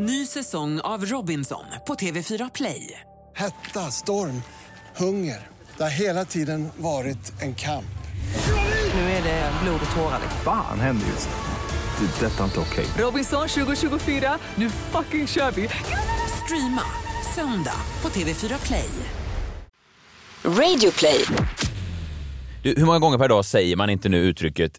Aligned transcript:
Ny 0.00 0.26
säsong 0.26 0.80
av 0.80 1.04
Robinson 1.04 1.64
på 1.86 1.94
TV4 1.94 2.50
Play. 2.54 3.00
Hetta, 3.36 3.80
storm, 3.80 4.42
hunger. 4.96 5.46
Det 5.76 5.82
har 5.82 5.90
hela 5.90 6.24
tiden 6.24 6.68
varit 6.76 7.42
en 7.42 7.54
kamp. 7.54 7.98
Nu 8.94 9.00
är 9.00 9.22
det 9.22 9.52
blod 9.62 9.80
och 9.90 9.96
tårar. 9.96 10.20
Fan 10.44 10.80
händer 10.80 11.06
just 11.06 11.28
nu. 11.28 12.06
Det. 12.06 12.26
är 12.26 12.30
Detta 12.30 12.40
är 12.40 12.44
inte 12.44 12.60
okej. 12.60 12.86
Robinson 12.98 13.48
2024, 13.48 14.38
nu 14.54 14.70
fucking 14.70 15.26
kör 15.26 15.50
vi! 15.50 15.68
Streama 16.44 16.82
söndag 17.34 17.80
på 18.00 18.08
TV4 18.08 18.66
Play. 18.66 18.90
Radio 20.44 20.90
play. 20.98 21.24
Du, 22.62 22.74
hur 22.76 22.86
många 22.86 22.98
gånger 22.98 23.18
per 23.18 23.28
dag 23.28 23.44
säger 23.44 23.76
man 23.76 23.90
inte 23.90 24.08
nu 24.08 24.18
uttrycket 24.18 24.72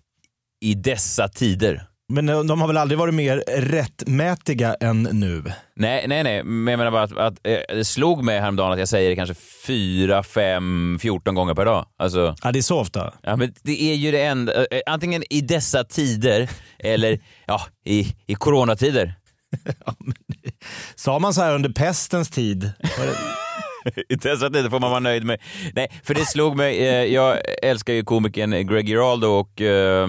i 0.61 0.73
dessa 0.73 1.27
tider? 1.27 1.88
Men 2.11 2.25
de 2.25 2.61
har 2.61 2.67
väl 2.67 2.77
aldrig 2.77 2.97
varit 2.99 3.13
mer 3.13 3.43
rättmätiga 3.47 4.73
än 4.79 5.03
nu? 5.03 5.43
Nej, 5.75 6.05
nej, 6.07 6.23
nej. 6.23 6.43
Men 6.43 6.71
jag 6.71 6.77
menar 6.77 6.91
bara 6.91 7.03
att, 7.03 7.17
att 7.17 7.47
eh, 7.47 7.57
det 7.75 7.85
slog 7.85 8.23
mig 8.23 8.39
häromdagen 8.39 8.71
att 8.71 8.79
jag 8.79 8.87
säger 8.87 9.09
det 9.09 9.15
kanske 9.15 9.35
fyra, 9.67 10.23
fem, 10.23 10.97
fjorton 11.01 11.35
gånger 11.35 11.53
per 11.53 11.65
dag. 11.65 11.85
Alltså, 11.97 12.35
Ja, 12.43 12.51
det 12.51 12.59
är 12.59 12.63
så 12.63 12.79
ofta. 12.79 13.13
ja, 13.23 13.35
men 13.35 13.53
det 13.63 13.81
är 13.83 13.95
ju 13.95 14.11
det 14.11 14.23
enda. 14.23 14.53
eh, 14.53 14.79
Antingen 14.85 15.23
i 15.29 15.41
dessa 15.41 15.83
tider 15.83 16.49
eller 16.79 17.19
ja, 17.45 17.61
i, 17.85 18.15
i 18.27 18.35
coronatider. 18.35 19.13
Sa 20.95 21.19
man 21.19 21.33
så 21.33 21.41
här 21.41 21.55
under 21.55 21.69
pestens 21.69 22.29
tid? 22.29 22.71
I 24.09 24.15
dessa 24.15 24.49
tider 24.49 24.69
får 24.69 24.79
man 24.79 24.89
vara 24.89 24.99
nöjd 24.99 25.23
med. 25.25 25.39
Nej, 25.73 25.87
för 26.03 26.13
det 26.13 26.25
slog 26.25 26.57
mig. 26.57 26.79
Eh, 26.87 27.03
jag 27.13 27.37
älskar 27.63 27.93
ju 27.93 28.03
komikern 28.03 28.67
Greg 28.67 28.87
Giraldo 28.87 29.27
och 29.27 29.61
eh, 29.61 30.07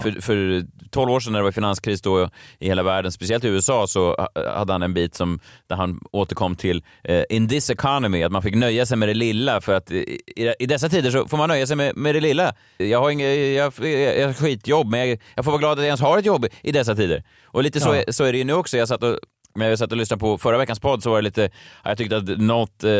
för, 0.00 0.20
för 0.20 0.64
12 0.90 1.10
år 1.10 1.20
sedan 1.20 1.32
när 1.32 1.40
det 1.40 1.44
var 1.44 1.52
finanskris 1.52 2.02
då 2.02 2.28
i 2.58 2.66
hela 2.68 2.82
världen, 2.82 3.12
speciellt 3.12 3.44
i 3.44 3.48
USA, 3.48 3.86
så 3.86 4.14
ha- 4.14 4.52
hade 4.58 4.72
han 4.72 4.82
en 4.82 4.94
bit 4.94 5.14
som, 5.14 5.40
där 5.68 5.76
han 5.76 6.00
återkom 6.12 6.56
till 6.56 6.82
eh, 7.04 7.22
in 7.30 7.48
this 7.48 7.70
economy, 7.70 8.22
att 8.22 8.32
man 8.32 8.42
fick 8.42 8.54
nöja 8.54 8.86
sig 8.86 8.96
med 8.96 9.08
det 9.08 9.14
lilla 9.14 9.60
för 9.60 9.74
att 9.74 9.90
i, 9.90 10.20
i, 10.36 10.54
i 10.58 10.66
dessa 10.66 10.88
tider 10.88 11.10
så 11.10 11.28
får 11.28 11.36
man 11.36 11.48
nöja 11.48 11.66
sig 11.66 11.76
med, 11.76 11.96
med 11.96 12.14
det 12.14 12.20
lilla. 12.20 12.54
Jag 12.76 13.00
har, 13.00 13.10
inget, 13.10 13.56
jag, 13.56 13.72
jag, 13.88 14.18
jag 14.18 14.26
har 14.26 14.32
skitjobb, 14.34 14.90
men 14.90 15.00
jag, 15.08 15.18
jag 15.34 15.44
får 15.44 15.52
vara 15.52 15.58
glad 15.60 15.72
att 15.72 15.78
jag 15.78 15.86
ens 15.86 16.00
har 16.00 16.18
ett 16.18 16.26
jobb 16.26 16.46
i 16.62 16.72
dessa 16.72 16.94
tider. 16.94 17.22
Och 17.44 17.62
lite 17.62 17.80
så, 17.80 17.88
Ja. 17.88 17.96
är, 17.96 18.12
så 18.12 18.24
är 18.24 18.32
det 18.32 18.38
ju 18.38 18.44
nu 18.44 18.52
också. 18.52 18.76
Jag 18.78 18.88
satt 18.88 19.02
och 19.02 19.18
när 19.58 19.68
jag 19.68 19.78
satt 19.78 19.92
och 19.92 19.98
lyssnade 19.98 20.20
på 20.20 20.38
förra 20.38 20.58
veckans 20.58 20.80
podd 20.80 21.02
så 21.02 21.10
var 21.10 21.16
det 21.16 21.22
lite, 21.22 21.50
ja, 21.84 21.90
jag 21.90 21.98
tyckte 21.98 22.16
att 22.16 22.38
något 22.38 22.84
eh, 22.84 22.90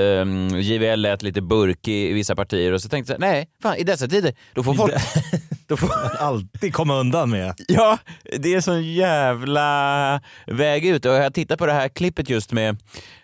JVL 0.61 1.01
lät 1.01 1.23
lite 1.23 1.41
burkig 1.41 2.11
i 2.11 2.13
vissa 2.13 2.37
partier 2.37 2.73
och 2.73 2.83
så 2.83 2.89
tänkte 2.89 3.13
jag, 3.13 3.21
nej, 3.21 3.49
fan 3.63 3.77
i 3.77 3.85
dessa 3.85 4.09
tider, 4.09 4.35
då 4.55 4.63
får 4.63 4.75
folk... 4.75 4.93
då 5.67 5.77
får, 5.77 5.91
Alltid 6.19 6.75
komma 6.75 6.95
undan 6.95 7.31
med. 7.31 7.55
ja, 7.69 7.99
det 8.39 8.55
är 8.55 8.61
sån 8.61 8.93
jävla 8.93 10.21
väg 10.47 10.87
ut 10.87 11.05
och 11.05 11.13
jag 11.13 11.35
tittar 11.35 11.57
på 11.57 11.67
det 11.67 11.73
här 11.73 11.89
klippet 11.89 12.31
just 12.31 12.53
med 12.53 12.77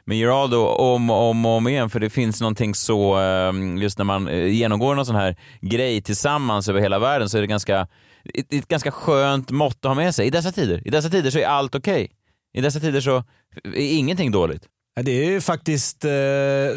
med 0.07 0.19
Geraldo 0.19 0.67
om 0.67 1.11
och 1.11 1.31
om, 1.31 1.47
om 1.47 1.69
igen 1.69 1.91
för 1.91 2.01
det 2.01 2.11
finns 2.11 2.41
någonting 2.41 2.75
så, 2.75 3.21
eh, 3.21 3.53
just 3.83 3.99
när 3.99 4.05
man 4.05 4.29
eh, 4.29 4.47
genomgår 4.47 4.95
någon 4.95 5.07
sån 5.07 5.17
här 5.17 5.37
grej 5.61 6.03
tillsammans 6.03 6.69
över 6.69 6.81
hela 6.81 6.99
världen 6.99 7.29
så 7.29 7.37
är 7.37 7.41
det 7.41 7.47
ganska, 7.47 7.87
ett, 8.35 8.53
ett 8.53 8.69
ganska 8.69 8.91
skönt 8.91 9.51
mått 9.51 9.77
att 9.77 9.85
ha 9.85 9.95
med 9.95 10.15
sig. 10.15 10.27
I 10.27 10.31
dessa 10.31 10.53
tider, 10.53 10.87
i 10.87 10.91
dessa 10.91 11.09
tider 11.09 11.31
så 11.31 11.39
är 11.39 11.47
allt 11.47 11.75
okej. 11.75 12.11
I 12.55 12.61
dessa 12.61 12.81
tider 12.81 13.01
så 13.01 13.17
är 13.65 13.99
ingenting 13.99 14.31
dåligt. 14.31 14.63
Det 15.03 15.11
är 15.11 15.31
ju 15.31 15.41
faktiskt 15.41 16.05
eh, 16.05 16.11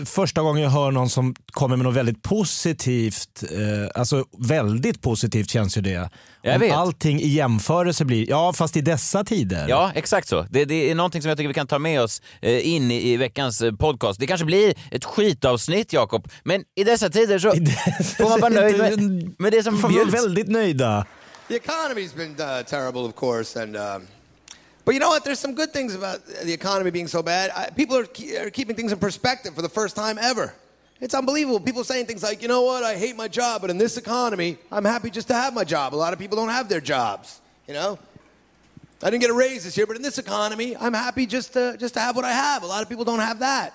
första 0.06 0.42
gången 0.42 0.64
jag 0.64 0.70
hör 0.70 0.92
någon 0.92 1.10
som 1.10 1.36
kommer 1.52 1.76
med 1.76 1.84
något 1.84 1.96
väldigt 1.96 2.24
positivt. 2.24 3.44
Eh, 3.52 4.00
alltså 4.02 4.26
väldigt 4.38 5.02
positivt 5.02 5.50
känns 5.50 5.78
ju 5.78 5.82
det. 5.82 6.10
Jag 6.42 6.54
Om 6.56 6.62
vet. 6.62 6.74
allting 6.74 7.22
i 7.22 7.28
jämförelse 7.28 8.06
blir, 8.06 8.30
ja 8.30 8.54
fast 8.54 8.78
i 8.78 8.82
dessa 8.82 9.24
tider. 9.24 9.66
Ja, 9.70 9.92
exakt 9.96 10.28
så. 10.28 10.46
Det, 10.50 10.66
det 10.66 10.92
är 10.92 10.96
någonting 10.96 11.22
som 11.22 11.30
jag 11.30 11.38
tycker 11.38 11.48
vi 11.48 11.54
kan 11.54 11.68
ta 11.68 11.80
med 11.80 12.02
oss 12.02 12.22
eh, 12.42 12.68
in 12.76 12.92
i, 12.92 13.10
i 13.12 13.18
veckans 13.18 13.62
eh, 13.62 13.72
podcast. 13.76 14.20
Det 14.20 14.28
kanske 14.28 14.46
blir 14.46 14.74
ett 14.92 15.06
skitavsnitt, 15.06 15.94
Jakob, 15.94 16.28
men 16.44 16.64
i 16.76 16.84
dessa 16.84 17.10
tider 17.10 17.40
så 17.40 17.52
får 18.18 18.30
man 18.30 18.40
vara 18.40 18.54
nöjd 18.62 18.78
med, 18.78 19.34
med 19.40 19.52
det 19.52 19.64
som 19.64 19.78
Får 19.78 19.90
vara 19.90 20.06
bjuds. 20.06 20.24
väldigt 20.24 20.48
nöjda. 20.48 21.06
The 21.48 21.54
economy's 21.60 22.16
been 22.18 22.32
uh, 22.32 22.64
terrible, 22.66 23.02
of 23.02 23.16
course, 23.16 23.62
and 23.64 23.76
um, 23.76 24.08
but 24.88 24.94
you 24.94 25.02
know 25.02 25.10
what? 25.10 25.26
There's 25.26 25.38
some 25.38 25.54
good 25.54 25.74
things 25.74 25.96
about 25.96 26.26
the 26.26 26.54
economy 26.54 26.92
being 26.92 27.10
so 27.10 27.22
bad. 27.22 27.52
I, 27.54 27.70
people 27.72 27.98
are, 27.98 28.06
ke- 28.06 28.40
are 28.40 28.50
keeping 28.50 28.74
things 28.74 28.94
in 28.94 29.00
perspective 29.00 29.54
for 29.54 29.62
the 29.62 29.68
first 29.68 29.98
time 29.98 30.18
ever. 30.18 30.54
It's 31.02 31.14
unbelievable. 31.14 31.60
People 31.60 31.84
saying 31.84 32.06
things 32.06 32.24
like, 32.24 32.42
you 32.42 32.48
know 32.48 32.62
what? 32.62 32.86
I 32.86 32.96
hate 32.96 33.18
my 33.18 33.28
job, 33.28 33.60
but 33.60 33.70
in 33.70 33.78
this 33.78 33.98
economy, 33.98 34.58
I'm 34.72 34.86
happy 34.86 35.10
just 35.10 35.28
to 35.28 35.34
have 35.34 35.54
my 35.54 35.66
job. 35.66 35.94
A 35.94 35.98
lot 35.98 36.14
of 36.14 36.20
people 36.20 36.38
don't 36.38 36.48
have 36.48 36.70
their 36.70 36.80
jobs. 36.80 37.42
You 37.68 37.74
know. 37.74 38.00
I 39.04 39.10
didn't 39.10 39.20
get 39.20 39.30
a 39.30 39.34
raise 39.34 39.66
this 39.66 39.76
year, 39.76 39.86
but 39.86 39.98
in 39.98 40.02
this 40.02 40.20
economy, 40.20 40.78
I'm 40.78 40.94
happy 40.94 41.26
just 41.26 41.52
to, 41.52 41.76
just 41.78 41.96
to 41.96 42.00
have 42.00 42.16
what 42.16 42.24
I 42.24 42.32
have. 42.32 42.64
A 42.64 42.66
lot 42.66 42.82
of 42.82 42.88
people 42.88 43.04
don't 43.04 43.20
have 43.20 43.40
that. 43.40 43.74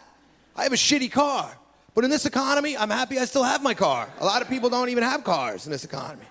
I 0.56 0.62
have 0.62 0.72
a 0.72 0.76
shitty 0.76 1.12
car, 1.12 1.54
but 1.94 2.04
in 2.04 2.10
this 2.10 2.24
economy, 2.24 2.74
I'm 2.74 2.88
happy 2.88 3.18
I 3.18 3.26
still 3.26 3.44
have 3.44 3.62
my 3.62 3.74
car. 3.74 4.08
A 4.18 4.24
lot 4.24 4.40
of 4.40 4.48
people 4.48 4.70
don't 4.70 4.88
even 4.88 5.04
have 5.04 5.24
cars 5.24 5.66
in 5.66 5.72
this 5.72 5.84
economy. 5.84 6.24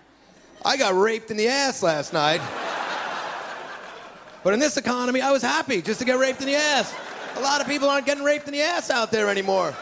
I 0.65 0.75
got 0.75 0.95
raped 0.95 1.29
in 1.29 1.37
the 1.37 1.49
ass 1.49 1.83
last 1.83 2.13
night. 2.13 2.41
But 4.43 4.53
in 4.53 4.59
this 4.59 4.77
economy, 4.77 5.21
I 5.21 5.31
was 5.31 5.41
happy 5.41 5.81
just 5.81 5.99
to 5.99 6.05
get 6.05 6.17
raped 6.17 6.41
in 6.41 6.47
the 6.47 6.55
ass. 6.55 6.93
A 7.35 7.41
lot 7.41 7.61
of 7.61 7.67
people 7.67 7.89
aren't 7.89 8.05
getting 8.05 8.23
raped 8.23 8.47
in 8.47 8.53
the 8.53 8.61
ass 8.61 8.89
out 8.89 9.11
there 9.11 9.29
anymore. 9.29 9.73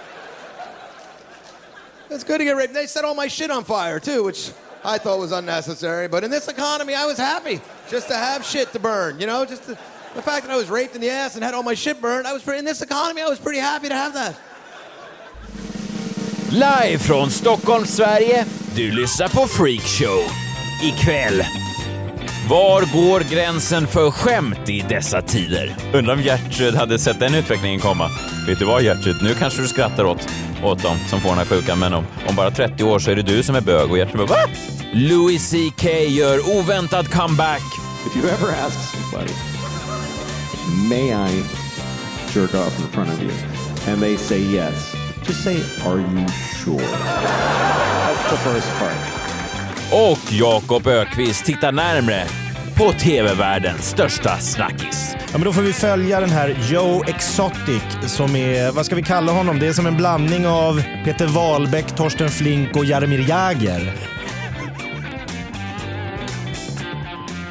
It's 2.09 2.23
good 2.23 2.39
to 2.39 2.43
get 2.43 2.55
raped. 2.55 2.73
They 2.73 2.87
set 2.87 3.05
all 3.05 3.15
my 3.15 3.27
shit 3.27 3.51
on 3.51 3.63
fire, 3.63 3.99
too, 3.99 4.23
which 4.23 4.51
I 4.83 4.97
thought 4.97 5.19
was 5.19 5.31
unnecessary. 5.31 6.07
But 6.07 6.23
in 6.23 6.31
this 6.31 6.47
economy, 6.47 6.95
I 6.95 7.05
was 7.05 7.17
happy 7.17 7.61
just 7.89 8.07
to 8.09 8.15
have 8.15 8.43
shit 8.43 8.71
to 8.73 8.79
burn, 8.79 9.19
you 9.19 9.27
know? 9.27 9.45
Just 9.45 9.63
to, 9.63 9.77
the 10.15 10.21
fact 10.21 10.45
that 10.45 10.51
I 10.51 10.57
was 10.57 10.69
raped 10.69 10.95
in 10.95 11.01
the 11.01 11.09
ass 11.09 11.35
and 11.35 11.43
had 11.43 11.53
all 11.53 11.63
my 11.63 11.75
shit 11.75 12.01
burned, 12.01 12.27
I 12.27 12.33
was 12.33 12.43
pretty, 12.43 12.59
in 12.59 12.65
this 12.65 12.81
economy, 12.81 13.21
I 13.21 13.27
was 13.27 13.39
pretty 13.39 13.59
happy 13.59 13.89
to 13.89 13.95
have 13.95 14.13
that. 14.13 14.35
Live 16.51 16.99
från 16.99 17.29
Stockholm, 17.29 17.85
Sverige. 17.85 18.45
Du 18.75 18.91
lyssnar 18.91 19.29
på 19.29 19.47
Freakshow. 19.47 20.19
Ikväll. 20.83 21.45
Var 22.47 22.81
går 22.93 23.19
gränsen 23.19 23.87
för 23.87 24.11
skämt 24.11 24.69
i 24.69 24.85
dessa 24.89 25.21
tider? 25.21 25.75
Undrar 25.93 26.13
om 26.13 26.21
Gertrud 26.21 26.75
hade 26.75 26.99
sett 26.99 27.19
den 27.19 27.35
utvecklingen 27.35 27.79
komma. 27.79 28.09
Vet 28.47 28.59
du 28.59 28.65
vad 28.65 28.83
Gertrud, 28.83 29.15
nu 29.21 29.33
kanske 29.33 29.61
du 29.61 29.67
skrattar 29.67 30.03
åt, 30.05 30.27
åt 30.63 30.83
dem 30.83 30.97
som 31.09 31.21
får 31.21 31.29
den 31.29 31.37
här 31.37 31.45
sjukan, 31.45 31.79
men 31.79 31.93
om, 31.93 32.05
om 32.29 32.35
bara 32.35 32.51
30 32.51 32.83
år 32.83 32.99
så 32.99 33.11
är 33.11 33.15
det 33.15 33.21
du 33.21 33.43
som 33.43 33.55
är 33.55 33.61
bög. 33.61 33.91
Och 33.91 33.97
Gertrud 33.97 34.27
bara 34.27 34.45
va? 34.45 34.51
Louis 34.93 35.51
CK 35.51 35.83
gör 36.07 36.57
oväntad 36.57 37.11
comeback. 37.11 37.61
If 38.07 38.15
you 38.15 38.29
ever 38.29 38.65
ask 38.65 38.77
somebody, 38.91 39.33
may 40.89 41.11
I 41.11 41.43
jerk 42.35 42.53
off 42.53 42.79
in 42.79 42.87
front 42.87 43.09
of 43.09 43.21
you? 43.21 43.31
And 43.87 44.01
they 44.01 44.17
say 44.17 44.39
yes. 44.39 44.95
Just 45.27 45.43
say, 45.43 45.57
are 45.85 45.99
you 45.99 46.27
sure? 46.63 46.79
That's 46.79 48.29
the 48.31 48.37
first 48.37 48.67
part. 48.79 49.18
Och 49.91 50.19
Jakob 50.31 50.87
Ökvist 50.87 51.45
tittar 51.45 51.71
närmre 51.71 52.23
på 52.77 52.91
TV-världens 52.91 53.89
största 53.89 54.37
snackis. 54.37 55.15
Ja, 55.15 55.31
men 55.31 55.41
då 55.41 55.53
får 55.53 55.61
vi 55.61 55.73
följa 55.73 56.19
den 56.19 56.29
här 56.29 56.55
Joe 56.69 57.03
Exotic 57.07 57.83
som 58.05 58.35
är, 58.35 58.71
vad 58.71 58.85
ska 58.85 58.95
vi 58.95 59.03
kalla 59.03 59.31
honom? 59.31 59.59
Det 59.59 59.67
är 59.67 59.73
som 59.73 59.85
en 59.85 59.97
blandning 59.97 60.47
av 60.47 60.83
Peter 61.05 61.27
Wahlbeck, 61.27 61.95
Torsten 61.95 62.29
Flink 62.29 62.75
och 62.75 62.85
Jaromir 62.85 63.29
Jagr. 63.29 63.93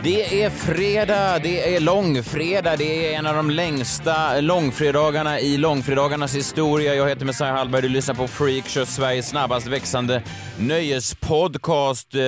Det 0.09 0.43
är 0.43 0.51
fredag, 0.51 1.39
det 1.39 1.75
är 1.77 1.81
långfredag, 1.81 2.79
det 2.79 3.15
är 3.15 3.19
en 3.19 3.27
av 3.27 3.35
de 3.35 3.51
längsta 3.51 4.41
långfredagarna 4.41 5.41
i 5.41 5.57
långfredagarnas 5.57 6.35
historia. 6.35 6.95
Jag 6.95 7.09
heter 7.09 7.25
Messiah 7.25 7.57
Hallberg, 7.57 7.83
du 7.83 7.89
lyssnar 7.89 8.15
på 8.15 8.29
Freakshow, 8.29 8.85
Sveriges 8.85 9.29
snabbast 9.29 9.67
växande 9.67 10.23
nöjespodcast. 10.59 12.15
Eh, 12.15 12.21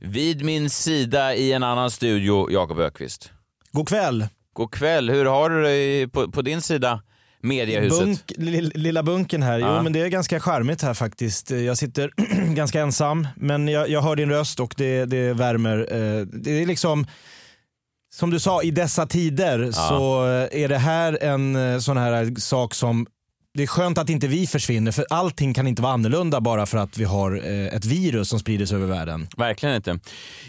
vid 0.00 0.44
min 0.44 0.70
sida 0.70 1.34
i 1.34 1.52
en 1.52 1.62
annan 1.62 1.90
studio, 1.90 2.50
Jakob 2.50 2.78
Ökvist. 2.78 3.30
God 3.72 3.88
kväll. 3.88 4.26
God 4.52 4.70
kväll, 4.70 5.10
hur 5.10 5.24
har 5.24 5.50
du 5.50 5.62
det 5.62 6.08
på, 6.08 6.30
på 6.30 6.42
din 6.42 6.62
sida, 6.62 7.02
mediehuset? 7.42 7.98
Bunk, 8.06 8.32
lill- 8.36 8.72
lilla 8.74 9.02
bunken 9.02 9.42
här. 9.42 9.58
Ja. 9.58 9.76
Jo, 9.76 9.82
men 9.82 9.92
det 9.92 10.00
är 10.00 10.08
ganska 10.08 10.40
charmigt 10.40 10.82
här 10.82 10.94
faktiskt. 10.94 11.50
Jag 11.50 11.78
sitter 11.78 12.10
ganska 12.54 12.80
ensam, 12.80 13.28
men 13.36 13.68
jag, 13.68 13.88
jag 13.88 14.02
hör 14.02 14.16
din 14.16 14.30
röst 14.30 14.60
och 14.60 14.74
det, 14.76 15.04
det 15.04 15.32
värmer. 15.32 15.78
Eh, 15.90 16.26
Det 16.26 16.62
är 16.62 16.66
liksom, 16.66 17.06
som 18.14 18.30
du 18.30 18.40
sa, 18.40 18.62
i 18.62 18.70
dessa 18.70 19.06
tider 19.06 19.70
så 19.72 20.22
är 20.52 20.68
det 20.68 20.78
här 20.78 21.18
en 21.22 21.56
eh, 21.56 21.78
sån 21.78 21.96
här 21.96 22.40
sak 22.40 22.74
som 22.74 23.06
det 23.54 23.62
är 23.62 23.66
skönt 23.66 23.98
att 23.98 24.10
inte 24.10 24.26
vi 24.28 24.46
försvinner 24.46 24.92
för 24.92 25.06
allting 25.10 25.54
kan 25.54 25.66
inte 25.66 25.82
vara 25.82 25.92
annorlunda 25.92 26.40
bara 26.40 26.66
för 26.66 26.78
att 26.78 26.98
vi 26.98 27.04
har 27.04 27.36
eh, 27.44 27.66
ett 27.76 27.84
virus 27.84 28.28
som 28.28 28.38
sprider 28.38 28.66
sig 28.66 28.76
över 28.76 28.86
världen. 28.86 29.28
Verkligen 29.36 29.76
inte. 29.76 29.98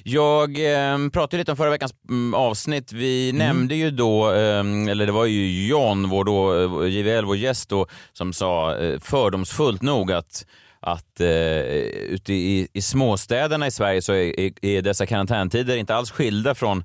Jag 0.03 0.49
eh, 0.73 1.09
pratade 1.09 1.37
lite 1.37 1.51
om 1.51 1.57
förra 1.57 1.69
veckans 1.69 1.93
mm, 2.09 2.33
avsnitt. 2.33 2.93
Vi 2.93 3.29
Mm. 3.29 3.47
nämnde 3.47 3.75
ju 3.75 3.91
då, 3.91 4.31
eh, 4.31 4.89
eller 4.89 5.05
det 5.05 5.11
var 5.11 5.25
ju 5.25 5.67
John, 5.67 6.09
vår 6.09 6.23
då, 6.23 6.83
eh, 6.83 6.89
JVL, 6.89 7.25
vår 7.25 7.37
gäst 7.37 7.69
då, 7.69 7.87
som 8.13 8.33
sa 8.33 8.75
fördomsfullt 9.01 9.81
nog 9.81 10.11
att 10.11 10.45
att 10.85 11.19
eh, 11.19 11.27
ute 11.27 12.33
i, 12.33 12.67
i 12.73 12.81
småstäderna 12.81 13.67
i 13.67 13.71
Sverige 13.71 14.01
så 14.01 14.13
är, 14.13 14.39
är, 14.39 14.51
är 14.61 14.81
dessa 14.81 15.05
karantäntider 15.05 15.77
inte 15.77 15.95
alls 15.95 16.11
skilda 16.11 16.55
från 16.55 16.83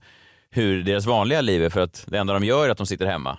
hur 0.50 0.82
deras 0.82 1.06
vanliga 1.06 1.41
liv 1.41 1.64
är 1.64 1.71
för 1.71 1.81
att 1.81 2.05
det 2.06 2.19
enda 2.19 2.32
de 2.32 2.44
gör 2.44 2.67
är 2.67 2.71
att 2.71 2.79
de 2.79 2.87
sitter 2.87 3.06
hemma. 3.06 3.38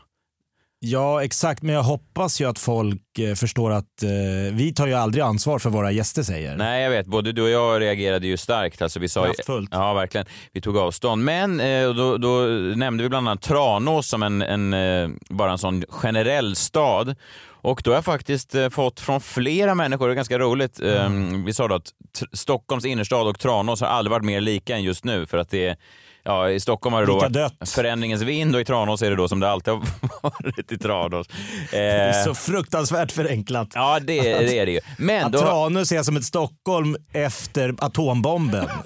Ja, 0.81 1.23
exakt. 1.23 1.61
Men 1.61 1.75
jag 1.75 1.83
hoppas 1.83 2.41
ju 2.41 2.49
att 2.49 2.59
folk 2.59 3.19
eh, 3.19 3.35
förstår 3.35 3.71
att 3.71 4.03
eh, 4.03 4.09
vi 4.53 4.73
tar 4.75 4.87
ju 4.87 4.93
aldrig 4.93 5.23
ansvar 5.23 5.59
för 5.59 5.69
vad 5.69 5.79
våra 5.79 5.91
gäster 5.91 6.23
säger. 6.23 6.57
Nej, 6.57 6.83
jag 6.83 6.89
vet. 6.89 7.05
Både 7.05 7.31
du 7.31 7.41
och 7.41 7.49
jag 7.49 7.81
reagerade 7.81 8.27
ju 8.27 8.37
starkt. 8.37 8.81
Alltså, 8.81 8.99
vi 8.99 9.09
sa 9.09 9.27
ju, 9.27 9.33
Kraftfullt. 9.33 9.69
ja, 9.71 9.93
verkligen. 9.93 10.27
Vi 10.53 10.61
tog 10.61 10.77
avstånd. 10.77 11.23
Men 11.23 11.59
eh, 11.59 11.89
då, 11.89 12.17
då 12.17 12.29
nämnde 12.75 13.03
vi 13.03 13.09
bland 13.09 13.27
annat 13.29 13.41
Tranås 13.41 14.07
som 14.07 14.23
en, 14.23 14.41
en, 14.41 14.73
eh, 14.73 15.09
bara 15.29 15.51
en 15.51 15.57
sån 15.57 15.83
generell 15.89 16.55
stad. 16.55 17.15
Och 17.61 17.81
då 17.83 17.91
har 17.91 17.95
jag 17.95 18.05
faktiskt 18.05 18.55
eh, 18.55 18.69
fått 18.69 18.99
från 18.99 19.21
flera 19.21 19.75
människor, 19.75 20.07
det 20.07 20.13
är 20.13 20.15
ganska 20.15 20.39
roligt, 20.39 20.79
eh, 20.79 21.09
vi 21.45 21.53
sa 21.53 21.67
då 21.67 21.75
att 21.75 21.91
Stockholms 22.33 22.85
innerstad 22.85 23.27
och 23.27 23.39
Tranås 23.39 23.81
har 23.81 23.87
aldrig 23.87 24.11
varit 24.11 24.25
mer 24.25 24.41
lika 24.41 24.75
än 24.75 24.83
just 24.83 25.03
nu 25.03 25.25
för 25.25 25.37
att 25.37 25.49
det 25.49 25.67
är 25.67 25.77
Ja, 26.23 26.49
i 26.49 26.59
Stockholm 26.59 26.93
har 26.93 27.01
det 27.01 27.07
då 27.07 27.19
varit 27.19 27.33
dött. 27.33 27.69
förändringens 27.69 28.21
vind 28.21 28.55
och 28.55 28.61
i 28.61 28.65
Tranås 28.65 29.01
är 29.01 29.09
det 29.09 29.15
då 29.15 29.27
som 29.27 29.39
det 29.39 29.49
alltid 29.49 29.73
har 29.73 29.81
varit 30.23 30.71
i 30.71 30.77
Tranås. 30.77 31.27
Det 31.71 31.77
är 31.77 32.19
Eh, 32.19 32.25
så 32.25 32.33
fruktansvärt 32.35 33.11
förenklat. 33.11 33.67
ja, 33.73 33.99
det, 33.99 34.21
det 34.21 34.59
är 34.59 34.65
det 34.65 34.71
ju. 34.71 34.79
Men 34.97 35.25
Att 35.25 35.31
då, 35.31 35.39
Tranås 35.39 35.91
är 35.91 36.03
som 36.03 36.17
ett 36.17 36.25
Stockholm 36.25 36.95
efter 37.13 37.75
atombomben. 37.79 38.67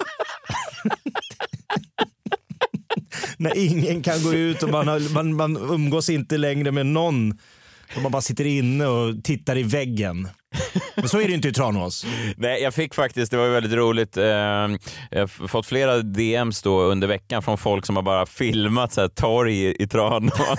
När 3.36 3.58
ingen 3.58 4.02
kan 4.02 4.22
gå 4.22 4.32
ut 4.34 4.62
och 4.62 4.68
man, 4.70 4.88
har, 4.88 5.12
man, 5.14 5.34
man 5.36 5.56
umgås 5.56 6.08
inte 6.10 6.36
längre 6.38 6.72
med 6.72 6.86
någon. 6.86 7.38
Och 7.96 8.02
man 8.02 8.12
bara 8.12 8.22
sitter 8.22 8.44
inne 8.46 8.86
och 8.86 9.24
tittar 9.24 9.58
i 9.58 9.62
väggen. 9.62 10.28
Men 10.94 11.08
så 11.08 11.20
är 11.20 11.28
det 11.28 11.34
inte 11.34 11.48
i 11.48 11.52
Tranås. 11.52 12.06
Nej, 12.36 12.62
jag 12.62 12.74
fick 12.74 12.94
faktiskt, 12.94 13.30
det 13.30 13.36
var 13.36 13.48
väldigt 13.48 13.72
roligt, 13.72 14.16
eh, 14.16 14.24
jag 14.24 15.20
har 15.20 15.48
fått 15.48 15.66
flera 15.66 15.98
DMs 15.98 16.62
då 16.62 16.80
under 16.82 17.08
veckan 17.08 17.42
från 17.42 17.58
folk 17.58 17.86
som 17.86 17.96
har 17.96 18.02
bara 18.02 18.26
filmat 18.26 18.92
så 18.92 19.00
här, 19.00 19.08
torg 19.08 19.82
i, 19.82 19.86
Tranås. 19.86 20.34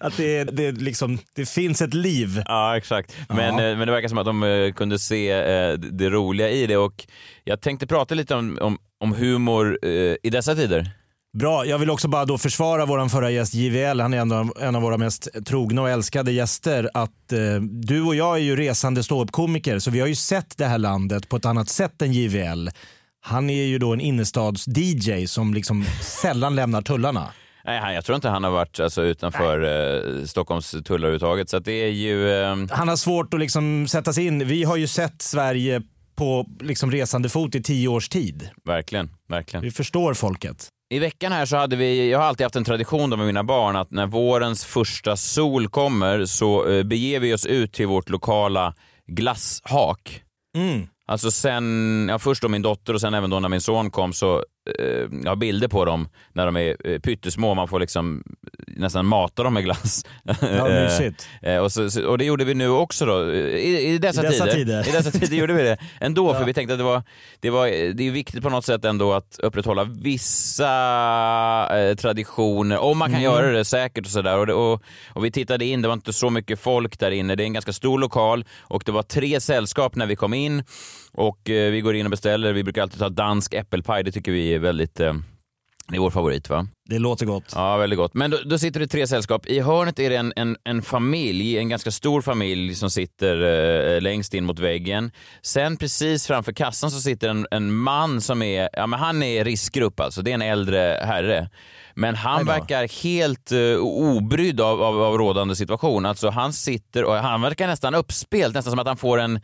Att 0.00 0.16
det, 0.16 0.44
det, 0.44 0.72
liksom, 0.72 1.18
det 1.34 1.48
finns 1.48 1.82
ett 1.82 1.94
liv. 1.94 2.42
ja, 2.46 2.76
exakt. 2.76 3.16
Men, 3.28 3.38
Ja. 3.58 3.64
eh, 3.70 3.76
men 3.78 3.86
det 3.86 3.92
verkar 3.92 4.08
som 4.08 4.18
att 4.18 4.26
de 4.26 4.42
eh, 4.42 4.72
kunde 4.72 4.98
se 4.98 5.30
eh, 5.30 5.72
det 5.72 6.10
roliga 6.10 6.48
i 6.50 6.66
det 6.66 6.76
och 6.76 7.06
jag 7.44 7.60
tänkte 7.60 7.86
prata 7.86 8.14
lite 8.14 8.34
om, 8.34 8.58
om, 8.60 8.78
om 9.00 9.12
humor 9.14 9.78
i 10.22 10.30
dessa 10.30 10.54
tider. 10.54 10.90
Bra, 11.38 11.66
jag 11.66 11.78
vill 11.78 11.90
också 11.90 12.08
bara 12.08 12.24
då 12.24 12.38
försvara 12.38 12.86
vår 12.86 13.08
förra 13.08 13.30
gäst 13.30 13.54
JVL. 13.54 14.00
Han 14.00 14.14
är 14.14 14.18
en 14.18 14.32
av, 14.32 14.52
en 14.60 14.76
av 14.76 14.82
våra 14.82 14.98
mest 14.98 15.28
trogna 15.46 15.82
och 15.82 15.90
älskade 15.90 16.32
gäster. 16.32 16.90
Att 16.94 17.32
eh, 17.32 17.60
Du 17.60 18.02
och 18.02 18.14
jag 18.14 18.34
är 18.36 18.40
ju 18.42 18.56
resande 18.56 19.02
ståuppkomiker 19.02 19.78
så 19.78 19.90
vi 19.90 20.00
har 20.00 20.06
ju 20.06 20.14
sett 20.14 20.58
det 20.58 20.66
här 20.66 20.78
landet 20.78 21.28
på 21.28 21.36
ett 21.36 21.44
annat 21.44 21.68
sätt 21.68 22.02
än 22.02 22.12
JVL. 22.12 22.68
Han 23.20 23.50
är 23.50 23.64
ju 23.64 23.78
då 23.78 23.92
en 23.92 24.00
innerstads-DJ 24.00 25.26
som 25.26 25.54
liksom 25.54 25.84
sällan 26.22 26.54
lämnar 26.54 26.82
tullarna. 26.82 27.28
Nej, 27.64 27.94
jag 27.94 28.04
tror 28.04 28.16
inte 28.16 28.28
han 28.28 28.44
har 28.44 28.50
varit 28.50 28.80
alltså, 28.80 29.02
utanför 29.02 29.62
eh, 30.20 30.24
Stockholms 30.24 30.70
tullar 30.70 30.96
överhuvudtaget. 31.08 31.50
Så 31.50 31.58
det 31.58 31.72
är 31.72 31.90
ju... 31.90 32.30
Eh, 32.42 32.56
Han 32.70 32.88
har 32.88 32.96
svårt 32.96 33.34
att 33.34 33.40
liksom 33.40 33.88
sätta 33.88 34.12
sig 34.12 34.26
in. 34.26 34.46
Vi 34.48 34.64
har 34.64 34.76
ju 34.76 34.86
sett 34.86 35.22
Sverige 35.22 35.82
på 36.14 36.46
liksom 36.60 36.90
resande 36.90 37.28
fot 37.28 37.54
i 37.54 37.62
tio 37.62 37.88
års 37.88 38.08
tid. 38.08 38.48
verkligen, 38.64 39.10
verkligen. 39.28 39.62
Vi 39.64 39.70
förstår 39.70 40.14
folket. 40.14 40.68
I 40.92 40.98
veckan 40.98 41.32
här 41.32 41.46
så 41.46 41.56
hade 41.56 41.76
vi, 41.76 42.10
jag 42.10 42.18
har 42.18 42.26
alltid 42.26 42.44
haft 42.44 42.56
en 42.56 42.64
tradition 42.64 43.10
då 43.10 43.16
med 43.16 43.26
mina 43.26 43.44
barn 43.44 43.76
att 43.76 43.90
när 43.90 44.06
vårens 44.06 44.64
första 44.64 45.16
sol 45.16 45.68
kommer 45.68 46.24
så 46.24 46.68
eh, 46.68 46.82
beger 46.82 47.20
vi 47.20 47.34
oss 47.34 47.46
ut 47.46 47.72
till 47.72 47.86
vårt 47.86 48.08
lokala 48.08 48.74
glasshak. 49.06 50.22
Mm. 50.56 50.88
Alltså 51.06 51.30
sen, 51.30 52.06
ja 52.10 52.18
först 52.18 52.42
då 52.42 52.48
min 52.48 52.62
dotter 52.62 52.94
och 52.94 53.00
sen 53.00 53.14
även 53.14 53.30
då 53.30 53.40
när 53.40 53.48
min 53.48 53.60
son 53.60 53.90
kom 53.90 54.12
så 54.12 54.44
eh, 54.78 54.84
jag 55.24 55.30
har 55.30 55.36
bilder 55.36 55.68
på 55.68 55.84
dem 55.84 56.08
när 56.32 56.46
de 56.46 56.56
är 56.56 56.76
eh, 56.92 56.98
pyttesmå. 56.98 57.54
Man 57.54 57.68
får 57.68 57.80
liksom 57.80 58.22
nästan 58.66 59.06
mata 59.06 59.42
dem 59.42 59.54
med 59.54 59.64
glass. 59.64 60.04
Ja, 60.40 60.68
mysigt. 60.68 61.28
Eh, 61.42 61.56
och, 61.58 61.72
så, 61.72 62.06
och 62.08 62.18
det 62.18 62.24
gjorde 62.24 62.44
vi 62.44 62.54
nu 62.54 62.68
också 62.68 63.06
då. 63.06 63.32
I, 63.32 63.94
i, 63.94 63.98
dessa, 63.98 64.22
I 64.22 64.26
dessa 64.26 64.44
tider, 64.44 64.56
tider. 64.56 64.88
I 64.88 64.92
dessa 64.92 65.10
tider 65.10 65.36
gjorde 65.36 65.52
vi 65.52 65.62
det 65.62 65.76
ändå, 66.00 66.34
för 66.34 66.44
vi 66.44 66.54
tänkte 66.54 66.74
att 66.74 66.78
det 66.78 66.84
var, 66.84 67.02
det 67.40 67.50
var 67.50 67.66
det 67.94 68.06
är 68.08 68.10
viktigt 68.10 68.42
på 68.42 68.50
något 68.50 68.64
sätt 68.64 68.84
ändå 68.84 69.12
att 69.12 69.38
upprätthålla 69.42 69.84
vissa 69.84 70.68
eh, 71.80 71.94
traditioner, 71.94 72.78
om 72.78 72.98
man 72.98 73.08
kan 73.10 73.20
Mm. 73.20 73.32
göra 73.32 73.52
det 73.52 73.64
säkert 73.64 74.04
och 74.06 74.10
sådär. 74.12 74.38
Och, 74.38 74.46
det- 74.46 74.54
och, 74.54 74.82
och 75.12 75.24
vi 75.24 75.30
tittade 75.30 75.64
in, 75.64 75.82
det 75.82 75.88
var 75.88 75.92
inte 75.94 76.12
så 76.12 76.30
mycket 76.30 76.60
folk 76.60 76.98
där 76.98 77.10
inne. 77.10 77.34
Det 77.34 77.42
är 77.42 77.44
en 77.44 77.52
ganska 77.52 77.72
stor 77.72 77.98
lokal 77.98 78.44
och 78.60 78.82
det 78.86 78.92
var 78.92 79.02
tre 79.02 79.40
sällskap 79.40 79.94
när 79.96 80.06
vi 80.06 80.16
kom 80.16 80.34
in. 80.34 80.64
Och 81.12 81.50
eh, 81.50 81.72
vi 81.72 81.80
går 81.80 81.96
in 81.96 82.06
och 82.06 82.10
beställer, 82.10 82.52
vi 82.52 82.64
brukar 82.64 82.82
alltid 82.82 82.98
ta 82.98 83.08
dansk 83.08 83.54
äppelpaj, 83.54 84.04
det 84.04 84.12
tycker 84.12 84.32
vi 84.32 84.54
är 84.54 84.58
väldigt 84.58 85.00
eh, 85.00 85.12
det 85.88 85.96
är 85.96 86.00
vår 86.00 86.10
favorit 86.10 86.50
va? 86.50 86.66
Det 86.88 86.98
låter 86.98 87.26
gott. 87.26 87.52
Ja, 87.54 87.76
väldigt 87.76 87.96
gott. 87.96 88.14
Men 88.14 88.30
då, 88.30 88.38
då 88.44 88.58
sitter 88.58 88.80
det 88.80 88.86
tre 88.86 89.06
sällskap. 89.06 89.46
I 89.46 89.60
hörnet 89.60 89.98
är 89.98 90.10
det 90.10 90.16
en, 90.16 90.32
en, 90.36 90.56
en 90.64 90.82
familj, 90.82 91.58
en 91.58 91.68
ganska 91.68 91.90
stor 91.90 92.22
familj 92.22 92.74
som 92.74 92.90
sitter 92.90 93.42
eh, 93.94 94.00
längst 94.00 94.34
in 94.34 94.44
mot 94.44 94.58
väggen. 94.58 95.10
Sen 95.42 95.76
precis 95.76 96.26
framför 96.26 96.52
kassan 96.52 96.90
så 96.90 97.00
sitter 97.00 97.28
en, 97.28 97.46
en 97.50 97.74
man 97.74 98.20
som 98.20 98.42
är, 98.42 98.68
ja 98.72 98.86
men 98.86 98.98
han 99.00 99.22
är 99.22 99.44
riskgrupp 99.44 100.00
alltså. 100.00 100.22
Det 100.22 100.30
är 100.30 100.34
en 100.34 100.42
äldre 100.42 101.00
herre. 101.02 101.50
Men 101.94 102.14
han 102.14 102.46
verkar 102.46 103.02
helt 103.02 103.52
uh, 103.52 103.76
obrydd 103.80 104.60
av, 104.60 104.82
av, 104.82 105.02
av 105.02 105.18
rådande 105.18 105.56
situation. 105.56 106.06
Alltså 106.06 106.30
han 106.30 106.52
sitter 106.52 107.04
och 107.04 107.14
han 107.14 107.42
verkar 107.42 107.66
nästan 107.66 107.94
uppspelt, 107.94 108.54
nästan 108.54 108.70
som 108.70 108.78
att 108.78 108.86
han 108.86 108.96
får 108.96 109.18
en 109.18 109.40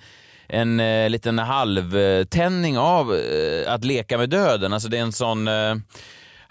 en 0.49 0.81
eh, 0.81 1.11
liten 1.11 1.39
halvtändning 1.39 2.79
av 2.79 3.15
eh, 3.15 3.73
att 3.73 3.85
leka 3.85 4.19
med 4.19 4.31
döden. 4.31 4.73
Alltså 4.73 4.89
det 4.89 4.99
är 4.99 5.03
en 5.03 5.12
sån... 5.12 5.49
Eh, 5.49 5.75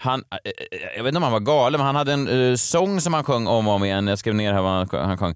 han, 0.00 0.24
eh, 0.30 0.50
jag 0.96 1.04
vet 1.04 1.08
inte 1.10 1.16
om 1.16 1.22
han 1.22 1.32
var 1.32 1.40
galen, 1.40 1.78
men 1.78 1.86
han 1.86 1.96
hade 1.96 2.12
en 2.12 2.50
eh, 2.50 2.54
sång 2.56 3.00
som 3.00 3.14
han 3.14 3.24
sjöng 3.24 3.46
om 3.46 3.68
och 3.68 3.74
om 3.74 3.84
igen. 3.84 4.06
Jag 4.06 4.18
skrev 4.18 4.34
ner 4.34 4.52
här 4.52 4.62
vad 4.62 4.72
han, 4.72 5.08
han 5.08 5.18
sjöng. 5.18 5.34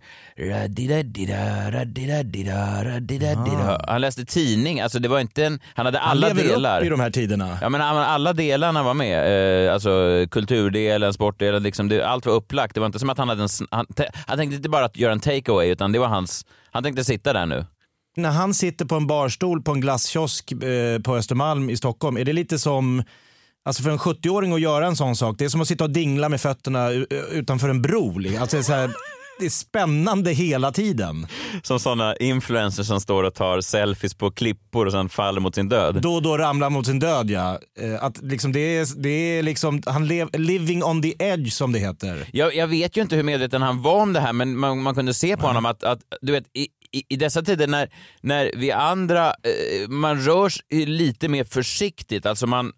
Han 3.89 4.01
läste 4.01 4.25
tidning, 4.25 4.81
alltså 4.81 4.99
det 4.99 5.09
var 5.09 5.21
inte 5.21 5.45
en... 5.45 5.61
Han 5.75 5.87
hade 5.87 5.99
Han 5.99 6.11
alla 6.11 6.29
lever 6.29 6.43
delar. 6.43 6.81
upp 6.81 6.87
i 6.87 6.89
de 6.89 7.01
här 7.01 7.11
tiderna. 7.11 7.59
Ja 7.61 7.69
men 7.69 7.81
alla 7.81 8.33
delarna 8.33 8.83
var 8.83 8.95
med. 8.95 9.67
Eh, 9.67 9.73
alltså 9.75 9.91
kulturdelen, 10.31 11.13
sportdelen, 11.13 11.63
liksom, 11.63 11.89
det, 11.89 12.03
allt 12.03 12.27
var 12.27 12.33
upplagt. 12.35 12.75
Det 12.75 12.81
var 12.81 12.87
inte 12.87 12.99
som 12.99 13.11
att 13.11 13.19
han 13.19 13.29
hade 13.29 13.43
en... 13.43 13.49
Han, 13.71 13.87
han 14.27 14.39
tänkte 14.39 14.57
inte 14.57 14.69
bara 14.69 14.85
att 14.85 14.97
göra 14.97 15.13
en 15.13 15.21
takeaway 15.21 15.69
utan 15.69 15.93
det 15.93 15.99
var 15.99 16.09
hans... 16.09 16.47
Han 16.71 16.83
tänkte 16.83 17.05
sitta 17.05 17.33
där 17.33 17.47
nu. 17.47 17.65
När 18.17 18.31
han 18.31 18.55
sitter 18.55 18.85
på 18.85 18.95
en 18.95 19.07
barstol 19.07 19.63
på 19.63 19.73
en 19.73 19.81
glasskiosk 19.81 20.53
eh, 20.53 20.99
på 21.01 21.17
Östermalm 21.17 21.71
i 21.71 21.77
Stockholm, 21.77 22.17
är 22.17 22.25
det 22.25 22.33
lite 22.33 22.59
som 22.59 23.03
Alltså 23.65 23.83
för 23.83 23.91
en 23.91 23.99
70-åring 23.99 24.53
att 24.53 24.61
göra 24.61 24.87
en 24.87 24.97
sån 24.97 25.17
sak, 25.17 25.35
det 25.39 25.45
är 25.45 25.49
som 25.49 25.61
att 25.61 25.69
sitta 25.69 25.85
och 25.85 25.91
dingla 25.91 26.29
med 26.29 26.41
fötterna 26.41 26.91
u- 26.93 27.07
utanför 27.31 27.69
en 27.69 27.83
bro. 27.83 28.39
Alltså 28.41 28.57
det, 28.57 28.69
är 28.69 28.73
här, 28.77 28.91
det 29.41 29.47
är 29.47 29.51
spännande 29.51 30.31
hela 30.33 30.73
tiden. 30.73 31.27
Som 31.63 31.81
sådana 31.81 32.17
influencers 32.17 32.87
som 32.87 33.01
står 33.01 33.25
och 33.25 33.35
tar 33.35 33.61
selfies 33.61 34.15
på 34.15 34.31
klippor 34.31 34.87
och 34.87 34.93
sen 34.93 35.09
faller 35.09 35.41
mot 35.41 35.55
sin 35.55 35.69
död. 35.69 35.99
Då 36.03 36.15
och 36.15 36.23
då 36.23 36.39
ramlar 36.39 36.71
mot 36.71 36.87
sin 36.87 36.99
död 36.99 37.31
ja. 37.31 37.59
Eh, 37.81 38.05
Att 38.05 38.23
liksom 38.23 38.53
det 38.53 38.61
är, 38.77 39.03
det 39.03 39.09
är 39.39 39.43
liksom, 39.43 39.83
han 39.87 40.07
lev, 40.09 40.29
living 40.33 40.85
on 40.85 41.03
the 41.03 41.15
edge 41.19 41.53
som 41.53 41.73
det 41.73 41.79
heter. 41.79 42.27
Jag, 42.33 42.55
jag 42.55 42.67
vet 42.67 42.97
ju 42.97 43.03
inte 43.03 43.17
hur 43.17 43.23
medveten 43.23 43.63
han 43.63 43.83
var 43.83 44.03
om 44.03 44.13
det 44.13 44.21
här, 44.21 44.33
men 44.33 44.59
man, 44.59 44.83
man 44.83 44.95
kunde 44.95 45.15
se 45.15 45.37
på 45.37 45.47
honom 45.47 45.67
att, 45.67 45.85
att 45.85 45.99
du 46.21 46.33
vet, 46.33 46.45
i, 46.57 46.69
i, 46.93 47.03
i 47.09 47.17
dessa 47.17 47.43
tider 47.43 47.67
när, 47.67 47.89
när 48.21 48.51
vi 48.57 48.73
andra, 48.73 49.27
eh, 49.27 49.89
man 49.89 50.21
rör 50.21 50.49
sig 50.49 50.87
lite 50.87 51.29
mer 51.29 51.45
försiktigt, 51.45 52.27
alltså 52.27 52.47
man, 52.47 52.73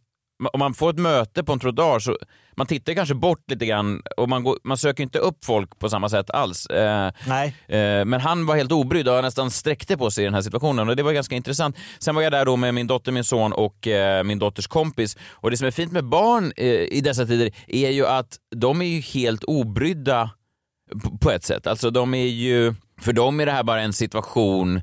om 0.52 0.59
man 0.59 0.75
får 0.75 0.90
ett 0.90 0.99
möte 0.99 1.44
på 1.44 1.52
en 1.52 1.59
trottoar 1.59 1.99
så 1.99 2.18
man 2.56 2.66
tittar 2.66 2.94
kanske 2.94 3.14
bort 3.14 3.50
lite 3.50 3.66
grann 3.66 4.02
och 4.16 4.28
man, 4.28 4.42
går, 4.44 4.59
man 4.64 4.76
söker 4.78 5.02
inte 5.02 5.18
upp 5.18 5.44
folk 5.44 5.78
på 5.78 5.88
samma 5.88 6.09
sätt 6.09 6.30
alls. 6.30 6.66
Eh, 6.66 7.12
Nej. 7.26 7.56
Eh, 7.68 8.04
Men 8.04 8.21
han 8.21 8.47
var 8.47 8.56
helt 8.56 8.73
obrydd 8.73 9.09
och 9.09 9.23
nästan 9.23 9.50
sträckte 9.50 9.97
på 9.97 10.11
sig 10.11 10.23
i 10.23 10.25
den 10.25 10.35
här 10.35 10.42
situationen 10.42 10.88
och 10.88 10.97
det 10.97 11.02
var 11.02 11.12
ganska 11.12 11.35
intressant. 11.35 11.76
Sen 11.99 12.14
var 12.14 12.23
jag 12.23 12.33
där 12.33 12.44
då 12.44 12.56
med 12.56 12.75
min 12.75 12.87
dotter, 12.87 13.12
min 13.12 13.25
son 13.25 13.52
och 13.52 13.87
eh, 13.87 14.25
min 14.25 14.38
dotters 14.38 14.66
kompis 14.66 15.16
och 15.30 15.50
det 15.50 15.56
som 15.56 15.66
är 15.66 15.71
fint 15.71 15.92
med 15.92 16.04
barn 16.04 16.52
eh, 16.56 16.66
i 16.68 17.00
dessa 17.00 17.26
tider 17.26 17.50
är 17.66 17.90
ju 17.90 18.06
att 18.06 18.37
de 18.56 18.83
är 18.83 18.87
ju 18.87 19.00
helt 19.00 19.44
obrydda 19.44 20.30
på 21.21 21.30
ett 21.30 21.44
sätt. 21.44 21.66
Alltså 21.66 21.90
de 21.90 22.14
är 22.14 22.26
ju, 22.26 22.75
för 23.01 23.13
dem 23.13 23.41
är 23.41 23.47
det 23.47 23.53
här 23.53 23.63
bara 23.63 23.81
en 23.83 23.93
situation 23.93 24.83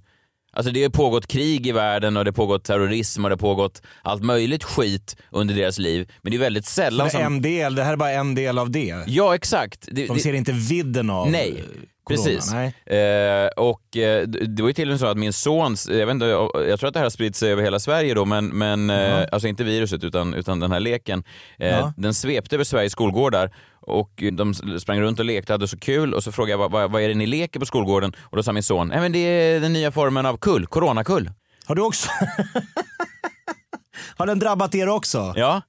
Alltså 0.53 0.71
det 0.71 0.83
har 0.83 0.89
pågått 0.89 1.27
krig 1.27 1.67
i 1.67 1.71
världen 1.71 2.17
och 2.17 2.25
det 2.25 2.29
har 2.29 2.33
pågått 2.33 2.63
terrorism 2.63 3.23
och 3.25 3.29
det 3.29 3.33
har 3.33 3.37
pågått 3.37 3.81
allt 4.01 4.23
möjligt 4.23 4.63
skit 4.63 5.15
under 5.31 5.55
deras 5.55 5.77
liv. 5.79 6.11
Men 6.21 6.31
det 6.31 6.37
är 6.37 6.39
väldigt 6.39 6.63
Det 6.65 6.71
sällan 6.71 7.07
är 7.07 7.11
som... 7.11 7.21
en 7.21 7.41
del, 7.41 7.75
det 7.75 7.83
här 7.83 7.93
är 7.93 7.97
bara 7.97 8.11
en 8.11 8.35
del 8.35 8.57
av 8.57 8.71
det. 8.71 8.95
Ja, 9.07 9.35
exakt. 9.35 9.87
Det, 9.91 10.07
De 10.07 10.13
det- 10.13 10.19
ser 10.19 10.33
inte 10.33 10.51
vidden 10.51 11.09
av 11.09 11.29
Nej, 11.31 11.63
corona. 12.03 12.23
precis. 12.23 12.53
Eh, 12.53 13.47
och 13.57 13.97
eh, 13.97 14.27
det 14.27 14.45
det 14.55 14.61
var 14.63 14.69
ju 14.69 14.73
till 14.73 14.87
och 14.87 14.91
med 14.93 14.99
så 14.99 15.05
att 15.07 15.17
min 15.17 15.33
sons, 15.33 15.89
jag, 15.89 16.05
vet 16.05 16.13
inte, 16.13 16.25
jag 16.25 16.79
tror 16.79 16.87
att 16.87 16.93
det 16.93 16.99
här 16.99 17.05
har 17.05 17.09
spridit 17.09 17.35
sig 17.35 17.51
över 17.51 17.63
hela 17.63 17.79
Sverige 17.79 18.13
då, 18.13 18.25
men, 18.25 18.47
men 18.47 18.89
eh, 18.89 19.25
alltså 19.31 19.47
inte 19.47 19.63
viruset 19.63 20.03
utan, 20.03 20.33
utan 20.33 20.59
den 20.59 20.71
här 20.71 20.79
leken. 20.79 21.23
Eh, 21.59 21.69
Ja. 21.69 21.93
Den 21.97 22.13
svepte 22.13 22.55
över 22.55 22.63
Sveriges 22.63 22.91
skolgårdar 22.91 23.51
och 23.81 24.23
de 24.31 24.53
sprang 24.79 25.01
runt 25.01 25.19
och 25.19 25.25
lekte, 25.25 25.53
hade 25.53 25.67
så 25.67 25.77
kul 25.77 26.13
och 26.13 26.23
så 26.23 26.31
frågade 26.31 26.51
jag 26.51 26.57
vad, 26.57 26.71
vad, 26.71 26.91
vad 26.91 27.01
är 27.01 27.07
det 27.07 27.15
ni 27.15 27.25
leker 27.25 27.59
på 27.59 27.65
skolgården? 27.65 28.15
Och 28.21 28.37
då 28.37 28.43
sa 28.43 28.53
min 28.53 28.63
son, 28.63 28.87
nej 28.87 28.99
men 28.99 29.11
det 29.11 29.19
är 29.19 29.59
den 29.59 29.73
nya 29.73 29.91
formen 29.91 30.25
av 30.25 30.37
kull, 30.37 30.67
coronakull. 30.67 31.31
Har 31.65 31.75
du 31.75 31.81
också... 31.81 32.09
har 34.17 34.27
den 34.27 34.39
drabbat 34.39 34.75
er 34.75 34.89
också? 34.89 35.33
Ja. 35.35 35.61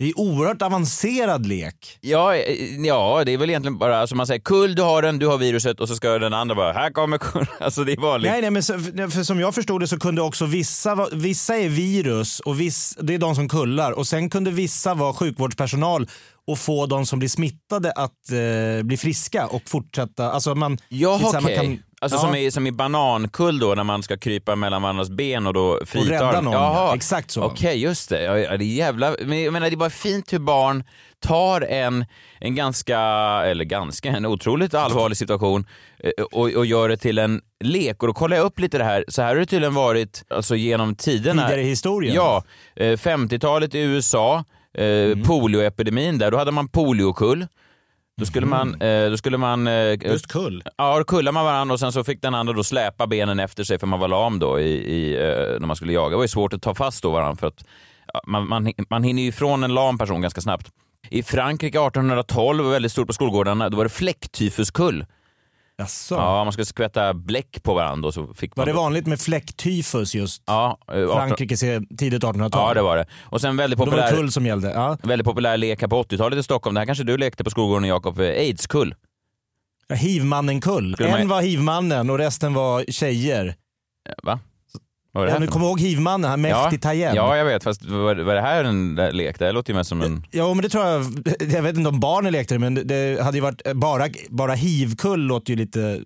Det 0.00 0.08
är 0.08 0.18
oerhört 0.18 0.62
avancerad 0.62 1.46
lek. 1.46 1.98
Ja, 2.00 2.34
eh, 2.34 2.86
ja, 2.86 3.22
det 3.26 3.32
är 3.32 3.38
väl 3.38 3.50
egentligen 3.50 3.78
bara, 3.78 4.00
alltså 4.00 4.16
man 4.16 4.26
säger 4.26 4.40
kull, 4.40 4.74
du 4.74 4.82
har 4.82 5.02
den, 5.02 5.18
du 5.18 5.26
har 5.26 5.38
viruset 5.38 5.80
och 5.80 5.88
så 5.88 5.96
ska 5.96 6.18
den 6.18 6.34
andra 6.34 6.54
bara, 6.54 6.72
här 6.72 6.90
kommer 6.90 7.18
kull. 7.18 7.46
Alltså 7.60 7.84
det 7.84 7.92
är 7.92 7.96
vanligt. 7.96 8.32
Nej, 8.32 8.40
nej, 8.40 8.50
men 8.50 8.62
så, 8.62 8.78
för 8.78 9.22
som 9.22 9.40
jag 9.40 9.54
förstod 9.54 9.80
det 9.80 9.88
så 9.88 9.98
kunde 9.98 10.22
också 10.22 10.46
vissa, 10.46 11.08
vissa 11.12 11.56
är 11.56 11.68
virus 11.68 12.40
och 12.40 12.60
viss, 12.60 12.96
det 13.00 13.14
är 13.14 13.18
de 13.18 13.34
som 13.34 13.48
kullar 13.48 13.92
och 13.92 14.06
sen 14.06 14.30
kunde 14.30 14.50
vissa 14.50 14.94
vara 14.94 15.12
sjukvårdspersonal 15.12 16.08
och 16.50 16.58
få 16.58 16.86
de 16.86 17.06
som 17.06 17.18
blir 17.18 17.28
smittade 17.28 17.92
att 17.92 18.30
eh, 18.32 18.82
bli 18.82 18.96
friska 18.96 19.46
och 19.46 19.62
fortsätta. 19.68 20.32
Alltså 20.32 20.54
man, 20.54 20.78
Jaha, 20.88 21.40
man 21.40 21.54
kan- 21.54 21.78
Alltså 22.02 22.18
ja. 22.18 22.22
som, 22.22 22.34
i, 22.34 22.50
som 22.50 22.66
i 22.66 22.72
banankull 22.72 23.58
då, 23.58 23.74
när 23.74 23.84
man 23.84 24.02
ska 24.02 24.16
krypa 24.16 24.56
mellan 24.56 24.82
varandras 24.82 25.10
ben 25.10 25.46
och 25.46 25.54
då 25.54 25.80
frita 25.86 26.12
rädda 26.14 26.32
dem. 26.32 26.44
någon, 26.44 26.54
Jaha. 26.54 26.74
ja. 26.88 26.94
Exakt 26.94 27.30
så. 27.30 27.42
Okej, 27.42 27.78
just 27.82 28.08
det. 28.08 28.22
Ja, 28.22 28.56
det 28.56 28.64
är 28.64 28.74
jävla... 28.74 29.16
Men 29.24 29.42
jag 29.42 29.52
menar, 29.52 29.70
det 29.70 29.74
är 29.74 29.76
bara 29.76 29.90
fint 29.90 30.32
hur 30.32 30.38
barn 30.38 30.84
tar 31.20 31.60
en, 31.60 32.04
en 32.40 32.54
ganska, 32.54 32.98
eller 33.44 33.64
ganska, 33.64 34.08
en 34.08 34.26
otroligt 34.26 34.74
allvarlig 34.74 35.16
situation 35.18 35.66
eh, 36.04 36.24
och, 36.24 36.50
och 36.50 36.66
gör 36.66 36.88
det 36.88 36.96
till 36.96 37.18
en 37.18 37.40
lek. 37.64 38.02
Och 38.02 38.06
då 38.08 38.14
kollar 38.14 38.36
jag 38.36 38.46
upp 38.46 38.58
lite 38.60 38.78
det 38.78 38.84
här. 38.84 39.04
Så 39.08 39.22
här 39.22 39.28
har 39.28 39.36
det 39.36 39.46
tydligen 39.46 39.74
varit 39.74 40.24
alltså, 40.30 40.56
genom 40.56 40.94
tiderna. 40.94 41.42
Tidigare 41.42 41.62
i 41.62 41.68
historien? 41.68 42.14
Ja. 42.14 42.44
Eh, 42.76 42.84
50-talet 42.96 43.74
i 43.74 43.78
USA, 43.78 44.44
eh, 44.78 44.84
Mm. 44.84 45.22
polioepidemin 45.22 46.18
där, 46.18 46.30
då 46.30 46.38
hade 46.38 46.50
man 46.52 46.68
poliokull. 46.68 47.46
Då 48.18 48.26
skulle 48.26 48.46
man... 48.46 48.80
Eh, 48.82 49.10
då 49.10 49.16
skulle 49.16 49.38
man 49.38 49.66
eh. 49.66 49.98
Just 50.04 50.26
kull. 50.26 50.62
Ja, 50.76 50.98
då 50.98 51.04
kullade 51.04 51.32
man 51.32 51.44
varandra 51.44 51.72
och 51.72 51.80
sen 51.80 51.92
så 51.92 52.04
fick 52.04 52.22
den 52.22 52.34
andra 52.34 52.52
då 52.52 52.64
släpa 52.64 53.06
benen 53.06 53.40
efter 53.40 53.64
sig 53.64 53.78
för 53.78 53.86
man 53.86 54.00
var 54.00 54.08
lam 54.08 54.38
då 54.38 54.60
i, 54.60 54.70
i, 54.70 55.14
eh, 55.14 55.60
när 55.60 55.66
man 55.66 55.76
skulle 55.76 55.92
jaga. 55.92 56.10
Det 56.10 56.16
var 56.16 56.24
ju 56.24 56.28
svårt 56.28 56.52
att 56.52 56.62
ta 56.62 56.74
fast 56.74 57.02
då 57.02 57.10
varandra 57.10 57.36
för 57.36 57.46
att 57.46 57.64
ja, 58.14 58.20
man, 58.26 58.48
man, 58.48 58.72
man 58.90 59.02
hinner 59.04 59.22
ju 59.22 59.28
ifrån 59.28 59.64
en 59.64 59.74
lam 59.74 59.98
person 59.98 60.20
ganska 60.20 60.40
snabbt. 60.40 60.68
I 61.10 61.22
Frankrike 61.22 61.78
1812, 61.78 62.64
var 62.64 62.72
väldigt 62.72 62.92
stort 62.92 63.06
på 63.06 63.12
skolgårdarna, 63.12 63.68
då 63.68 63.76
var 63.76 63.84
det 63.84 63.90
fläcktyfuskull. 63.90 65.06
Jaså. 65.80 66.14
Ja, 66.14 66.44
man 66.44 66.52
skulle 66.52 66.66
skvätta 66.66 67.14
bläck 67.14 67.62
på 67.62 67.74
varandra 67.74 68.06
och 68.08 68.14
så 68.14 68.34
fick 68.34 68.56
man... 68.56 68.62
Var 68.62 68.66
det 68.72 68.76
vanligt 68.78 69.06
med 69.06 69.20
fläcktyfus 69.20 70.14
just? 70.14 70.42
Ja, 70.46 70.78
eh, 70.92 70.94
18 71.02 71.08
Frankrike 71.16 71.56
ser 71.56 71.96
tidigt 71.98 72.22
1800-tal. 72.22 72.68
Ja, 72.68 72.74
det 72.74 72.82
var 72.82 72.96
det. 72.96 73.06
Och 73.22 73.40
sen 73.40 73.56
väldigt 73.56 73.78
Då 73.78 73.84
var 73.84 73.92
det 73.96 74.02
populär, 74.02 74.16
kull 74.16 74.32
som 74.32 74.46
gällde. 74.46 74.70
Ja. 74.70 74.96
väldigt 75.02 75.26
populär 75.26 75.56
lek 75.56 75.80
här 75.80 75.88
på 75.88 76.02
80-talet 76.02 76.38
i 76.38 76.42
Stockholm. 76.42 76.74
Det 76.74 76.80
här 76.80 76.86
kanske 76.86 77.04
du 77.04 77.16
lekte 77.18 77.44
på 77.44 77.50
skolgården 77.50 77.88
Jakob, 77.88 78.20
eh, 78.20 78.26
aidskull. 78.28 78.94
Ja, 79.88 79.94
Hivmannen-kull. 79.94 80.96
Man- 81.00 81.08
En 81.08 81.28
var 81.28 81.42
hivmannen 81.42 82.10
och 82.10 82.18
resten 82.18 82.54
var 82.54 82.84
tjejer. 82.88 83.46
Eh, 84.08 84.14
Va? 84.22 84.38
Vad 85.12 85.28
Ja, 85.28 85.34
för 85.40 85.46
kommer 85.46 85.66
ihåg 85.66 85.80
hivmannen, 85.80 86.30
han 86.30 86.40
Mehdi 86.40 86.78
Tayeb? 86.78 87.14
Ja, 87.14 87.36
jag 87.36 87.44
vet. 87.44 87.64
Fast 87.64 87.84
var, 87.84 88.14
var 88.16 88.34
det 88.34 88.40
här 88.40 88.64
en 88.64 88.94
lek? 88.94 89.38
Det 89.38 89.44
här 89.44 89.52
låter 89.52 89.72
ju 89.72 89.76
mest 89.76 89.88
som 89.88 90.02
en... 90.02 90.26
Ja, 90.30 90.54
men 90.54 90.62
det 90.62 90.68
tror 90.68 90.84
jag. 90.86 91.04
Jag 91.52 91.62
vet 91.62 91.76
inte 91.76 91.88
om 91.88 92.00
barnen 92.00 92.32
lekte 92.32 92.54
det, 92.54 92.58
men 92.58 92.74
det- 92.74 92.84
det 92.84 93.22
hade 93.22 93.36
ju 93.36 93.42
varit 93.42 93.62
bara, 93.74 94.04
bara 94.30 94.54
hivkull 94.54 95.20
låter 95.20 95.50
ju 95.50 95.56
lite 95.56 96.00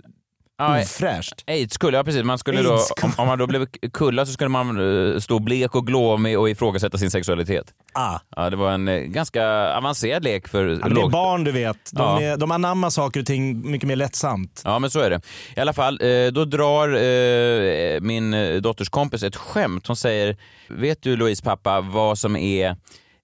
Ja, 0.58 0.80
ofräscht. 0.82 1.44
Aids-kull, 1.46 1.94
ja 1.94 2.04
precis. 2.04 2.24
Man 2.24 2.38
skulle 2.38 2.62
då, 2.62 2.78
om, 3.02 3.12
om 3.16 3.26
man 3.26 3.38
då 3.38 3.46
blev 3.46 3.66
kulla 3.92 4.26
så 4.26 4.32
skulle 4.32 4.48
man 4.50 5.12
eh, 5.14 5.18
stå 5.20 5.38
blek 5.38 5.74
och 5.74 5.86
glåmig 5.86 6.38
och 6.38 6.50
ifrågasätta 6.50 6.98
sin 6.98 7.10
sexualitet. 7.10 7.66
Ah. 7.94 8.18
Ja, 8.36 8.50
det 8.50 8.56
var 8.56 8.72
en 8.72 8.88
eh, 8.88 9.00
ganska 9.00 9.46
avancerad 9.76 10.24
lek 10.24 10.48
för 10.48 10.66
Ja, 10.82 10.88
det 10.88 11.00
är 11.00 11.08
barn 11.08 11.44
du 11.44 11.52
vet. 11.52 11.76
De, 11.92 12.02
Ja. 12.02 12.20
är, 12.20 12.36
de 12.36 12.50
anammar 12.50 12.90
saker 12.90 13.20
och 13.20 13.26
ting 13.26 13.70
mycket 13.70 13.88
mer 13.88 13.96
lättsamt. 13.96 14.62
Ja, 14.64 14.78
men 14.78 14.90
så 14.90 15.00
är 15.00 15.10
det. 15.10 15.20
I 15.56 15.60
alla 15.60 15.72
fall, 15.72 15.98
eh, 16.02 16.26
då 16.32 16.44
drar 16.44 16.88
eh, 16.88 18.00
min 18.00 18.34
eh, 18.34 18.56
dotters 18.60 18.88
kompis 18.88 19.22
ett 19.22 19.36
skämt. 19.36 19.86
Hon 19.86 19.96
säger, 19.96 20.36
vet 20.68 21.02
du 21.02 21.16
Louise 21.16 21.42
pappa 21.42 21.80
vad 21.80 22.18
som 22.18 22.36
är 22.36 22.76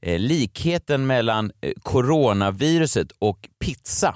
eh, 0.02 0.18
likheten 0.18 1.06
mellan 1.06 1.52
eh, 1.60 1.72
coronaviruset 1.82 3.08
och 3.18 3.38
pizza? 3.64 4.14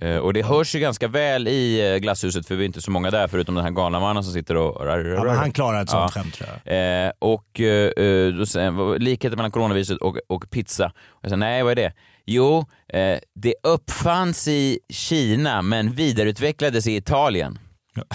Eh, 0.00 0.16
och 0.16 0.32
det 0.32 0.42
hörs 0.42 0.74
ju 0.74 0.78
ganska 0.80 1.08
väl 1.08 1.48
i 1.48 1.92
eh, 1.92 1.98
glasshuset 1.98 2.48
för 2.48 2.54
vi 2.54 2.64
är 2.64 2.66
inte 2.66 2.82
så 2.82 2.90
många 2.90 3.10
där 3.10 3.28
förutom 3.28 3.54
den 3.54 3.64
här 3.64 3.70
galna 3.70 4.00
mannen 4.00 4.24
som 4.24 4.32
sitter 4.32 4.56
och... 4.56 4.86
Ja, 4.86 5.32
han 5.32 5.52
klarar 5.52 5.82
ett 5.82 5.90
sånt 5.90 6.12
skämt 6.12 6.34
tror 6.34 6.48
jag. 6.64 7.04
Eh, 7.06 7.12
och 7.18 7.60
eh, 7.60 8.04
eh, 8.04 8.32
då 8.32 8.46
säger 8.46 8.98
likheten 8.98 9.36
mellan 9.36 9.50
coronaviruset 9.50 9.98
och, 9.98 10.18
och 10.26 10.50
pizza. 10.50 10.86
Och 10.86 11.18
jag 11.22 11.30
säger, 11.30 11.36
nej 11.36 11.62
vad 11.62 11.72
är 11.72 11.76
det? 11.76 11.92
Jo, 12.26 12.66
eh, 12.88 13.18
det 13.34 13.54
uppfanns 13.62 14.48
i 14.48 14.78
Kina 14.92 15.62
men 15.62 15.92
vidareutvecklades 15.92 16.86
i 16.86 16.96
Italien. 16.96 17.58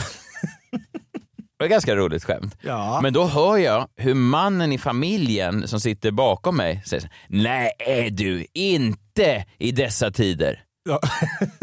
Det 1.57 1.65
var 1.65 1.69
ganska 1.69 1.95
roligt 1.95 2.23
skämt. 2.23 2.57
Ja. 2.61 2.99
Men 3.01 3.13
då 3.13 3.25
hör 3.25 3.57
jag 3.57 3.87
hur 3.95 4.13
mannen 4.13 4.71
i 4.71 4.77
familjen 4.77 5.67
som 5.67 5.79
sitter 5.79 6.11
bakom 6.11 6.57
mig 6.57 6.83
säger 6.85 7.09
nej 7.27 8.09
du, 8.11 8.45
inte 8.53 9.45
i 9.57 9.71
dessa 9.71 10.11
tider. 10.11 10.62
Ja. 10.89 10.99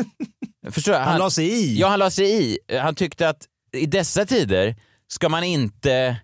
Förstår 0.71 0.95
jag? 0.95 1.01
Han 1.03 1.19
la 1.19 1.31
sig 1.31 1.47
i. 1.47 1.79
Ja, 1.81 1.89
han 1.89 1.99
la 1.99 2.11
sig 2.11 2.43
i. 2.43 2.59
Han 2.79 2.95
tyckte 2.95 3.29
att 3.29 3.47
i 3.77 3.87
dessa 3.87 4.27
tider 4.27 4.77
ska 5.09 5.29
man 5.29 5.45
inte... 5.45 6.17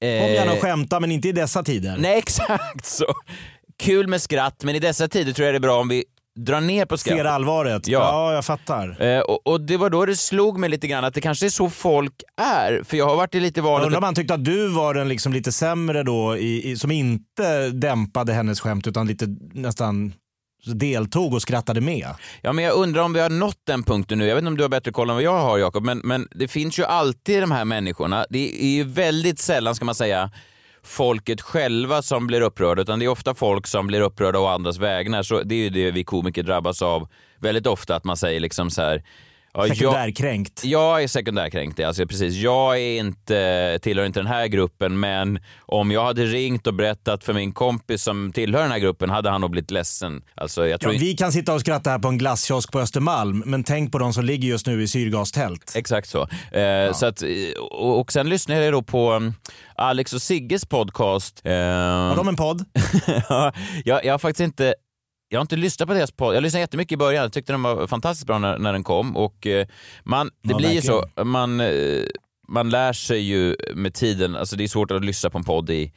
Kom 0.00 0.08
eh, 0.08 0.32
gärna 0.32 0.52
och 0.52 0.58
skämta, 0.60 1.00
men 1.00 1.12
inte 1.12 1.28
i 1.28 1.32
dessa 1.32 1.62
tider. 1.62 1.96
Nej, 1.98 2.18
exakt 2.18 2.86
så. 2.86 3.06
Kul 3.78 4.08
med 4.08 4.22
skratt, 4.22 4.64
men 4.64 4.74
i 4.74 4.78
dessa 4.78 5.08
tider 5.08 5.32
tror 5.32 5.46
jag 5.46 5.54
det 5.54 5.58
är 5.58 5.60
bra 5.60 5.80
om 5.80 5.88
vi 5.88 6.04
drar 6.38 6.60
ner 6.60 6.86
på 6.86 6.98
Ser 6.98 7.10
skratt. 7.10 7.26
allvaret. 7.26 7.88
Ja. 7.88 7.98
Ja. 8.00 8.34
jag 8.34 8.44
fattar. 8.44 9.02
Eh, 9.02 9.20
och, 9.20 9.46
och 9.46 9.60
det 9.60 9.76
var 9.76 9.90
då 9.90 10.06
det 10.06 10.16
slog 10.16 10.58
mig 10.58 10.70
lite 10.70 10.86
grann 10.86 11.04
att 11.04 11.14
det 11.14 11.20
kanske 11.20 11.46
är 11.46 11.50
så 11.50 11.70
folk 11.70 12.12
är. 12.36 12.82
För 12.84 12.96
jag 12.96 13.06
har 13.06 13.16
varit 13.16 13.34
i 13.34 13.40
lite 13.40 13.60
Jag 13.60 13.64
valet... 13.64 13.86
undrar 13.86 13.98
om 13.98 14.04
han 14.04 14.14
tyckte 14.14 14.34
att 14.34 14.44
du 14.44 14.68
var 14.68 14.94
den 14.94 15.08
liksom 15.08 15.32
lite 15.32 15.52
sämre 15.52 16.02
då, 16.02 16.36
i, 16.36 16.70
i, 16.70 16.76
som 16.76 16.90
inte 16.90 17.68
dämpade 17.70 18.32
hennes 18.32 18.60
skämt 18.60 18.86
utan 18.86 19.06
lite 19.06 19.26
nästan 19.54 20.12
deltog 20.66 21.34
och 21.34 21.42
skrattade 21.42 21.80
med. 21.80 22.08
Ja, 22.42 22.52
men 22.52 22.64
jag 22.64 22.74
undrar 22.74 23.02
om 23.02 23.12
vi 23.12 23.20
har 23.20 23.30
nått 23.30 23.60
den 23.64 23.82
punkten 23.82 24.18
nu. 24.18 24.26
Jag 24.26 24.34
vet 24.34 24.42
inte 24.42 24.48
om 24.48 24.56
du 24.56 24.64
har 24.64 24.68
bättre 24.68 24.92
koll 24.92 25.10
än 25.10 25.16
vad 25.16 25.22
jag 25.22 25.38
har 25.38 25.58
Jakob, 25.58 25.84
men, 25.84 25.98
men 25.98 26.28
det 26.30 26.48
finns 26.48 26.78
ju 26.78 26.84
alltid 26.84 27.42
de 27.42 27.50
här 27.50 27.64
människorna. 27.64 28.26
Det 28.30 28.64
är 28.64 28.76
ju 28.76 28.84
väldigt 28.84 29.38
sällan, 29.38 29.74
ska 29.74 29.84
man 29.84 29.94
säga, 29.94 30.30
folket 30.82 31.40
själva 31.40 32.02
som 32.02 32.26
blir 32.26 32.40
upprörda, 32.40 32.82
utan 32.82 32.98
det 32.98 33.04
är 33.04 33.08
ofta 33.08 33.34
folk 33.34 33.66
som 33.66 33.86
blir 33.86 34.00
upprörda 34.00 34.38
å 34.38 34.46
andras 34.46 34.78
vägnar. 34.78 35.22
Så 35.22 35.42
det 35.42 35.54
är 35.54 35.58
ju 35.58 35.70
det 35.70 35.90
vi 35.90 36.04
komiker 36.04 36.42
drabbas 36.42 36.82
av 36.82 37.08
väldigt 37.38 37.66
ofta, 37.66 37.96
att 37.96 38.04
man 38.04 38.16
säger 38.16 38.40
liksom 38.40 38.70
så 38.70 38.82
här... 38.82 39.02
Ja, 39.56 39.66
jag, 39.66 39.76
Sekundärkränkt. 39.76 40.64
jag 40.64 41.02
är 41.02 41.08
sekundärkränkt, 41.08 41.80
alltså 41.80 42.06
precis. 42.06 42.34
Jag 42.34 42.78
är 42.80 42.98
inte, 42.98 43.78
tillhör 43.82 44.06
inte 44.06 44.20
den 44.20 44.26
här 44.26 44.46
gruppen, 44.46 45.00
men 45.00 45.38
om 45.66 45.90
jag 45.90 46.04
hade 46.04 46.24
ringt 46.24 46.66
och 46.66 46.74
berättat 46.74 47.24
för 47.24 47.32
min 47.32 47.52
kompis 47.52 48.02
som 48.02 48.32
tillhör 48.32 48.62
den 48.62 48.70
här 48.70 48.78
gruppen 48.78 49.10
hade 49.10 49.30
han 49.30 49.40
nog 49.40 49.50
blivit 49.50 49.70
ledsen. 49.70 50.22
Alltså, 50.34 50.60
jag 50.62 50.70
Ja, 50.70 50.78
tror 50.78 50.92
inte- 50.92 51.04
vi 51.04 51.14
kan 51.16 51.32
sitta 51.32 51.54
och 51.54 51.60
skratta 51.60 51.90
här 51.90 51.98
på 51.98 52.08
en 52.08 52.18
glasskiosk 52.18 52.72
på 52.72 52.80
Östermalm, 52.80 53.42
men 53.46 53.64
tänk 53.64 53.92
på 53.92 53.98
de 53.98 54.12
som 54.12 54.24
ligger 54.24 54.48
just 54.48 54.66
nu 54.66 54.82
i 54.82 54.88
syrgastält. 54.88 55.72
Exakt 55.76 56.08
så. 56.08 56.28
Eh, 56.58 56.92
så 56.92 57.06
att, 57.06 57.22
eh, 57.22 57.28
och, 57.70 58.00
och 58.00 58.12
sen 58.12 58.28
lyssnade 58.28 58.64
jag 58.64 58.72
då 58.72 58.82
på 58.82 59.12
um, 59.12 59.34
Alex 59.74 60.12
och 60.12 60.22
Sigges 60.22 60.64
podcast. 60.66 61.40
Eh, 61.44 61.52
Har 61.52 62.16
de 62.16 62.28
en 62.28 62.36
podd? 62.36 62.64
ja, 63.28 63.52
jag, 63.84 64.04
jag 64.04 64.12
har 64.14 64.18
faktiskt 64.18 64.40
inte 64.44 64.74
jag 65.28 65.38
har 65.38 65.42
inte 65.42 65.56
lyssnat 65.56 65.88
på 65.88 65.94
deras 65.94 66.12
podd. 66.12 66.36
Jag 66.36 66.42
lyssnade 66.42 66.60
jättemycket 66.60 66.92
i 66.92 66.96
början. 66.96 67.22
Jag 67.22 67.32
tyckte 67.32 67.52
den 67.52 67.62
var 67.62 67.86
fantastiskt 67.86 68.26
bra 68.26 68.38
när, 68.38 68.58
när 68.58 68.72
den 68.72 68.84
kom. 68.84 69.16
Och, 69.16 69.46
eh, 69.46 69.66
man, 70.04 70.26
det 70.26 70.50
Ja, 70.50 70.56
blir 70.56 70.70
ju 70.72 70.82
så, 70.82 71.04
man, 71.24 71.60
eh, 71.60 72.02
man 72.48 72.70
lär 72.70 72.92
sig 72.92 73.20
ju 73.20 73.56
med 73.74 73.94
tiden. 73.94 74.36
Alltså 74.36 74.56
det 74.56 74.64
är 74.64 74.68
svårt 74.68 74.90
att 74.90 75.04
lyssna 75.04 75.30
på 75.30 75.38
en 75.38 75.44
podd 75.44 75.70
i, 75.70 75.92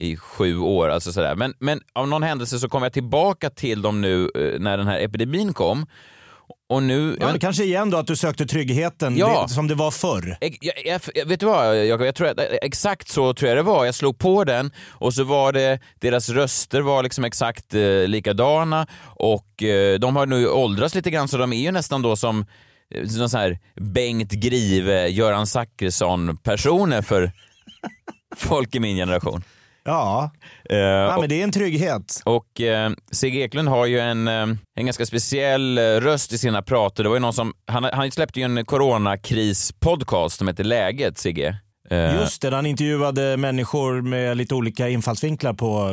i 0.00 0.16
sju 0.16 0.58
år. 0.58 0.88
Alltså 0.88 1.12
sådär. 1.12 1.34
Men, 1.34 1.54
men 1.58 1.80
av 1.92 2.08
någon 2.08 2.22
händelse 2.22 2.58
så 2.58 2.68
kom 2.68 2.82
jag 2.82 2.92
tillbaka 2.92 3.50
till 3.50 3.82
dem 3.82 4.00
nu 4.00 4.30
eh, 4.34 4.60
när 4.60 4.78
den 4.78 4.86
här 4.86 5.00
epidemin 5.00 5.52
kom. 5.52 5.86
Och 6.68 6.82
nu... 6.82 7.16
Ja, 7.20 7.34
kanske 7.40 7.64
igen 7.64 7.90
då 7.90 7.98
att 7.98 8.06
du 8.06 8.16
sökte 8.16 8.46
tryggheten 8.46 9.16
Ja. 9.16 9.44
det, 9.48 9.54
som 9.54 9.68
det 9.68 9.74
var 9.74 9.90
förr. 9.90 10.36
Jag, 10.40 10.56
jag, 10.84 11.00
jag, 11.14 11.26
vet 11.26 11.40
du 11.40 11.46
vad, 11.46 11.86
jag, 11.86 12.06
jag 12.06 12.14
tror 12.14 12.28
att, 12.28 12.38
exakt 12.62 13.08
så 13.08 13.34
tror 13.34 13.48
jag 13.48 13.58
det 13.58 13.62
var. 13.62 13.84
Jag 13.84 13.94
slog 13.94 14.18
på 14.18 14.44
den 14.44 14.70
och 14.88 15.14
så 15.14 15.24
var 15.24 15.52
det, 15.52 15.80
deras 16.00 16.28
röster 16.28 16.80
var 16.80 17.02
liksom 17.02 17.24
exakt 17.24 17.74
eh, 17.74 17.82
likadana 18.06 18.86
och 19.04 19.62
eh, 19.62 19.98
de 19.98 20.16
har 20.16 20.26
nu 20.26 20.48
åldrats 20.48 20.94
lite 20.94 21.10
grann 21.10 21.28
så 21.28 21.36
de 21.36 21.52
är 21.52 21.60
ju 21.60 21.72
nästan 21.72 22.02
då 22.02 22.16
som 22.16 22.46
eh, 22.94 23.02
någon 23.18 23.30
sån 23.30 23.40
här 23.40 23.58
Bengt 23.80 24.32
Grive, 24.32 25.08
Göran 25.08 25.46
Zachrisson 25.46 26.36
personer 26.36 27.02
för 27.02 27.32
folk 28.36 28.74
i 28.74 28.80
min 28.80 28.96
generation. 28.96 29.42
Ja, 29.86 30.30
Eh, 30.70 30.76
ja 30.78 31.16
men 31.20 31.28
det 31.28 31.40
är 31.40 31.44
en 31.44 31.52
trygghet. 31.52 32.22
och 32.24 32.60
eh, 32.60 32.90
Sigge 33.12 33.38
Eklund 33.38 33.68
har 33.68 33.86
ju 33.86 33.98
en, 34.00 34.28
eh, 34.28 34.46
en 34.76 34.86
ganska 34.86 35.06
speciell 35.06 35.78
eh, 35.78 35.82
röst 35.82 36.32
i 36.32 36.38
sina 36.38 36.62
prater. 36.62 37.02
Det 37.02 37.08
var 37.08 37.16
ju 37.16 37.20
någon 37.20 37.32
som, 37.32 37.52
han, 37.66 37.84
han 37.84 38.10
släppte 38.10 38.40
ju 38.40 38.44
en 38.44 38.64
coronakris-podcast 38.64 40.28
som 40.38 40.48
heter 40.48 40.64
Läget, 40.64 41.18
Sigge. 41.18 41.56
Eh, 41.90 42.14
Just 42.20 42.42
det, 42.42 42.54
han 42.54 42.66
intervjuade 42.66 43.36
människor 43.36 44.00
med 44.02 44.36
lite 44.36 44.54
olika 44.54 44.88
infallsvinklar 44.88 45.52
på 45.52 45.86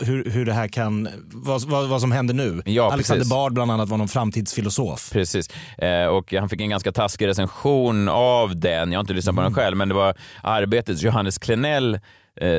hur, 0.00 0.30
hur 0.30 0.46
det 0.46 0.52
här 0.52 0.68
kan, 0.68 1.08
vad, 1.32 1.62
vad, 1.68 1.88
vad 1.88 2.00
som 2.00 2.12
händer 2.12 2.34
nu. 2.34 2.62
Ja, 2.64 2.92
Alexander 2.92 3.20
precis. 3.20 3.30
Bard 3.30 3.52
bland 3.52 3.70
annat 3.70 3.88
var 3.88 3.98
någon 3.98 4.08
framtidsfilosof. 4.08 5.10
Precis. 5.12 5.48
Eh, 5.78 6.06
och 6.06 6.32
han 6.32 6.48
fick 6.48 6.60
en 6.60 6.70
ganska 6.70 6.92
taskig 6.92 7.26
recension 7.26 8.08
av 8.08 8.56
den. 8.60 8.92
Jag 8.92 8.98
har 8.98 9.00
inte 9.02 9.12
lyssnat 9.12 9.36
på 9.36 9.42
den 9.42 9.54
själv, 9.54 9.76
men 9.76 9.88
det 9.88 9.94
var 9.94 10.14
Arbetets 10.42 11.02
Johannes 11.02 11.38
Klenell 11.38 12.00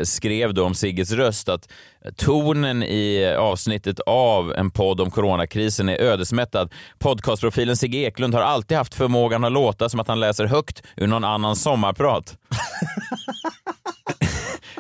skrev 0.04 0.54
då 0.54 0.66
om 0.66 0.76
Sigges 0.76 1.12
röst 1.12 1.50
att 1.50 1.70
tonen 2.18 2.84
i 2.84 3.36
avsnittet 3.38 4.00
av 4.00 4.54
en 4.54 4.72
podd 4.72 5.02
om 5.02 5.12
coronakrisen 5.12 5.90
är 5.90 6.02
ödesmättad. 6.02 6.74
Podcastprofilen 7.00 7.78
Sigge 7.78 7.98
Eklund 7.98 8.34
har 8.34 8.42
alltid 8.42 8.78
haft 8.78 8.94
förmågan 8.94 9.44
att 9.44 9.52
låta 9.52 9.90
som 9.90 10.00
att 10.00 10.08
han 10.08 10.20
läser 10.20 10.46
högt 10.46 10.84
ur 10.98 11.08
någon 11.08 11.24
annans 11.24 11.62
sommarprat. 11.62 12.38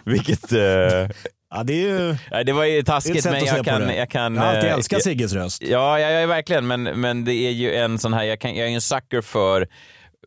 Vilket... 0.04 0.52
Eh, 0.52 1.08
Ja, 1.52 1.64
det 1.64 1.74
är 1.74 1.88
ju 1.88 2.16
nej, 2.32 2.46
det 2.46 2.54
var 2.54 2.66
ju 2.66 2.84
taskigt, 2.84 3.26
men 3.26 3.46
jag 3.46 3.66
kan... 3.66 3.96
Jag, 3.96 4.10
kan 4.10 4.36
jag 4.36 4.42
har 4.42 4.50
alltid 4.50 4.70
eh, 4.70 4.74
älskat 4.74 5.04
Sigges 5.04 5.34
röst. 5.34 5.62
Ja, 5.62 6.00
ja, 6.00 6.10
ja 6.10 6.28
verkligen, 6.28 6.68
men, 6.68 6.84
men 6.84 7.26
det 7.26 7.34
är 7.34 7.52
ju 7.52 7.76
en 7.76 8.00
sån 8.00 8.14
här, 8.14 8.24
jag, 8.24 8.40
kan, 8.40 8.56
jag 8.56 8.66
är 8.66 8.70
ju 8.70 8.76
en 8.76 8.82
sucker 8.82 9.22
för 9.22 9.68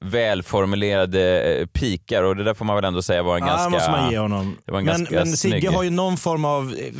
välformulerade 0.02 1.42
eh, 1.42 1.66
pikar 1.66 2.22
och 2.22 2.36
det 2.36 2.44
där 2.44 2.54
får 2.54 2.64
man 2.64 2.76
väl 2.76 2.84
ändå 2.84 3.02
säga 3.02 3.22
var 3.22 3.36
en 3.36 3.40
Ja, 3.46 3.46
ganska... 3.46 3.68
måste 3.70 3.90
man 3.90 4.10
ge 4.10 4.18
honom. 4.18 4.56
det 4.66 4.72
var 4.72 4.78
en 4.78 4.84
Men, 4.84 4.96
ganska 4.98 5.14
men 5.14 5.26
Sigge 5.36 5.60
snygg- 5.60 5.70
har 5.74 5.82
ju 5.82 5.90
någon 5.90 6.16
form 6.16 6.44
av, 6.44 6.74
eh, 6.74 6.92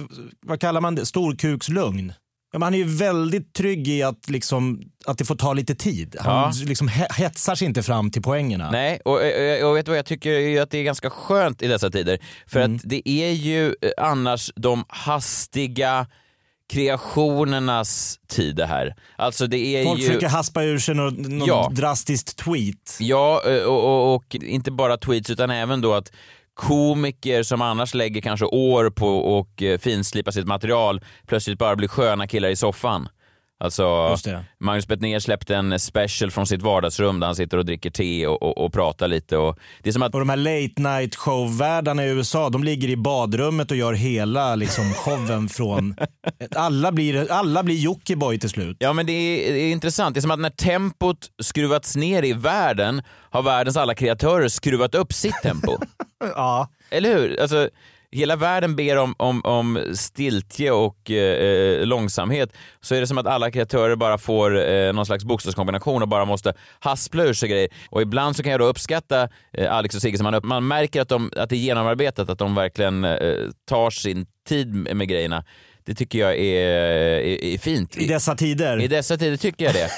vad 0.46 0.60
kallar 0.60 0.80
man 0.80 0.94
det, 0.94 1.06
storkukslugn. 1.06 2.12
Men 2.54 2.62
Han 2.62 2.74
är 2.74 2.78
ju 2.78 2.84
väldigt 2.84 3.54
trygg 3.54 3.88
i 3.88 4.02
att, 4.02 4.30
liksom, 4.30 4.82
att 5.06 5.18
det 5.18 5.24
får 5.24 5.34
ta 5.36 5.52
lite 5.52 5.74
tid. 5.74 6.16
Han 6.20 6.34
Ja. 6.36 6.52
liksom 6.68 6.88
he- 6.88 7.12
hetsar 7.12 7.54
sig 7.54 7.66
inte 7.66 7.82
fram 7.82 8.10
till 8.10 8.22
poängerna. 8.22 8.70
Nej, 8.70 9.00
och, 9.04 9.12
och, 9.12 9.70
och 9.70 9.76
vet 9.76 9.86
du 9.86 9.90
vad 9.90 9.98
jag 9.98 10.06
tycker 10.06 10.30
ju 10.30 10.58
att 10.58 10.70
det 10.70 10.78
är 10.78 10.82
ganska 10.82 11.10
skönt 11.10 11.62
i 11.62 11.66
dessa 11.66 11.90
tider. 11.90 12.18
För 12.46 12.60
Mm. 12.60 12.76
att 12.76 12.82
det 12.84 13.08
är 13.08 13.30
ju 13.32 13.66
eh, 13.66 13.90
annars 13.96 14.50
de 14.56 14.84
hastiga 14.88 16.06
kreationernas 16.72 18.18
tid 18.28 18.56
det 18.56 18.66
här. 18.66 18.94
Alltså 19.16 19.46
det 19.46 19.56
är 19.58 19.84
Folk 19.84 20.00
ju... 20.00 20.06
försöker 20.06 20.28
haspa 20.28 20.62
ur 20.62 20.78
sig 20.78 20.94
något, 20.94 21.18
något 21.18 21.48
Ja. 21.48 21.70
drastiskt 21.74 22.36
tweet. 22.38 22.96
Ja, 23.00 23.42
eh, 23.46 23.62
och, 23.62 23.84
och, 23.84 24.14
och 24.14 24.34
inte 24.34 24.70
bara 24.70 24.96
tweets 24.96 25.30
utan 25.30 25.50
även 25.50 25.80
då 25.80 25.94
att 25.94 26.12
komiker 26.54 27.42
som 27.42 27.62
annars 27.62 27.94
lägger 27.94 28.20
kanske 28.20 28.46
år 28.46 28.90
på 28.90 29.08
och 29.38 29.62
eh, 29.62 29.78
finslipa 29.78 30.32
sitt 30.32 30.46
material 30.46 31.00
plötsligt 31.26 31.58
bara 31.58 31.76
blir 31.76 31.88
sköna 31.88 32.26
killar 32.26 32.48
i 32.48 32.56
soffan. 32.56 33.08
Alltså. 33.62 34.16
Magnus 34.58 34.86
Bettner 34.86 35.18
släppte 35.18 35.56
en 35.56 35.80
special 35.80 36.30
från 36.30 36.46
sitt 36.46 36.62
vardagsrum 36.62 37.20
där 37.20 37.26
han 37.26 37.36
sitter 37.36 37.58
och 37.58 37.64
dricker 37.64 37.90
te 37.90 38.26
och, 38.26 38.42
och, 38.42 38.64
och 38.64 38.72
pratar 38.72 39.08
lite. 39.08 39.36
Och 39.36 39.58
det 39.82 39.90
är 39.90 39.92
som 39.92 40.02
att 40.02 40.14
Och 40.14 40.20
de 40.20 40.28
här 40.28 40.36
late 40.36 40.82
night 40.82 41.16
show-värdarna 41.16 42.06
i 42.06 42.08
USA, 42.08 42.50
de 42.50 42.64
ligger 42.64 42.88
i 42.88 42.96
badrummet 42.96 43.70
och 43.70 43.76
gör 43.76 43.92
hela 43.92 44.54
liksom, 44.54 44.94
showen 44.94 45.48
från... 45.48 45.96
Alla 46.56 46.92
blir, 46.92 47.32
alla 47.32 47.62
blir 47.62 47.76
Jockiboi 47.76 48.38
till 48.38 48.50
slut. 48.50 48.76
Ja, 48.80 48.92
men 48.92 49.06
det 49.06 49.12
är, 49.12 49.52
det 49.52 49.60
är 49.60 49.72
intressant. 49.72 50.14
Det 50.14 50.18
är 50.18 50.22
som 50.22 50.30
att 50.30 50.40
när 50.40 50.50
tempot 50.50 51.30
skruvats 51.42 51.96
ner 51.96 52.22
i 52.22 52.32
världen 52.32 53.02
har 53.30 53.42
världens 53.42 53.76
alla 53.76 53.94
kreatörer 53.94 54.48
skruvat 54.48 54.94
upp 54.94 55.12
sitt 55.12 55.42
tempo. 55.42 55.78
Ja. 56.36 56.68
Eller 56.90 57.14
hur? 57.14 57.40
Alltså, 57.40 57.68
hela 58.12 58.36
världen 58.36 58.76
ber 58.76 58.96
om, 58.96 59.14
om, 59.18 59.44
om 59.44 59.84
stiltje 59.94 60.70
och 60.70 61.10
eh, 61.10 61.86
långsamhet 61.86 62.52
så 62.80 62.94
är 62.94 63.00
det 63.00 63.06
som 63.06 63.18
att 63.18 63.26
alla 63.26 63.50
kreatörer 63.50 63.96
bara 63.96 64.18
får 64.18 64.70
eh, 64.70 64.92
någon 64.92 65.06
slags 65.06 65.24
bokstavskombination 65.24 66.02
och 66.02 66.08
bara 66.08 66.24
måste 66.24 66.54
haspla 66.78 67.24
ur 67.24 67.32
sig 67.32 67.48
grejer. 67.48 67.68
Och 67.90 68.02
ibland 68.02 68.36
så 68.36 68.42
kan 68.42 68.52
jag 68.52 68.60
då 68.60 68.66
uppskatta 68.66 69.28
eh, 69.52 69.72
Alex 69.72 69.94
och 69.94 70.02
Sigge 70.02 70.18
som 70.18 70.24
man, 70.24 70.40
man 70.44 70.66
märker 70.66 71.00
att, 71.00 71.08
de, 71.08 71.32
att 71.36 71.50
det 71.50 71.56
är 71.56 71.58
genomarbetat, 71.58 72.30
att 72.30 72.38
de 72.38 72.54
verkligen 72.54 73.04
eh, 73.04 73.48
tar 73.68 73.90
sin 73.90 74.26
tid 74.48 74.74
med, 74.74 74.96
med 74.96 75.08
grejerna. 75.08 75.44
Det 75.84 75.94
tycker 75.94 76.18
jag 76.18 76.38
är, 76.38 76.66
är, 77.20 77.44
är 77.44 77.58
fint. 77.58 77.96
I 77.96 78.06
dessa 78.06 78.34
tider. 78.34 78.80
I 78.80 78.88
dessa 78.88 79.16
tider 79.16 79.36
tycker 79.36 79.64
jag 79.64 79.74
det. 79.74 79.88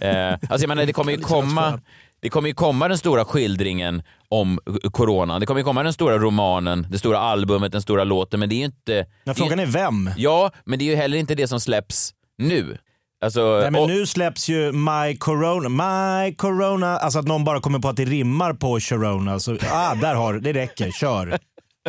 eh, 0.06 0.32
alltså 0.32 0.62
jag 0.62 0.68
menar, 0.68 0.86
det 0.86 0.92
kommer 0.92 1.12
ju 1.12 1.18
komma 1.18 1.80
det 2.22 2.28
kommer 2.30 2.48
ju 2.48 2.54
komma 2.54 2.88
den 2.88 2.98
stora 2.98 3.24
skildringen 3.24 4.02
om 4.28 4.58
corona. 4.92 5.38
Det 5.38 5.46
kommer 5.46 5.60
ju 5.60 5.64
komma 5.64 5.82
den 5.82 5.92
stora 5.92 6.18
romanen, 6.18 6.86
det 6.90 6.98
stora 6.98 7.18
albumet, 7.18 7.72
den 7.72 7.82
stora 7.82 8.04
låten. 8.04 8.40
Men 8.40 8.48
det 8.48 8.54
är 8.54 8.56
ju 8.58 8.64
inte... 8.64 9.06
Men 9.24 9.34
frågan 9.34 9.58
är 9.58 9.66
vem? 9.66 10.10
Ja, 10.16 10.50
men 10.64 10.78
det 10.78 10.84
är 10.84 10.86
ju 10.86 10.96
heller 10.96 11.18
inte 11.18 11.34
det 11.34 11.48
som 11.48 11.60
släpps 11.60 12.10
nu. 12.38 12.78
Alltså, 13.24 13.58
Nej, 13.62 13.70
men 13.70 13.82
och- 13.82 13.88
nu 13.88 14.06
släpps 14.06 14.48
ju 14.48 14.72
My 14.72 15.16
Corona, 15.16 15.68
My 15.68 16.34
Corona, 16.34 16.98
alltså 16.98 17.18
att 17.18 17.26
någon 17.26 17.44
bara 17.44 17.60
kommer 17.60 17.78
på 17.78 17.88
att 17.88 17.96
det 17.96 18.04
rimmar 18.04 18.52
på 18.54 18.80
Sharona. 18.80 19.40
Så, 19.40 19.56
ah, 19.70 19.94
där 19.94 20.14
har 20.14 20.34
det 20.34 20.52
räcker, 20.52 20.90
kör. 20.90 21.38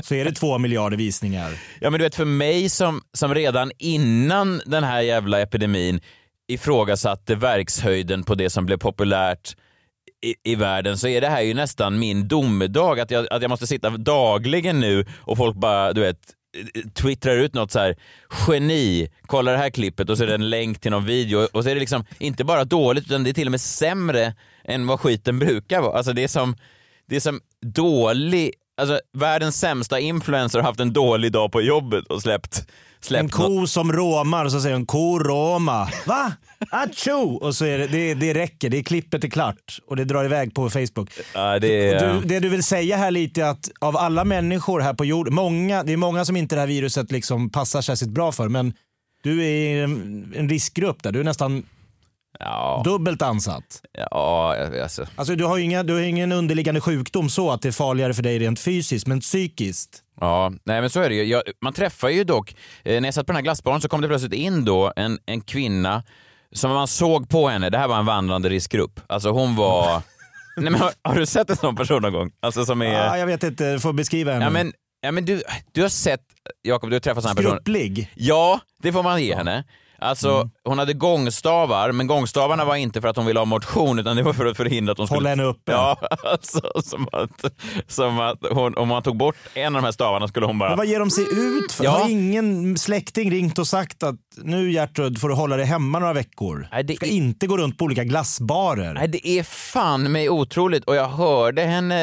Så 0.03 0.15
är 0.15 0.25
det 0.25 0.31
två 0.31 0.57
miljarder 0.57 0.97
visningar. 0.97 1.51
Ja 1.81 1.89
men 1.89 1.99
du 1.99 2.03
vet 2.05 2.15
för 2.15 2.25
mig 2.25 2.69
som, 2.69 3.01
som 3.13 3.35
redan 3.35 3.71
innan 3.79 4.61
den 4.65 4.83
här 4.83 5.01
jävla 5.01 5.41
epidemin 5.41 6.01
ifrågasatte 6.47 7.35
verkshöjden 7.35 8.23
på 8.23 8.35
det 8.35 8.49
som 8.49 8.65
blev 8.65 8.77
populärt 8.77 9.55
i, 10.23 10.35
i 10.43 10.55
världen 10.55 10.97
så 10.97 11.07
är 11.07 11.21
det 11.21 11.29
här 11.29 11.41
ju 11.41 11.53
nästan 11.53 11.99
min 11.99 12.27
domedag. 12.27 12.99
Att 12.99 13.11
jag, 13.11 13.27
att 13.31 13.41
jag 13.41 13.49
måste 13.49 13.67
sitta 13.67 13.89
dagligen 13.89 14.79
nu 14.79 15.05
och 15.19 15.37
folk 15.37 15.55
bara, 15.55 15.93
du 15.93 16.01
vet, 16.01 16.17
twittrar 16.93 17.37
ut 17.37 17.53
något 17.53 17.71
så 17.71 17.79
här 17.79 17.95
geni, 18.47 19.09
kolla 19.21 19.51
det 19.51 19.57
här 19.57 19.69
klippet 19.69 20.09
och 20.09 20.17
så 20.17 20.23
är 20.23 20.27
det 20.27 20.35
en 20.35 20.49
länk 20.49 20.79
till 20.79 20.91
någon 20.91 21.05
video 21.05 21.47
och 21.53 21.63
så 21.63 21.69
är 21.69 21.73
det 21.73 21.79
liksom 21.79 22.05
inte 22.17 22.43
bara 22.43 22.63
dåligt 22.63 23.05
utan 23.05 23.23
det 23.23 23.29
är 23.29 23.33
till 23.33 23.47
och 23.47 23.51
med 23.51 23.61
sämre 23.61 24.33
än 24.63 24.87
vad 24.87 24.99
skiten 24.99 25.39
brukar 25.39 25.81
vara. 25.81 25.97
Alltså 25.97 26.13
det 26.13 26.23
är 26.23 26.27
som, 26.27 26.55
det 27.09 27.15
är 27.15 27.19
som 27.19 27.41
dålig, 27.61 28.53
alltså 28.77 28.99
världens 29.13 29.59
sämsta 29.59 29.99
influencer 29.99 30.59
har 30.59 30.65
haft 30.65 30.79
en 30.79 30.93
dålig 30.93 31.31
dag 31.31 31.51
på 31.51 31.61
jobbet 31.61 32.07
och 32.07 32.21
släppt, 32.21 32.67
släppt 33.05 33.23
En 33.23 33.29
ko 33.29 33.67
som 33.67 33.91
råmar 33.93 34.45
och 34.45 34.51
så 34.51 34.61
säger 34.61 34.75
hon 34.75 34.85
koroma. 34.85 35.89
Va? 36.05 36.33
Acho! 36.71 37.37
Och 37.41 37.55
så 37.55 37.65
är 37.65 37.77
det, 37.77 37.87
det, 37.87 38.13
det 38.13 38.33
räcker, 38.33 38.69
det 38.69 38.77
är 38.77 38.83
klippet 38.83 39.23
är 39.23 39.27
klart 39.29 39.79
och 39.87 39.95
det 39.95 40.05
drar 40.05 40.25
iväg 40.25 40.53
på 40.53 40.69
Facebook. 40.69 41.09
Ja, 41.33 41.59
det 41.59 41.89
är, 41.89 42.13
Du, 42.13 42.27
det 42.27 42.39
du 42.39 42.49
vill 42.49 42.63
säga 42.63 42.97
här 42.97 43.11
lite 43.11 43.41
är 43.41 43.45
att 43.45 43.71
av 43.79 43.97
alla 43.97 44.23
människor 44.23 44.79
här 44.79 44.93
på 44.93 45.05
jorden, 45.05 45.33
många, 45.33 45.83
det 45.83 45.93
är 45.93 45.97
många 45.97 46.25
som 46.25 46.37
inte 46.37 46.55
det 46.55 46.59
här 46.59 46.67
viruset 46.67 47.11
liksom 47.11 47.49
passar 47.49 47.81
särskilt 47.81 48.11
bra 48.11 48.31
för, 48.31 48.49
men 48.49 48.73
du 49.23 49.45
är 49.45 49.83
en 49.83 50.49
riskgrupp 50.49 51.03
där. 51.03 51.11
Du 51.11 51.19
är 51.19 51.23
nästan 51.23 51.63
ja, 52.39 52.81
dubbelt 52.85 53.21
ansatt. 53.21 53.81
ja, 54.11 54.55
alltså. 54.83 55.07
Alltså, 55.15 55.35
du, 55.35 55.45
har 55.45 55.57
ju 55.57 55.63
inga, 55.63 55.83
du 55.83 55.93
har 55.93 56.01
ingen 56.01 56.31
underliggande 56.31 56.81
sjukdom 56.81 57.29
så 57.29 57.51
att 57.51 57.61
det 57.61 57.67
är 57.67 57.71
farligare 57.71 58.13
för 58.13 58.23
dig 58.23 58.39
rent 58.39 58.59
fysiskt, 58.59 59.07
men 59.07 59.19
psykiskt. 59.19 60.03
Ja, 60.21 60.53
nej 60.63 60.81
men 60.81 60.89
så 60.89 60.99
är 60.99 61.09
det 61.09 61.15
ju. 61.15 61.23
Jag, 61.23 61.43
man 61.61 61.73
träffar 61.73 62.09
ju 62.09 62.23
dock, 62.23 62.55
eh, 62.83 63.01
när 63.01 63.07
jag 63.07 63.13
satt 63.13 63.25
på 63.25 63.31
den 63.31 63.35
här 63.35 63.43
glassbaren 63.43 63.81
så 63.81 63.89
kom 63.89 64.01
det 64.01 64.07
plötsligt 64.07 64.33
in 64.33 64.65
då 64.65 64.93
en, 64.95 65.19
en 65.25 65.41
kvinna 65.41 66.03
som 66.53 66.71
man 66.71 66.87
såg 66.87 67.29
på 67.29 67.47
henne, 67.49 67.69
det 67.69 67.77
här 67.77 67.87
var 67.87 67.99
en 67.99 68.05
vandrande 68.05 68.49
riskgrupp. 68.49 68.99
Alltså 69.07 69.29
hon 69.29 69.55
var... 69.55 70.01
nej 70.57 70.71
men 70.71 70.81
har, 70.81 70.91
har 71.03 71.15
du 71.15 71.25
sett 71.25 71.49
en 71.49 71.55
sån 71.55 71.75
person 71.75 72.01
någon 72.01 72.13
gång? 72.13 72.31
Alltså 72.39 72.65
som 72.65 72.81
är... 72.81 73.09
Ah, 73.09 73.17
jag 73.17 73.25
vet 73.25 73.43
inte, 73.43 73.73
du 73.73 73.79
får 73.79 73.93
beskriva 73.93 74.31
henne. 74.31 74.45
ja 74.45 74.51
men, 74.51 74.73
ja, 75.01 75.11
men 75.11 75.25
du, 75.25 75.41
du 75.71 75.81
har 75.81 75.89
sett, 75.89 76.21
Jakob 76.61 76.89
du 76.89 76.95
har 76.95 76.99
träffat 76.99 77.23
sådana 77.23 77.35
personer. 77.35 77.55
Skrupplig. 77.55 78.11
Ja, 78.15 78.59
det 78.83 78.91
får 78.93 79.03
man 79.03 79.23
ge 79.23 79.35
henne. 79.35 79.63
Alltså, 80.03 80.29
Mm. 80.33 80.49
hon 80.63 80.79
hade 80.79 80.93
gångstavar, 80.93 81.91
men 81.91 82.07
gångstavarna 82.07 82.65
var 82.65 82.75
inte 82.75 83.01
för 83.01 83.07
att 83.07 83.15
hon 83.15 83.25
ville 83.25 83.39
ha 83.39 83.45
motion, 83.45 83.99
utan 83.99 84.15
det 84.15 84.23
var 84.23 84.33
för 84.33 84.45
att 84.45 84.57
förhindra 84.57 84.91
att 84.91 84.97
hon 84.97 85.07
skulle... 85.07 85.17
Hålla 85.17 85.29
henne 85.29 85.43
uppe. 85.43 85.71
Ja, 85.71 85.97
alltså, 86.23 86.61
som 86.83 87.07
att, 87.11 87.53
som 87.87 88.19
att 88.19 88.37
hon, 88.51 88.77
om 88.77 88.87
man 88.87 89.03
tog 89.03 89.17
bort 89.17 89.35
en 89.53 89.75
av 89.75 89.81
de 89.81 89.85
här 89.85 89.91
stavarna 89.91 90.27
skulle 90.27 90.45
hon 90.45 90.59
bara... 90.59 90.69
Men 90.69 90.77
vad 90.77 90.87
ger 90.87 90.99
de 90.99 91.09
sig 91.09 91.23
ut 91.23 91.71
för? 91.71 91.83
Ja. 91.83 91.91
Har 91.91 92.09
ingen 92.09 92.77
släkting 92.77 93.31
ringt 93.31 93.59
och 93.59 93.67
sagt 93.67 94.03
att 94.03 94.15
nu 94.37 94.71
Gertrud 94.71 95.19
får 95.21 95.29
du 95.29 95.35
hålla 95.35 95.57
dig 95.57 95.65
hemma 95.65 95.99
några 95.99 96.13
veckor? 96.13 96.67
Nej, 96.71 96.83
det 96.83 96.93
Du 96.93 96.97
ska 96.97 97.05
är- 97.05 97.09
inte 97.11 97.47
gå 97.47 97.57
runt 97.57 97.77
på 97.77 97.85
olika 97.85 98.03
glassbarer. 98.03 98.93
Nej, 98.93 99.07
det 99.07 99.27
är 99.27 99.43
fan 99.43 100.11
mig 100.11 100.29
otroligt. 100.29 100.83
Och 100.85 100.95
jag 100.95 101.07
hörde 101.07 101.61
henne 101.61 101.95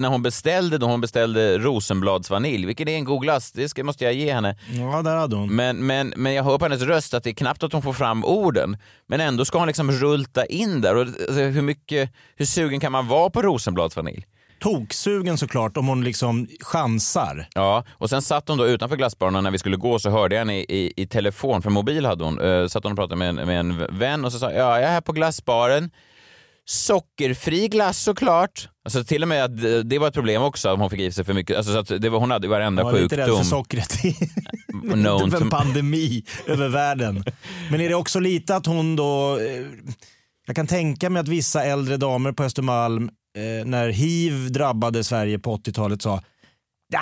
när 0.00 0.08
hon 0.08 0.22
beställde, 0.22 0.78
då 0.78 0.86
hon 0.86 1.00
beställde 1.00 1.58
Rosenblads 1.58 2.30
vanilj, 2.30 2.66
vilket 2.66 2.88
är 2.88 2.92
en 2.92 3.04
god 3.04 3.22
glass, 3.22 3.52
det 3.52 3.68
ska, 3.68 3.84
måste 3.84 4.04
jag 4.04 4.12
ge 4.14 4.32
henne. 4.32 4.56
Ja, 4.70 5.02
där 5.02 5.16
hade 5.16 5.36
hon. 5.36 5.56
Men, 5.56 5.86
men, 5.86 6.12
men 6.16 6.34
jag 6.34 6.44
hör 6.44 6.58
på 6.58 6.64
hennes 6.64 6.82
röst 6.82 7.14
att 7.14 7.24
det 7.24 7.30
är 7.30 7.34
knappt 7.46 7.62
att 7.62 7.72
hon 7.72 7.82
får 7.82 7.92
fram 7.92 8.24
orden. 8.24 8.76
Men 9.06 9.20
ändå 9.20 9.44
ska 9.44 9.58
hon 9.58 9.66
liksom 9.66 9.92
rulta 9.92 10.46
in 10.46 10.80
där. 10.80 10.94
Och, 10.96 11.00
alltså, 11.00 11.32
hur, 11.32 11.62
mycket, 11.62 12.10
hur 12.36 12.46
sugen 12.46 12.80
kan 12.80 12.92
man 12.92 13.08
vara 13.08 13.30
på 13.30 13.42
Rosenblads 13.42 13.96
vanilj? 13.96 14.26
Toksugen 14.60 15.38
såklart 15.38 15.76
om 15.76 15.88
hon 15.88 16.04
liksom 16.04 16.48
chansar. 16.60 17.48
Ja, 17.54 17.84
och 17.90 18.10
sen 18.10 18.22
satt 18.22 18.48
hon 18.48 18.58
då 18.58 18.66
utanför 18.66 18.96
glassbaren 18.96 19.36
och 19.36 19.42
när 19.42 19.50
vi 19.50 19.58
skulle 19.58 19.76
gå 19.76 19.98
så 19.98 20.10
hörde 20.10 20.34
jag 20.34 20.40
henne 20.40 20.58
i, 20.58 20.64
i, 20.68 20.92
i 20.96 21.06
telefon, 21.06 21.62
för 21.62 21.70
mobil 21.70 22.06
hade 22.06 22.24
hon. 22.24 22.40
Uh, 22.40 22.68
satt 22.68 22.84
hon 22.84 22.92
och 22.92 22.98
pratade 22.98 23.16
med 23.16 23.28
en, 23.28 23.34
med 23.34 23.60
en 23.60 23.98
vän 23.98 24.24
och 24.24 24.32
så 24.32 24.38
sa 24.38 24.52
ja, 24.52 24.58
jag 24.58 24.82
är 24.82 24.88
här 24.88 25.00
på 25.00 25.12
glassbaren. 25.12 25.90
Sockerfri 26.68 27.68
glass 27.68 27.98
såklart. 28.02 28.68
Alltså 28.84 29.04
till 29.04 29.22
och 29.22 29.28
med 29.28 29.44
att 29.44 29.50
eh, 29.64 29.78
det 29.78 29.98
var 29.98 30.08
ett 30.08 30.14
problem 30.14 30.42
också 30.42 30.72
om 30.72 30.80
hon 30.80 30.90
fick 30.90 31.00
i 31.00 31.12
sig 31.12 31.24
för 31.24 31.34
mycket. 31.34 31.56
Alltså, 31.56 31.72
så 31.72 31.78
att 31.78 32.02
det 32.02 32.08
var, 32.08 32.18
hon 32.20 32.30
hade 32.30 32.46
ju 32.46 32.50
varenda 32.50 32.82
Jag 32.82 32.92
var 32.92 32.98
lite 33.00 33.16
rädd 33.16 33.24
sjukdom. 33.24 33.38
för 33.38 33.50
sockret. 33.50 33.92
known 34.92 35.30
för 35.30 35.40
en 35.40 35.50
pandemi 35.50 36.24
över 36.46 36.68
världen. 36.68 37.24
Men 37.70 37.80
är 37.80 37.88
det 37.88 37.94
också 37.94 38.20
lite 38.20 38.56
att 38.56 38.66
hon 38.66 38.96
då... 38.96 39.38
eh, 39.38 39.66
Jag 40.46 40.56
kan 40.56 40.66
tänka 40.66 41.10
mig 41.10 41.20
att 41.20 41.28
vissa 41.28 41.64
äldre 41.64 41.96
damer 41.96 42.32
på 42.32 42.44
Östermalm 42.44 43.10
eh, 43.38 43.66
när 43.66 43.88
hiv 43.88 44.52
drabbade 44.52 45.04
Sverige 45.04 45.38
på 45.38 45.56
80-talet 45.56 46.02
sa 46.02 46.22
ja, 46.92 47.00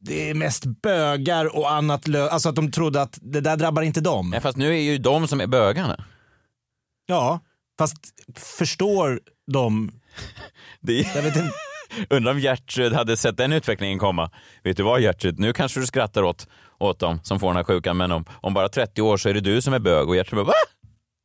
det 0.00 0.30
är 0.30 0.34
mest 0.34 0.64
bögar 0.82 1.56
och 1.56 1.70
annat 1.72 2.08
lö-" 2.08 2.28
Alltså 2.28 2.48
att 2.48 2.56
de 2.56 2.70
trodde 2.72 3.02
att 3.02 3.18
det 3.22 3.40
där 3.40 3.56
drabbar 3.56 3.82
inte 3.82 4.00
dem. 4.00 4.30
Nej, 4.30 4.40
fast 4.40 4.56
nu 4.56 4.68
är 4.76 4.80
ju 4.80 4.98
de 4.98 5.28
som 5.28 5.40
är 5.40 5.46
bögarna. 5.46 6.04
Ja, 7.06 7.40
fast 7.78 7.96
förstår 8.36 9.20
de... 9.52 9.92
Det 10.80 10.92
Jag 11.14 11.22
vet 11.22 11.36
inte. 11.36 11.52
Undrar 12.10 12.32
om 12.32 12.40
Gertrud 12.40 12.92
hade 12.92 13.16
sett 13.16 13.36
den 13.36 13.52
utvecklingen 13.52 13.98
komma. 13.98 14.30
Vet 14.64 14.76
du 14.76 14.82
vad 14.82 15.00
Gertrud, 15.00 15.38
nu 15.38 15.52
kanske 15.52 15.80
du 15.80 15.86
skrattar 15.86 16.22
åt, 16.22 16.46
åt 16.78 16.98
dem 16.98 17.20
som 17.22 17.40
får 17.40 17.46
den 17.48 17.56
här 17.56 17.64
sjukan, 17.64 17.96
men 17.96 18.12
om, 18.12 18.24
om 18.40 18.54
bara 18.54 18.68
30 18.68 19.02
år 19.02 19.16
så 19.16 19.28
är 19.28 19.34
det 19.34 19.40
du 19.40 19.62
som 19.62 19.74
är 19.74 19.78
bög. 19.78 20.08
Och 20.08 20.16
Gertrud 20.16 20.36
bara, 20.36 20.44
va? 20.46 20.52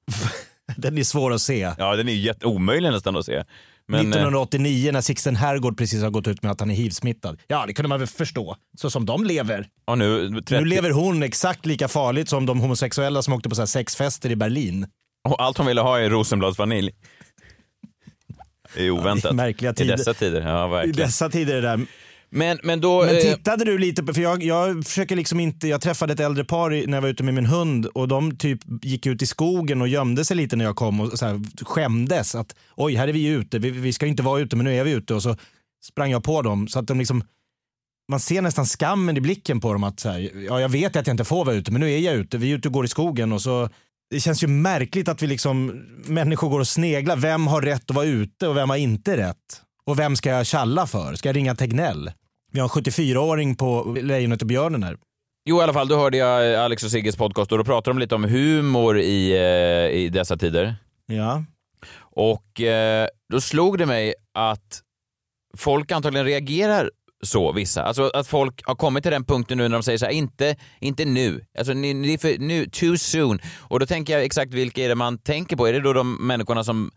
Den 0.77 0.97
är 0.97 1.03
svår 1.03 1.33
att 1.33 1.41
se. 1.41 1.71
Ja, 1.77 1.95
den 1.95 2.09
är 2.09 2.13
jätte- 2.13 2.45
omöjlig 2.45 2.91
nästan 2.91 3.15
att 3.17 3.25
se. 3.25 3.43
Men, 3.87 3.99
eh, 3.99 4.07
1989 4.09 4.91
när 4.91 5.01
Sixten 5.01 5.35
Herrgård 5.35 5.77
precis 5.77 6.01
har 6.03 6.09
gått 6.09 6.27
ut 6.27 6.43
med 6.43 6.51
att 6.51 6.59
han 6.59 6.71
är 6.71 6.75
hiv-smittad. 6.75 7.39
Ja, 7.47 7.65
det 7.67 7.73
kunde 7.73 7.89
man 7.89 7.99
väl 7.99 8.07
förstå. 8.07 8.55
Så 8.77 8.89
som 8.89 9.05
de 9.05 9.23
lever. 9.23 9.67
ja, 9.85 9.95
nu, 9.95 10.29
30, 10.41 10.55
Nu 10.59 10.65
lever 10.65 10.89
hon 10.91 11.23
exakt 11.23 11.65
lika 11.65 11.87
farligt 11.87 12.29
som 12.29 12.45
de 12.45 12.59
homosexuella 12.59 13.21
som 13.21 13.33
åkte 13.33 13.49
på 13.49 13.55
så 13.55 13.67
sexfester 13.67 14.29
i 14.31 14.35
Berlin. 14.35 14.87
Och 15.23 15.41
allt 15.43 15.57
hon 15.57 15.67
ville 15.67 15.81
ha 15.81 15.99
är 15.99 16.09
rosenbladsvanilj. 16.09 16.91
Det 18.75 18.86
är 18.86 18.89
oväntat. 18.89 19.31
I 19.31 19.36
märkliga 19.36 19.71
I 19.71 19.75
tider. 19.75 19.97
dessa 19.97 20.13
tider. 20.13 20.41
Ja, 20.41 20.67
I 20.67 20.71
verkligen. 20.71 20.97
dessa 20.97 21.29
tider 21.29 21.55
är 21.55 21.62
det 21.62 21.67
där. 21.67 21.86
Men, 22.29 22.59
men 22.63 22.81
då... 22.81 23.05
Men 23.05 23.15
eh, 23.15 23.21
tittade 23.21 23.65
du 23.65 23.77
lite 23.77 24.03
på, 24.03 24.13
för 24.13 24.21
jag, 24.21 24.43
jag 24.43 24.86
försöker 24.86 25.15
liksom 25.15 25.39
inte, 25.39 25.67
jag 25.67 25.81
träffade 25.81 26.13
ett 26.13 26.19
äldre 26.19 26.45
par 26.45 26.73
i- 26.73 26.86
när 26.88 26.97
jag 26.97 27.01
var 27.01 27.09
ute 27.09 27.23
med 27.23 27.33
min 27.33 27.45
hund 27.45 27.86
och 27.86 28.07
de 28.07 28.38
typ 28.38 28.59
gick 28.81 29.05
ut 29.05 29.21
i 29.21 29.25
skogen 29.25 29.81
och 29.81 29.88
gömde 29.88 30.25
sig 30.25 30.38
lite 30.38 30.55
när 30.55 30.65
jag 30.65 30.75
kom 30.75 30.99
och 31.01 31.19
så 31.19 31.25
här, 31.25 31.41
skämdes 31.65 32.36
att 32.36 32.55
oj, 32.75 32.95
här 32.95 33.07
är 33.07 33.13
vi 33.13 33.25
ute, 33.27 33.59
vi, 33.59 33.69
vi 33.69 33.93
ska 33.93 34.05
inte 34.05 34.23
vara 34.23 34.39
ute 34.39 34.55
men 34.55 34.63
nu 34.65 34.75
är 34.75 34.83
vi 34.83 34.91
ute 34.91 35.13
och 35.13 35.23
så 35.23 35.36
sprang 35.83 36.12
jag 36.12 36.23
på 36.23 36.41
dem 36.41 36.67
så 36.67 36.79
att 36.79 36.88
de 36.88 36.99
liksom 36.99 37.23
man 38.09 38.19
ser 38.19 38.41
nästan 38.41 38.65
skammen 38.65 39.17
i 39.17 39.21
blicken 39.21 39.59
på 39.59 39.73
dem 39.73 39.83
att 39.83 39.99
så 39.99 40.09
här, 40.09 40.29
ja, 40.47 40.62
jag 40.62 40.69
vet 40.69 40.95
att 40.95 41.07
jag 41.07 41.13
inte 41.13 41.23
får 41.23 41.45
vara 41.45 41.55
ute 41.55 41.71
men 41.71 41.81
nu 41.81 41.91
är 41.91 41.97
jag 41.99 42.15
ute, 42.15 42.38
vi 42.38 42.51
är 42.51 42.55
ute 42.57 42.67
och 42.67 42.73
går 42.73 42.86
i 42.86 42.88
skogen 42.88 43.31
och 43.33 43.41
så 43.41 43.69
det 44.13 44.19
känns 44.19 44.43
ju 44.43 44.47
märkligt 44.47 45.08
att 45.08 45.21
vi 45.21 45.28
liksom, 45.28 45.67
människor 46.06 46.49
går 46.49 46.60
och 46.60 46.67
sneglar. 46.67 47.15
Vem 47.15 47.47
har 47.47 47.62
rätt 47.62 47.89
att 47.89 47.95
vara 47.95 48.06
ute 48.06 48.47
och 48.47 48.58
vem 48.58 48.69
har 48.69 48.78
inte 48.78 49.17
rätt? 49.17 49.62
Och 49.86 49.99
vem 49.99 50.15
ska 50.15 50.30
jag 50.30 50.45
tjalla 50.45 50.88
för? 50.88 51.15
Ska 51.15 51.30
jag 51.30 51.36
ringa 51.36 51.56
Tegnell? 51.56 52.12
Vi 52.52 52.60
har 52.60 52.78
en 52.78 52.84
74-åring 52.84 53.56
på 53.56 53.97
Lejonet 54.02 54.41
och 54.41 54.47
björnen 54.47 54.84
här. 54.84 54.97
Jo, 55.45 55.60
i 55.60 55.63
alla 55.63 55.73
fall, 55.73 55.88
då 55.88 55.97
hörde 55.97 56.17
jag 56.17 56.56
Alex 56.56 56.84
och 56.84 56.91
Sigges 56.91 57.15
podcast 57.15 57.52
och 57.52 57.58
då 57.58 57.63
pratade 57.63 57.93
de 57.93 57.99
lite 57.99 58.15
om 58.15 58.23
humor 58.23 58.99
i, 58.99 59.32
eh, 59.32 59.99
i 59.99 60.10
dessa 60.10 60.38
tider. 60.38 60.76
Ja. 61.06 61.43
Och 61.99 62.62
eh, 62.62 63.08
då 63.30 63.41
slog 63.41 63.78
det 63.78 63.86
mig 63.86 64.13
att 64.34 64.82
folk 65.58 65.91
antagligen 65.91 66.26
reagerar 66.26 66.91
så, 67.23 67.51
vissa. 67.51 67.83
Alltså 67.83 68.12
att 68.13 68.27
folk 68.27 68.62
har 68.65 68.75
kommit 68.75 69.03
till 69.03 69.12
den 69.12 69.25
punkten 69.25 69.57
nu 69.57 69.63
när 69.63 69.77
de 69.77 69.83
säger 69.83 69.97
så 69.97 70.05
här, 70.05 70.12
inte, 70.12 70.55
inte 70.79 71.05
nu. 71.05 71.45
Alltså 71.57 71.73
ni, 71.73 71.93
ni 71.93 72.17
för, 72.17 72.38
nu, 72.38 72.65
too 72.69 72.97
soon. 72.97 73.39
Och 73.59 73.79
då 73.79 73.86
tänker 73.86 74.13
jag 74.13 74.23
exakt 74.23 74.53
vilka 74.53 74.83
är 74.83 74.89
det 74.89 74.95
man 74.95 75.17
tänker 75.17 75.55
på? 75.55 75.67
Är 75.67 75.73
det 75.73 75.79
då 75.79 75.93
de 75.93 76.27
människorna 76.27 76.63
som, 76.63 76.91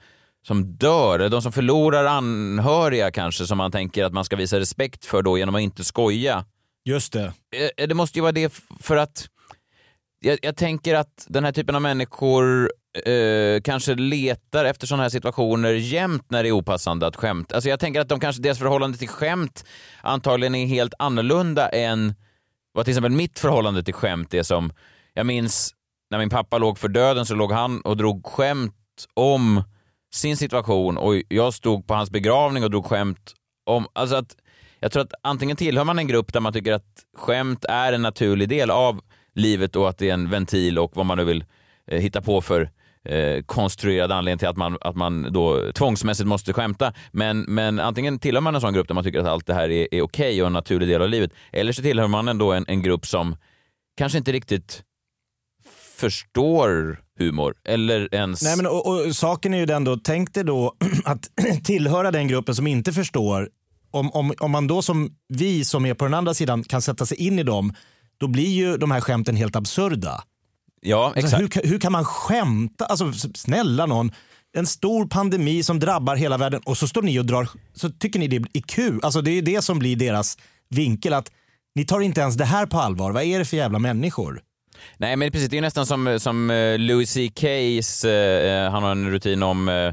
som 0.46 0.76
dör, 0.76 1.18
eller 1.18 1.28
de 1.30 1.42
som 1.42 1.52
förlorar 1.52 2.04
anhöriga 2.04 3.10
kanske, 3.10 3.46
som 3.46 3.58
man 3.58 3.72
tänker 3.72 4.04
att 4.04 4.12
man 4.12 4.24
ska 4.24 4.36
visa 4.36 4.60
respekt 4.60 5.04
för 5.04 5.22
då 5.22 5.38
genom 5.38 5.54
att 5.54 5.60
inte 5.62 5.84
skoja? 5.84 6.44
Just 6.84 7.12
det. 7.12 7.32
Eh, 7.78 7.86
Det 7.86 7.94
måste 7.94 8.18
ju 8.18 8.22
vara 8.22 8.32
det 8.32 8.60
för 8.80 8.96
att 8.96 9.26
jag, 10.20 10.38
jag 10.42 10.56
tänker 10.56 10.94
att 10.94 11.26
den 11.28 11.44
här 11.44 11.52
typen 11.52 11.74
av 11.74 11.82
människor 11.82 12.70
eh, 13.04 13.61
kanske 13.61 13.94
letar 13.94 14.64
efter 14.64 14.87
sådana 14.87 15.02
här 15.02 15.11
situationer 15.11 15.72
jämt 15.72 16.30
när 16.30 16.42
det 16.42 16.48
är 16.48 16.52
opassande 16.52 17.06
att 17.06 17.16
skämta. 17.16 17.54
Alltså 17.54 17.70
jag 17.70 17.80
tänker 17.80 18.00
att 18.00 18.09
de 18.09 18.20
kanske, 18.20 18.42
deras 18.42 18.59
förhållande 18.59 18.98
till 18.98 19.09
skämt 19.09 19.64
antagligen 20.02 20.54
är 20.54 20.66
helt 20.66 20.94
annorlunda 20.98 21.68
än 21.68 22.14
vad 22.72 22.85
till 22.85 22.92
exempel 22.92 23.12
mitt 23.12 23.38
förhållande 23.38 23.82
till 23.82 23.94
skämt 23.94 24.35
är 24.35 24.42
som, 24.42 24.72
jag 25.14 25.26
minns 25.26 25.74
när 26.11 26.18
min 26.18 26.30
pappa 26.30 26.59
låg 26.59 26.78
för 26.78 26.88
döden 26.88 27.26
så 27.26 27.35
låg 27.35 27.52
han 27.52 27.80
och 27.80 27.96
drog 27.96 28.26
skämt 28.26 28.74
om 29.14 29.62
sin 30.14 30.37
situation 30.37 30.98
och 30.98 31.14
jag 31.28 31.54
stod 31.54 31.87
på 31.87 31.94
hans 31.94 32.11
begravning 32.11 32.64
och 32.64 32.70
drog 32.70 32.87
skämt 32.87 33.35
om, 33.66 33.87
alltså 33.92 34.16
att 34.16 34.37
jag 34.80 34.92
tror 34.92 35.02
att 35.02 35.12
antingen 35.22 35.56
tillhör 35.56 35.85
man 35.85 35.98
en 35.98 36.06
grupp 36.06 36.32
där 36.32 36.40
man 36.40 36.52
tycker 36.52 36.72
att 36.72 37.04
skämt 37.16 37.64
är 37.64 37.92
en 37.92 38.02
naturlig 38.02 38.48
del 38.48 38.70
av 38.70 39.00
livet 39.35 39.76
och 39.76 39.88
att 39.88 39.98
det 39.98 40.11
är 40.11 40.14
en 40.14 40.30
ventil 40.30 40.78
och 40.78 40.96
vad 40.96 41.06
man 41.06 41.18
nu 41.18 41.24
vill 41.24 41.44
eh, 41.87 42.00
hitta 42.00 42.22
på 42.22 42.40
för 42.40 42.70
eh, 43.06 43.42
konstruerad 43.42 44.12
anledning 44.12 44.38
till 44.38 44.48
att 44.48 44.56
man, 44.56 44.78
att 44.80 44.96
man 44.96 45.32
då 45.32 45.72
tvångsmässigt 45.72 46.26
måste 46.26 46.52
skämta. 46.52 46.92
Men, 47.12 47.40
men 47.40 47.80
antingen 47.80 48.18
tillhör 48.18 48.40
man 48.40 48.54
en 48.54 48.60
sån 48.60 48.74
grupp 48.74 48.88
där 48.88 48.94
man 48.94 49.04
tycker 49.04 49.18
att 49.18 49.26
allt 49.26 49.46
det 49.46 49.54
här 49.54 49.70
är, 49.70 49.94
är 49.94 50.02
okej 50.02 50.42
och 50.42 50.46
en 50.46 50.52
naturlig 50.52 50.88
del 50.88 51.02
av 51.02 51.08
livet. 51.08 51.30
Eller 51.52 51.72
så 51.72 51.82
tillhör 51.82 52.08
man 52.08 52.28
ändå 52.28 52.52
en, 52.52 52.64
en 52.68 52.82
grupp 52.82 53.06
som 53.06 53.36
kanske 53.96 54.18
inte 54.18 54.32
riktigt 54.32 54.82
förstår 55.96 57.00
humor. 57.18 57.54
Eller 57.64 58.14
ens... 58.14 58.42
Nej, 58.42 58.56
men, 58.56 58.66
och, 58.66 58.86
och, 58.86 59.16
saken 59.16 59.54
är 59.54 59.58
ju 59.58 59.66
den 59.66 59.84
då, 59.84 59.96
tänk 59.96 60.34
dig 60.34 60.44
då 60.44 60.76
att 61.04 61.30
tillhöra 61.64 62.10
den 62.10 62.28
gruppen 62.28 62.54
som 62.54 62.66
inte 62.66 62.92
förstår. 62.92 63.48
Om, 63.90 64.10
om, 64.10 64.32
om 64.38 64.50
man 64.50 64.66
då 64.66 64.82
som 64.82 65.16
vi 65.28 65.64
som 65.64 65.86
är 65.86 65.94
på 65.94 66.04
den 66.04 66.14
andra 66.14 66.34
sidan 66.34 66.64
kan 66.64 66.82
sätta 66.82 67.06
sig 67.06 67.26
in 67.26 67.38
i 67.38 67.42
dem, 67.42 67.74
då 68.18 68.28
blir 68.28 68.48
ju 68.48 68.76
de 68.76 68.90
här 68.90 69.00
skämten 69.00 69.36
helt 69.36 69.56
absurda 69.56 70.22
ja, 70.87 71.05
Alltså, 71.07 71.18
exakt. 71.20 71.42
hur, 71.42 71.49
kan- 71.49 71.62
hur 71.70 71.79
kan 71.79 71.92
man 71.92 72.05
skämta? 72.05 72.85
Alltså, 72.85 73.12
snälla 73.35 73.87
någon. 73.87 74.12
En 74.57 74.66
stor 74.66 75.07
pandemi 75.07 75.62
som 75.62 75.81
drabbar 75.81 76.16
hela 76.16 76.37
världen 76.38 76.61
och 76.64 76.79
så 76.79 76.88
står 76.88 77.03
ni 77.03 77.18
och 77.20 77.25
drar, 77.27 77.49
så 77.75 77.90
tycker 77.90 78.18
ni 78.18 78.29
det 78.29 78.37
är 78.37 78.62
kul. 78.66 79.01
Alltså, 79.03 79.20
det 79.20 79.31
är 79.31 79.42
det 79.42 79.62
som 79.62 79.79
blir 79.79 79.96
deras 79.96 80.38
vinkel. 80.70 81.12
att 81.12 81.31
Ni 81.75 81.85
tar 81.85 82.01
inte 82.01 82.20
ens 82.20 82.37
det 82.37 82.44
här 82.44 82.66
på 82.66 82.79
allvar. 82.79 83.12
Vad 83.12 83.22
är 83.22 83.38
det 83.38 83.44
för 83.44 83.57
jävla 83.57 83.79
människor? 83.79 84.40
Nej 84.99 85.16
men 85.16 85.33
precis, 85.33 85.49
det 85.49 85.59
är 85.59 85.62
nästan 85.62 85.87
som, 85.87 86.20
som 86.20 86.51
eh, 86.51 86.79
Louis 86.79 87.16
CK's, 87.16 88.07
eh, 88.09 88.70
han 88.70 88.83
har 88.83 88.90
en 88.92 89.11
rutin 89.11 89.42
om 89.42 89.68
eh, 89.68 89.92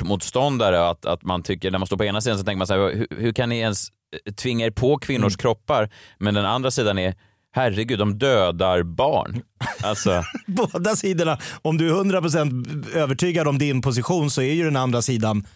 abortmotståndare, 0.00 0.88
att, 0.88 1.06
att 1.06 1.22
man 1.22 1.42
tycker, 1.42 1.70
när 1.70 1.78
man 1.78 1.86
står 1.86 1.96
på 1.96 2.04
ena 2.04 2.20
sidan 2.20 2.38
så 2.38 2.44
tänker 2.44 2.58
man 2.58 2.66
så 2.66 2.74
här, 2.74 2.94
hur, 2.94 3.06
hur 3.22 3.32
kan 3.32 3.48
ni 3.48 3.58
ens 3.58 3.88
eh, 4.26 4.32
tvinga 4.32 4.66
er 4.66 4.70
på 4.70 4.98
kvinnors 4.98 5.32
Mm. 5.32 5.38
kroppar? 5.38 5.90
Men 6.18 6.34
den 6.34 6.44
andra 6.46 6.70
sidan 6.70 6.98
är, 6.98 7.14
herregud, 7.56 7.98
de 7.98 8.18
dödar 8.18 8.82
barn. 8.82 9.42
Alltså, 9.82 10.24
Båda 10.46 10.96
sidorna. 10.96 11.38
Om 11.62 11.78
du 11.78 11.88
är 11.90 11.94
100% 11.94 12.96
övertygad 12.96 13.48
om 13.48 13.58
din 13.58 13.82
position 13.82 14.30
så 14.30 14.42
är 14.42 14.52
ju 14.52 14.64
den 14.64 14.76
andra 14.76 15.02
sidan 15.02 15.46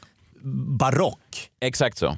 barock. 0.78 1.50
exakt 1.60 1.98
så. 1.98 2.16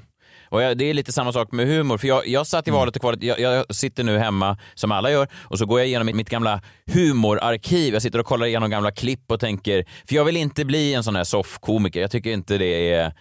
Och 0.49 0.63
jag, 0.63 0.79
det 0.79 0.85
är 0.85 0.95
lite 0.95 1.13
samma 1.13 1.33
sak 1.33 1.53
med 1.53 1.67
humor, 1.67 1.99
för 1.99 2.09
jag, 2.09 2.27
jag 2.29 2.47
satt 2.47 2.69
i 2.69 2.71
valet 2.71 2.97
och 2.97 3.03
kvalet, 3.03 3.23
jag, 3.23 3.41
jag 3.41 3.75
sitter 3.75 4.05
nu 4.05 4.19
hemma 4.19 4.59
som 4.75 4.93
alla 4.93 5.11
gör 5.11 5.29
och 5.35 5.59
så 5.59 5.67
går 5.67 5.81
jag 5.81 5.87
igenom 5.87 6.07
mitt, 6.07 6.17
mitt 6.17 6.31
gamla 6.31 6.61
humorarkiv. 6.87 7.93
Jag 7.95 8.03
sitter 8.03 8.19
och 8.19 8.27
kollar 8.27 8.47
igenom 8.47 8.71
gamla 8.71 8.91
klipp 8.91 9.31
och 9.31 9.41
tänker, 9.41 9.85
för 10.09 10.15
jag 10.15 10.25
vill 10.25 10.37
inte 10.37 10.65
bli 10.65 10.95
en 10.95 11.05
sån 11.05 11.17
här 11.17 11.25
soffkomiker. 11.25 12.01
Jag 12.01 12.11
tycker 12.11 12.31
inte 12.31 12.59
det 12.59 12.93
är 12.93 13.13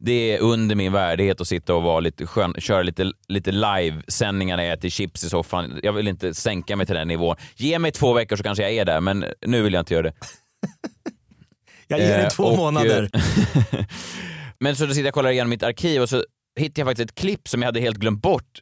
det 0.00 0.12
är 0.36 0.38
under 0.38 0.74
min 0.76 0.92
värdighet 0.92 1.40
att 1.40 1.48
sitta 1.48 1.74
och 1.74 1.82
vara 1.82 2.00
lite 2.00 2.26
skön, 2.26 2.54
köra 2.58 2.82
lite, 2.82 3.12
lite 3.28 3.52
live-sändningar 3.52 4.56
när 4.56 4.64
jag 4.64 4.72
äter 4.78 4.88
chips 4.88 5.24
i 5.24 5.28
soffan. 5.30 5.80
Jag 5.82 5.92
vill 5.92 6.08
inte 6.08 6.34
sänka 6.34 6.76
mig 6.76 6.86
till 6.86 6.94
den 6.94 7.08
nivån. 7.08 7.36
Ge 7.56 7.78
mig 7.78 7.92
två 7.92 8.12
veckor 8.12 8.36
så 8.36 8.42
kanske 8.42 8.62
jag 8.62 8.72
är 8.72 8.84
där, 8.84 9.00
men 9.00 9.24
nu 9.46 9.62
vill 9.62 9.72
jag 9.72 9.80
inte 9.80 9.94
göra 9.94 10.02
det. 10.02 10.12
Jag 11.90 12.00
ger 12.00 12.08
dig 12.08 12.22
Eh, 12.24 12.28
två 12.30 12.44
och, 12.44 12.56
månader. 12.56 13.10
eh, 13.14 13.84
Men 14.60 14.76
så 14.76 14.86
då 14.86 14.90
sitter 14.90 15.02
jag 15.04 15.08
och 15.10 15.14
kollar 15.14 15.30
igenom 15.30 15.50
mitt 15.50 15.62
arkiv 15.62 16.02
och 16.02 16.08
så 16.08 16.24
hittade 16.60 16.80
jag 16.80 16.88
faktiskt 16.88 17.10
ett 17.10 17.14
klipp 17.18 17.48
som 17.48 17.62
jag 17.62 17.66
hade 17.66 17.80
helt 17.80 17.96
glömt 17.96 18.22
bort. 18.22 18.60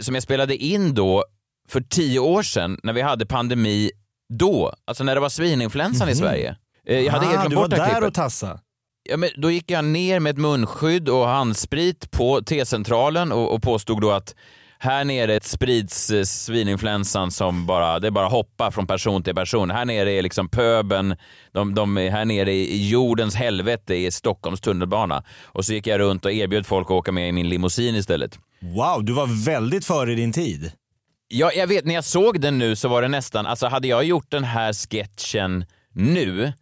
Som 0.00 0.14
jag 0.14 0.22
spelade 0.22 0.56
in 0.56 0.94
då 0.94 1.24
för 1.68 1.80
tio 1.80 2.18
år 2.18 2.42
sedan 2.42 2.78
när 2.82 2.92
vi 2.92 3.00
hade 3.02 3.26
pandemi 3.26 3.90
då. 4.34 4.74
Alltså 4.84 5.04
när 5.04 5.14
det 5.14 5.20
var 5.20 5.28
svininfluensan 5.28 6.08
i 6.08 6.14
Sverige. 6.16 6.56
Eh, 6.86 7.00
Jag 7.00 7.12
hade 7.12 7.26
helt 7.26 7.38
ah, 7.38 7.40
glömt 7.40 7.50
du 7.50 7.56
var 7.56 7.62
bort 7.62 7.70
det 7.70 7.76
här 7.76 7.84
där 7.86 7.90
klippet. 7.94 8.08
och 8.08 8.14
tassa. 8.14 8.60
Ja, 9.06 9.16
men 9.16 9.30
då 9.36 9.50
gick 9.50 9.70
jag 9.70 9.84
ner 9.84 10.20
med 10.20 10.30
ett 10.30 10.38
munskydd 10.38 11.08
och 11.08 11.26
handsprit 11.26 12.10
på 12.10 12.40
T-centralen 12.40 13.32
och, 13.32 13.54
och 13.54 13.62
påstod 13.62 14.00
då 14.00 14.10
att 14.10 14.34
här 14.78 15.04
nere 15.04 15.40
sprids 15.40 16.10
eh, 16.10 16.22
svininfluensan 16.22 17.30
som 17.30 17.66
bara, 17.66 17.98
det 18.00 18.10
bara 18.10 18.28
hoppar 18.28 18.70
från 18.70 18.86
person 18.86 19.22
till 19.22 19.34
person. 19.34 19.70
Här 19.70 19.84
nere 19.84 20.12
är 20.12 20.22
liksom 20.22 20.48
pöben, 20.48 21.16
de, 21.52 21.74
de 21.74 21.98
är 21.98 22.10
här 22.10 22.24
nere 22.24 22.52
i 22.52 22.88
jordens 22.88 23.34
helvete 23.34 23.94
i 23.94 24.10
Stockholms 24.10 24.60
tunnelbana. 24.60 25.24
Och 25.42 25.64
så 25.64 25.72
gick 25.72 25.86
jag 25.86 26.00
runt 26.00 26.24
och 26.24 26.32
erbjöd 26.32 26.66
folk 26.66 26.86
att 26.86 26.90
åka 26.90 27.12
med 27.12 27.28
i 27.28 27.32
min 27.32 27.48
limousin 27.48 27.94
istället. 27.94 28.38
Wow, 28.60 29.04
du 29.04 29.12
var 29.12 29.44
väldigt 29.44 29.84
före 29.86 30.14
din 30.14 30.32
tid. 30.32 30.72
Ja, 31.28 31.52
jag 31.52 31.66
vet, 31.66 31.84
när 31.84 31.94
jag 31.94 32.04
såg 32.04 32.40
den 32.40 32.58
nu 32.58 32.76
så 32.76 32.88
var 32.88 33.02
det 33.02 33.08
nästan, 33.08 33.46
alltså 33.46 33.66
hade 33.66 33.88
jag 33.88 34.04
gjort 34.04 34.30
den 34.30 34.44
här 34.44 34.72
sketchen 34.72 35.64
nu 35.92 36.52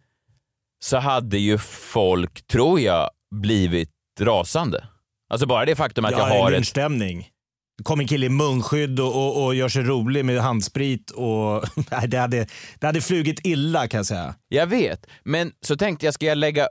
så 0.83 0.97
hade 0.97 1.37
ju 1.37 1.57
folk, 1.57 2.47
tror 2.47 2.79
jag, 2.79 3.09
blivit 3.35 3.89
rasande. 4.19 4.87
Alltså 5.29 5.47
bara 5.47 5.65
det 5.65 5.75
faktum 5.75 6.05
att 6.05 6.11
ja, 6.11 6.17
jag 6.17 6.25
har 6.25 6.39
en 6.39 6.47
ett... 6.47 6.51
lynchstämning. 6.51 7.29
Det 7.77 7.83
kom 7.83 7.99
en 7.99 8.07
kille 8.07 8.25
i 8.25 8.29
munskydd 8.29 8.99
och, 8.99 9.15
och, 9.15 9.45
och 9.45 9.55
gör 9.55 9.69
sig 9.69 9.83
rolig 9.83 10.25
med 10.25 10.41
handsprit. 10.41 11.11
Och, 11.11 11.63
nej, 11.91 12.07
det, 12.07 12.17
hade, 12.17 12.47
det 12.79 12.87
hade 12.87 13.01
flugit 13.01 13.39
illa 13.43 13.87
kan 13.87 13.97
jag 13.97 14.05
säga. 14.05 14.35
Jag 14.47 14.67
vet, 14.67 15.05
men 15.23 15.51
så 15.61 15.75
tänkte 15.75 16.05
jag, 16.05 16.13
ska 16.13 16.25
jag 16.25 16.37
lägga 16.37 16.67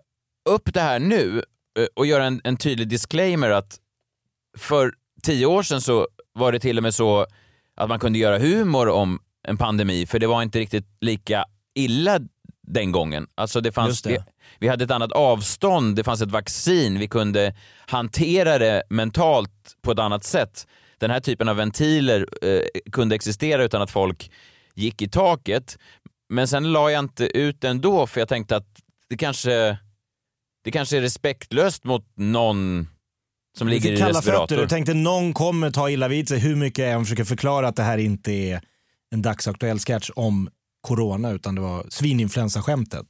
upp 0.49 0.75
det 0.75 0.81
här 0.81 0.99
nu 0.99 1.43
eh, 1.79 1.87
och 1.95 2.07
göra 2.07 2.25
en, 2.25 2.41
en 2.45 2.57
tydlig 2.57 2.89
disclaimer 2.89 3.51
att 3.51 3.79
för 4.59 4.93
tio 5.23 5.47
år 5.47 5.63
sedan 5.63 5.81
så 5.81 6.09
var 6.33 6.53
det 6.53 6.61
till 6.61 6.77
och 6.77 6.83
med 6.83 6.95
så 6.95 7.27
att 7.77 7.89
man 7.89 7.99
kunde 7.99 8.19
göra 8.19 8.39
humor 8.39 8.89
om 8.89 9.19
en 9.49 9.57
pandemi, 9.57 10.07
för 10.07 10.19
det 10.19 10.27
var 10.27 10.43
inte 10.43 10.59
riktigt 10.59 10.87
lika 11.01 11.45
illa 11.75 12.21
den 12.73 12.93
gången. 12.93 13.27
Alltså 13.35 13.61
det 13.61 13.73
fanns, 13.73 14.03
det. 14.03 14.11
Vi, 14.11 14.19
vi 14.59 14.69
hade 14.69 14.85
ett 14.85 14.91
annat 14.91 15.13
avstånd, 15.13 15.97
det 15.97 16.05
fanns 16.05 16.23
ett 16.23 16.31
vaccin, 16.31 16.99
vi 16.99 17.09
kunde 17.09 17.55
hantera 17.87 18.59
det 18.59 18.83
mentalt 18.91 19.77
på 19.83 19.93
ett 19.93 19.99
annat 19.99 20.25
sätt. 20.25 20.67
Den 20.99 21.11
här 21.11 21.21
typen 21.21 21.49
av 21.49 21.57
ventiler 21.57 22.27
eh, 22.43 22.61
kunde 22.93 23.15
existera 23.15 23.65
utan 23.65 23.83
att 23.83 23.91
folk 23.91 24.31
gick 24.75 25.03
i 25.03 25.09
taket. 25.09 25.79
Men 26.29 26.49
sen 26.49 26.73
la 26.73 26.91
jag 26.91 26.99
inte 26.99 27.39
ut 27.39 27.61
det 27.61 27.69
ändå 27.69 28.07
för 28.07 28.21
jag 28.21 28.29
tänkte 28.29 28.57
att 28.57 28.69
det 29.09 29.17
kanske, 29.17 29.79
det 30.65 30.71
kanske 30.71 30.97
är 30.97 31.01
respektlöst 31.01 31.85
mot 31.85 32.07
någon 32.17 32.89
som 33.59 33.69
ligger 33.69 33.93
i 33.93 33.97
kalla 33.97 34.19
respirator. 34.19 34.47
fötter. 34.47 34.63
Du 34.63 34.69
tänkte 34.69 34.95
någon 34.95 35.35
kommer 35.35 35.71
ta 35.71 35.91
illa 35.91 36.09
vid 36.09 36.29
sig 36.29 36.39
hur 36.39 36.57
mycket 36.57 36.85
jag 36.85 36.93
än 36.93 37.05
försöker 37.05 37.25
förklara 37.25 37.69
att 37.69 37.77
det 37.77 37.83
här 37.83 37.99
inte 37.99 38.33
är 38.33 38.61
en 39.11 39.23
dagsaktuell 39.23 39.79
sketch 39.79 40.11
om 40.15 40.51
corona 40.83 41.31
utan 41.31 41.55
det 41.55 41.61
var 41.61 41.87
svininfluensaskämtet. 41.89 43.07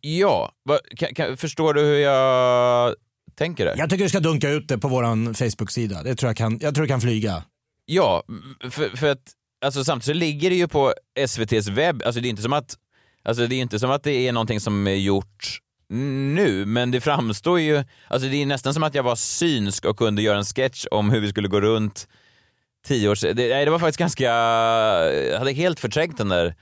Ja, 0.00 0.52
va, 0.64 0.78
kan, 0.96 1.14
kan, 1.14 1.36
förstår 1.36 1.74
du 1.74 1.80
hur 1.80 1.98
jag 1.98 2.94
tänker 3.34 3.64
där? 3.64 3.74
Jag 3.78 3.90
tycker 3.90 4.04
du 4.04 4.08
ska 4.08 4.20
dunka 4.20 4.50
ut 4.50 4.68
det 4.68 4.78
på 4.78 4.88
vår 4.88 5.34
Facebook-sida. 5.34 6.02
Det 6.02 6.14
tror 6.14 6.28
jag 6.28 6.36
kan, 6.36 6.58
jag 6.62 6.74
tror 6.74 6.84
det 6.84 6.88
kan 6.88 7.00
flyga. 7.00 7.44
Ja, 7.84 8.22
för, 8.70 8.96
för 8.96 9.10
att 9.10 9.32
alltså, 9.64 9.84
samtidigt 9.84 10.18
ligger 10.18 10.50
det 10.50 10.56
ju 10.56 10.68
på 10.68 10.94
SVTs 11.18 11.68
webb, 11.68 12.02
alltså 12.06 12.20
det 12.20 12.28
är 12.28 12.30
inte 12.30 12.42
som 12.42 12.52
att 12.52 12.76
Alltså 13.26 13.46
det 13.46 13.54
är 13.54 13.60
inte 13.60 13.78
som 13.78 13.90
att 13.90 14.02
det 14.02 14.28
är 14.28 14.32
någonting 14.32 14.60
som 14.60 14.86
är 14.86 14.94
gjort 14.94 15.60
nu, 15.88 16.66
men 16.66 16.90
det 16.90 17.00
framstår 17.00 17.60
ju, 17.60 17.84
alltså 18.08 18.28
det 18.28 18.42
är 18.42 18.46
nästan 18.46 18.74
som 18.74 18.82
att 18.82 18.94
jag 18.94 19.02
var 19.02 19.16
synsk 19.16 19.84
och 19.84 19.96
kunde 19.98 20.22
göra 20.22 20.38
en 20.38 20.44
sketch 20.44 20.86
om 20.90 21.10
hur 21.10 21.20
vi 21.20 21.28
skulle 21.28 21.48
gå 21.48 21.60
runt 21.60 22.08
tio 22.86 23.08
år 23.08 23.14
sedan. 23.14 23.36
Det, 23.36 23.48
nej, 23.48 23.64
det 23.64 23.70
var 23.70 23.78
faktiskt 23.78 23.98
ganska, 23.98 24.24
jag 24.24 25.38
hade 25.38 25.52
helt 25.52 25.80
förträngt 25.80 26.18
den 26.18 26.28
där 26.28 26.54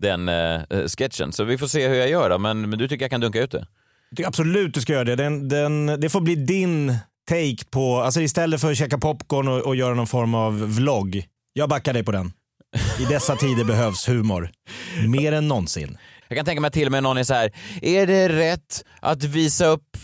den 0.00 0.28
eh, 0.28 0.60
sketchen, 0.98 1.32
så 1.32 1.44
vi 1.44 1.58
får 1.58 1.66
se 1.66 1.88
hur 1.88 1.94
jag 1.94 2.08
gör 2.08 2.30
då. 2.30 2.38
Men, 2.38 2.70
men 2.70 2.78
du 2.78 2.88
tycker 2.88 3.04
jag 3.04 3.10
kan 3.10 3.20
dunka 3.20 3.40
ut 3.42 3.50
det? 3.50 3.66
Jag 4.10 4.16
tycker 4.16 4.28
absolut 4.28 4.74
du 4.74 4.80
ska 4.80 4.92
göra 4.92 5.04
det. 5.04 5.16
Den, 5.16 5.48
den, 5.48 5.86
det 5.86 6.08
får 6.08 6.20
bli 6.20 6.34
din 6.34 6.94
take 7.28 7.64
på, 7.70 8.00
alltså 8.00 8.20
istället 8.20 8.60
för 8.60 8.70
att 8.70 8.76
käka 8.76 8.98
popcorn 8.98 9.48
och, 9.48 9.58
och 9.58 9.76
göra 9.76 9.94
någon 9.94 10.06
form 10.06 10.34
av 10.34 10.60
vlogg. 10.60 11.24
Jag 11.52 11.68
backar 11.68 11.92
dig 11.92 12.04
på 12.04 12.12
den. 12.12 12.32
I 13.00 13.04
dessa 13.04 13.36
tider 13.36 13.64
behövs 13.64 14.08
humor. 14.08 14.50
Mer 15.08 15.32
än 15.32 15.48
någonsin. 15.48 15.98
Jag 16.28 16.36
kan 16.36 16.44
tänka 16.46 16.60
mig 16.60 16.70
till 16.70 16.86
och 16.86 16.92
med 16.92 17.02
någon 17.02 17.18
är 17.18 17.24
så 17.24 17.34
här, 17.34 17.52
är 17.82 18.06
det 18.06 18.28
rätt 18.28 18.84
att 19.00 19.24
visa 19.24 19.66
upp 19.66 19.96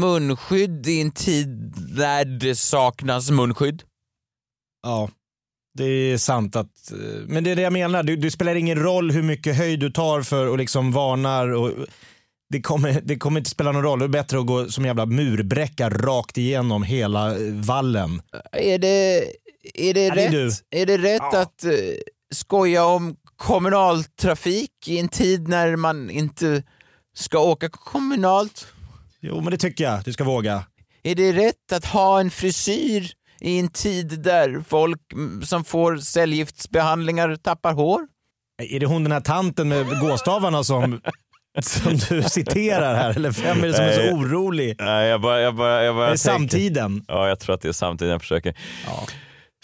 munskydd 0.00 0.86
i 0.86 1.00
en 1.00 1.10
tid 1.10 1.74
när 1.96 2.24
det 2.24 2.56
saknas 2.56 3.30
munskydd? 3.30 3.82
Ja, 4.82 5.08
det 5.76 5.84
är 5.84 6.18
sant 6.18 6.56
att, 6.56 6.92
eh, 6.92 6.98
men 7.26 7.44
det 7.44 7.50
är 7.50 7.56
det 7.56 7.62
jag 7.62 7.72
menar. 7.72 8.02
Det, 8.02 8.16
det 8.16 8.30
spelar 8.30 8.54
ingen 8.54 8.78
roll 8.78 9.10
hur 9.10 9.22
mycket 9.22 9.56
höjd 9.56 9.80
du 9.80 9.90
tar 9.90 10.22
för 10.22 10.46
och 10.46 10.58
liksom 10.58 10.92
varnar. 10.92 11.48
Och, 11.48 11.72
det, 12.50 12.60
kommer, 12.60 13.00
det 13.04 13.16
kommer 13.16 13.40
inte 13.40 13.50
spela 13.50 13.72
någon 13.72 13.82
roll. 13.82 13.98
Det 13.98 14.04
är 14.04 14.08
bättre 14.08 14.38
att 14.38 14.46
gå 14.46 14.68
som 14.68 14.84
jävla 14.84 15.06
murbräcka 15.06 15.90
rakt 15.90 16.38
igenom 16.38 16.82
hela 16.82 17.30
eh, 17.30 17.52
vallen. 17.52 18.22
Är 18.52 18.78
det, 18.78 19.24
är 19.74 19.94
det, 19.94 20.06
Ja, 20.06 20.14
det 20.14 20.24
är 20.24 20.30
rätt, 20.30 20.62
är 20.70 20.86
det 20.86 20.98
rätt 20.98 21.34
att 21.34 21.64
uh, 21.64 21.72
skoja 22.34 22.84
om 22.84 23.16
kommunaltrafik 23.36 24.70
i 24.86 24.98
en 24.98 25.08
tid 25.08 25.48
när 25.48 25.76
man 25.76 26.10
inte 26.10 26.62
ska 27.14 27.38
åka 27.38 27.68
kommunalt? 27.68 28.66
Jo, 29.20 29.40
men 29.40 29.50
det 29.50 29.58
tycker 29.58 29.84
jag. 29.84 30.04
Du 30.04 30.12
ska 30.12 30.24
våga. 30.24 30.64
Är 31.02 31.14
det 31.14 31.32
rätt 31.32 31.72
att 31.72 31.84
ha 31.84 32.20
en 32.20 32.30
frisyr 32.30 33.12
i 33.46 33.58
en 33.58 33.68
tid 33.68 34.20
där 34.22 34.64
folk 34.68 35.12
mm, 35.12 35.42
som 35.42 35.64
får 35.64 35.96
cellgiftsbehandlingar 35.96 37.36
tappar 37.36 37.72
hår? 37.72 38.00
Är 38.62 38.80
det 38.80 38.86
hon 38.86 39.02
den 39.02 39.12
här 39.12 39.20
tanten 39.20 39.68
med 39.68 40.00
gåstavarna 40.00 40.64
som, 40.64 41.00
som 41.62 41.92
du 42.08 42.22
citerar 42.22 42.94
här? 42.94 43.16
Eller 43.16 43.30
vem 43.30 43.64
är 43.64 43.66
det 43.66 43.74
som 43.74 43.84
är 43.84 44.08
så 44.08 44.16
orolig? 44.16 44.76
Nej, 44.78 45.08
jag 45.08 45.20
bara, 45.20 45.40
jag 45.40 45.54
bara, 45.54 45.84
jag 45.84 45.94
bara 45.94 46.06
Är 46.06 46.10
det 46.10 46.18
samtiden? 46.18 47.04
Ja, 47.08 47.28
jag 47.28 47.40
tror 47.40 47.54
att 47.54 47.60
det 47.60 47.68
är 47.68 47.72
samtiden 47.72 48.12
jag 48.12 48.20
försöker. 48.20 48.54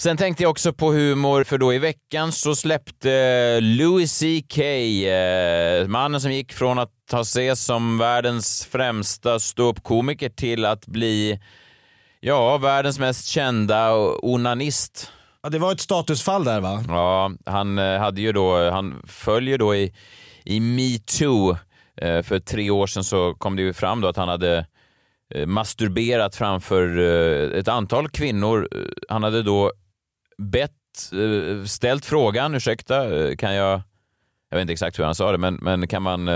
Sen 0.01 0.17
tänkte 0.17 0.43
jag 0.43 0.51
också 0.51 0.73
på 0.73 0.93
humor, 0.93 1.45
för 1.45 1.59
då 1.59 1.75
i 1.75 1.79
veckan 1.79 2.33
så 2.33 2.55
släppte 2.55 3.61
Louis 3.61 4.19
CK, 4.19 4.59
eh, 4.59 5.87
mannen 5.87 6.21
som 6.21 6.33
gick 6.33 6.53
från 6.53 6.79
att 6.79 6.91
ha 7.13 7.21
ses 7.21 7.65
som 7.65 7.99
världens 7.99 8.69
främsta 8.73 9.41
ståuppkomiker 9.41 10.29
till 10.29 10.65
att 10.65 10.87
bli, 10.87 11.41
ja, 12.23 12.59
världens 12.59 12.99
mest 12.99 13.27
kända 13.27 13.95
onanist. 14.23 15.11
Ja, 15.43 15.49
det 15.49 15.59
var 15.59 15.73
ett 15.73 15.81
statusfall 15.81 16.45
där 16.45 16.61
va? 16.61 16.85
Ja, 16.89 17.31
han 17.47 17.79
eh, 17.79 17.99
hade 17.99 18.21
ju 18.21 18.33
då, 18.33 18.71
han 18.71 19.03
följer 19.07 19.59
då 19.59 19.75
i, 19.75 19.93
i 20.45 20.61
metoo. 20.61 21.57
Eh, 21.97 22.23
För 22.23 22.39
tre 22.39 22.71
år 22.71 22.87
sedan 22.87 23.05
så 23.05 23.35
kom 23.35 23.57
det 23.57 23.63
ju 23.63 23.73
fram 23.73 24.01
då 24.01 24.09
att 24.09 24.17
han 24.17 24.29
hade 24.29 24.67
eh, 25.35 25.47
masturberat 25.47 26.37
framför 26.37 26.99
eh, 26.99 27.59
ett 27.59 27.69
antal 27.69 28.09
kvinnor. 28.09 28.69
Eh, 28.73 28.79
Han 29.09 29.23
hade 29.23 29.43
då 29.43 29.73
bett, 30.39 30.73
eh, 31.13 31.65
ställt 31.65 32.05
frågan, 32.07 32.55
ursäkta, 32.55 33.19
eh, 33.29 33.37
kan 33.37 33.55
jag, 33.55 33.81
jag 34.51 34.57
vet 34.57 34.63
inte 34.63 34.73
exakt 34.73 34.99
hur 34.99 35.05
han 35.05 35.15
sa 35.15 35.33
det, 35.33 35.39
men, 35.39 35.55
men 35.55 35.89
kan 35.89 36.03
man... 36.03 36.29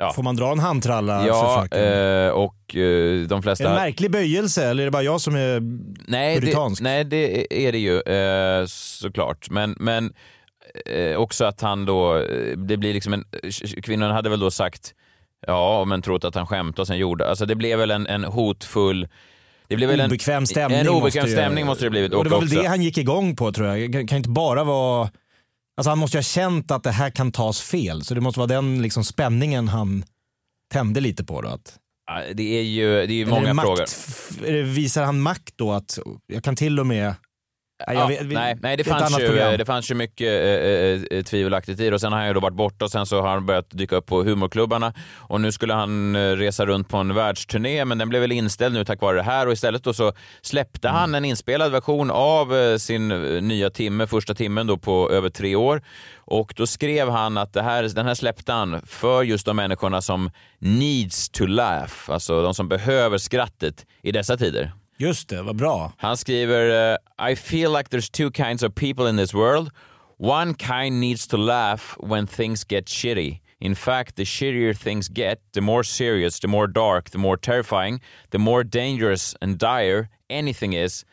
eh, 0.00 0.04
Ja. 0.06 0.12
Får 0.12 0.22
man 0.22 0.36
dra 0.36 0.52
en 0.52 0.58
handtralla 0.58 1.26
Ja, 1.26 1.66
eh, 1.66 2.30
och 2.30 2.76
eh, 2.76 3.20
de 3.26 3.42
flesta... 3.42 3.68
En 3.68 3.74
märklig 3.74 4.10
böjelse, 4.10 4.64
eller 4.64 4.82
är 4.82 4.86
det 4.86 4.90
bara 4.90 5.02
jag 5.02 5.20
som 5.20 5.34
är 5.36 5.60
Nej, 6.08 6.34
det, 6.34 6.40
puritansk? 6.40 6.82
nej, 6.82 7.04
det 7.04 7.66
är 7.66 7.72
det 7.72 7.78
ju 7.78 8.00
eh, 8.00 8.66
såklart. 8.66 9.50
Men, 9.50 9.76
men 9.80 10.12
eh, 10.86 11.16
också 11.16 11.44
att 11.44 11.60
han 11.60 11.84
då, 11.86 12.16
eh, 12.16 12.58
det 12.58 12.76
blir 12.76 12.94
liksom 12.94 13.12
en, 13.12 13.24
kvinnan 13.82 14.10
hade 14.10 14.30
väl 14.30 14.40
då 14.40 14.50
sagt 14.50 14.94
ja, 15.46 15.84
men 15.84 16.02
trott 16.02 16.24
att 16.24 16.34
han 16.34 16.46
skämtade 16.46 16.80
och 16.80 16.86
sen 16.86 16.98
gjorde, 16.98 17.28
alltså 17.28 17.46
det 17.46 17.54
blev 17.54 17.78
väl 17.78 17.90
en, 17.90 18.06
en 18.06 18.24
hotfull 18.24 19.08
det 19.68 19.76
blev 19.76 19.88
väl 19.88 20.00
en, 20.00 20.06
obekväm 20.06 20.46
stämning. 20.46 20.80
En 20.80 20.88
obekväm 20.88 21.22
måste 21.22 21.36
stämning 21.36 21.66
måste 21.66 21.84
det 21.84 21.90
blivit. 21.90 22.12
Och 22.12 22.24
det 22.24 22.30
var 22.30 22.38
väl 22.38 22.48
också- 22.48 22.62
det 22.62 22.68
han 22.68 22.82
gick 22.82 22.98
igång 22.98 23.36
på 23.36 23.52
tror 23.52 23.68
jag. 23.68 23.92
Det 23.92 24.06
kan 24.06 24.18
inte 24.18 24.30
bara 24.30 24.64
vara... 24.64 25.10
Alltså 25.78 25.90
han 25.90 25.98
måste 25.98 26.16
ju 26.16 26.18
ha 26.18 26.22
känt 26.22 26.70
att 26.70 26.82
det 26.82 26.90
här 26.90 27.10
kan 27.10 27.32
tas 27.32 27.60
fel. 27.60 28.04
Så 28.04 28.14
det 28.14 28.20
måste 28.20 28.40
vara 28.40 28.46
den 28.46 28.82
liksom 28.82 29.04
spänningen 29.04 29.68
han 29.68 30.04
tände 30.72 31.00
lite 31.00 31.24
på. 31.24 31.40
Då, 31.42 31.48
att, 31.48 31.78
Det 32.34 32.58
är 32.58 32.62
ju, 32.62 33.06
det 33.06 33.12
är 33.12 33.16
ju 33.16 33.26
många 33.26 33.42
är 33.42 33.46
det 33.46 33.54
makt, 33.54 33.90
frågor. 33.90 34.62
Visar 34.62 35.04
han 35.04 35.20
makt 35.20 35.54
då? 35.56 35.72
att 35.72 35.98
Jag 36.26 36.44
kan 36.44 36.56
till 36.56 36.80
och 36.80 36.86
med... 36.86 37.14
Nej, 37.86 37.96
Ja, 37.96 38.06
vet- 38.06 38.22
vi- 38.22 38.34
nej, 38.34 38.56
nej 38.60 38.76
det, 38.76 38.84
fanns 38.84 39.20
ju, 39.20 39.26
program. 39.26 39.54
det 39.58 39.64
fanns 39.64 39.90
ju 39.90 39.94
mycket 39.94 40.28
eh, 40.28 41.18
eh, 41.18 41.22
tvivelaktigt 41.24 41.80
i 41.80 41.88
det. 41.88 41.94
Och 41.94 42.00
sen 42.00 42.12
har 42.12 42.18
han 42.18 42.28
ju 42.28 42.34
då 42.34 42.40
varit 42.40 42.54
borta 42.56 42.84
och 42.84 42.90
sen 42.90 43.06
så 43.06 43.20
har 43.20 43.28
han 43.28 43.46
börjat 43.46 43.70
dyka 43.70 43.96
upp 43.96 44.06
på 44.06 44.22
humorklubbarna. 44.22 44.92
Och 45.16 45.40
nu 45.40 45.52
skulle 45.52 45.74
han 45.74 46.16
eh, 46.16 46.20
resa 46.36 46.66
runt 46.66 46.88
på 46.88 46.96
en 46.96 47.14
världsturné 47.14 47.84
men 47.84 47.98
den 47.98 48.08
blev 48.08 48.20
väl 48.22 48.32
inställd 48.32 48.74
nu 48.74 48.84
tack 48.84 49.00
vare 49.00 49.16
det 49.16 49.22
här. 49.22 49.46
Och 49.46 49.52
istället 49.52 49.84
då 49.84 49.94
så 49.94 50.12
släppte 50.42 50.88
han 50.88 51.14
en 51.14 51.24
inspelad 51.24 51.72
version 51.72 52.10
av 52.10 52.56
eh, 52.56 52.76
sin 52.76 53.10
eh, 53.10 53.42
nya 53.42 53.70
timme, 53.70 54.06
första 54.06 54.34
timmen 54.34 54.66
då 54.66 54.76
på 54.76 55.10
över 55.10 55.30
tre 55.30 55.56
år. 55.56 55.82
Och 56.16 56.52
då 56.56 56.66
skrev 56.66 57.08
han 57.10 57.38
att 57.38 57.52
det 57.52 57.62
här, 57.62 57.82
den 57.82 58.06
här 58.06 58.14
släppte 58.14 58.52
han 58.52 58.80
för 58.86 59.22
just 59.22 59.46
de 59.46 59.56
människorna 59.56 60.00
som 60.02 60.30
needs 60.58 61.28
to 61.30 61.46
laugh, 61.46 61.92
alltså 62.06 62.42
de 62.42 62.54
som 62.54 62.68
behöver 62.68 63.18
skrattet 63.18 63.86
i 64.02 64.12
dessa 64.12 64.36
tider. 64.36 64.72
Just 65.00 65.28
det, 65.28 65.42
vad 65.42 65.56
bra. 65.56 65.92
Han 65.96 66.16
skriver 66.16 66.92
eh, 66.92 67.30
I 67.32 67.36
feel 67.36 67.70
like 67.70 67.90
there's 67.90 68.10
two 68.10 68.30
kinds 68.30 68.62
of 68.62 68.74
people 68.74 69.10
in 69.10 69.16
this 69.16 69.34
world. 69.34 69.70
One 70.16 70.54
kind 70.54 71.00
needs 71.00 71.26
to 71.26 71.36
laugh 71.36 71.96
when 72.00 72.26
things 72.26 72.64
get 72.64 72.86
shitty. 72.86 73.40
In 73.60 73.74
fact, 73.74 74.16
the 74.16 74.24
shittier 74.24 74.74
things 74.74 75.08
get, 75.08 75.38
the 75.52 75.60
more 75.60 75.84
serious, 75.84 76.40
the 76.40 76.48
more 76.48 76.66
dark, 76.66 77.10
the 77.10 77.18
more 77.18 77.36
terrifying, 77.36 78.00
the 78.30 78.38
more 78.38 78.64
dangerous 78.64 79.36
and 79.40 79.58
dire 79.58 80.08
anything 80.30 80.72
is, 80.72 81.04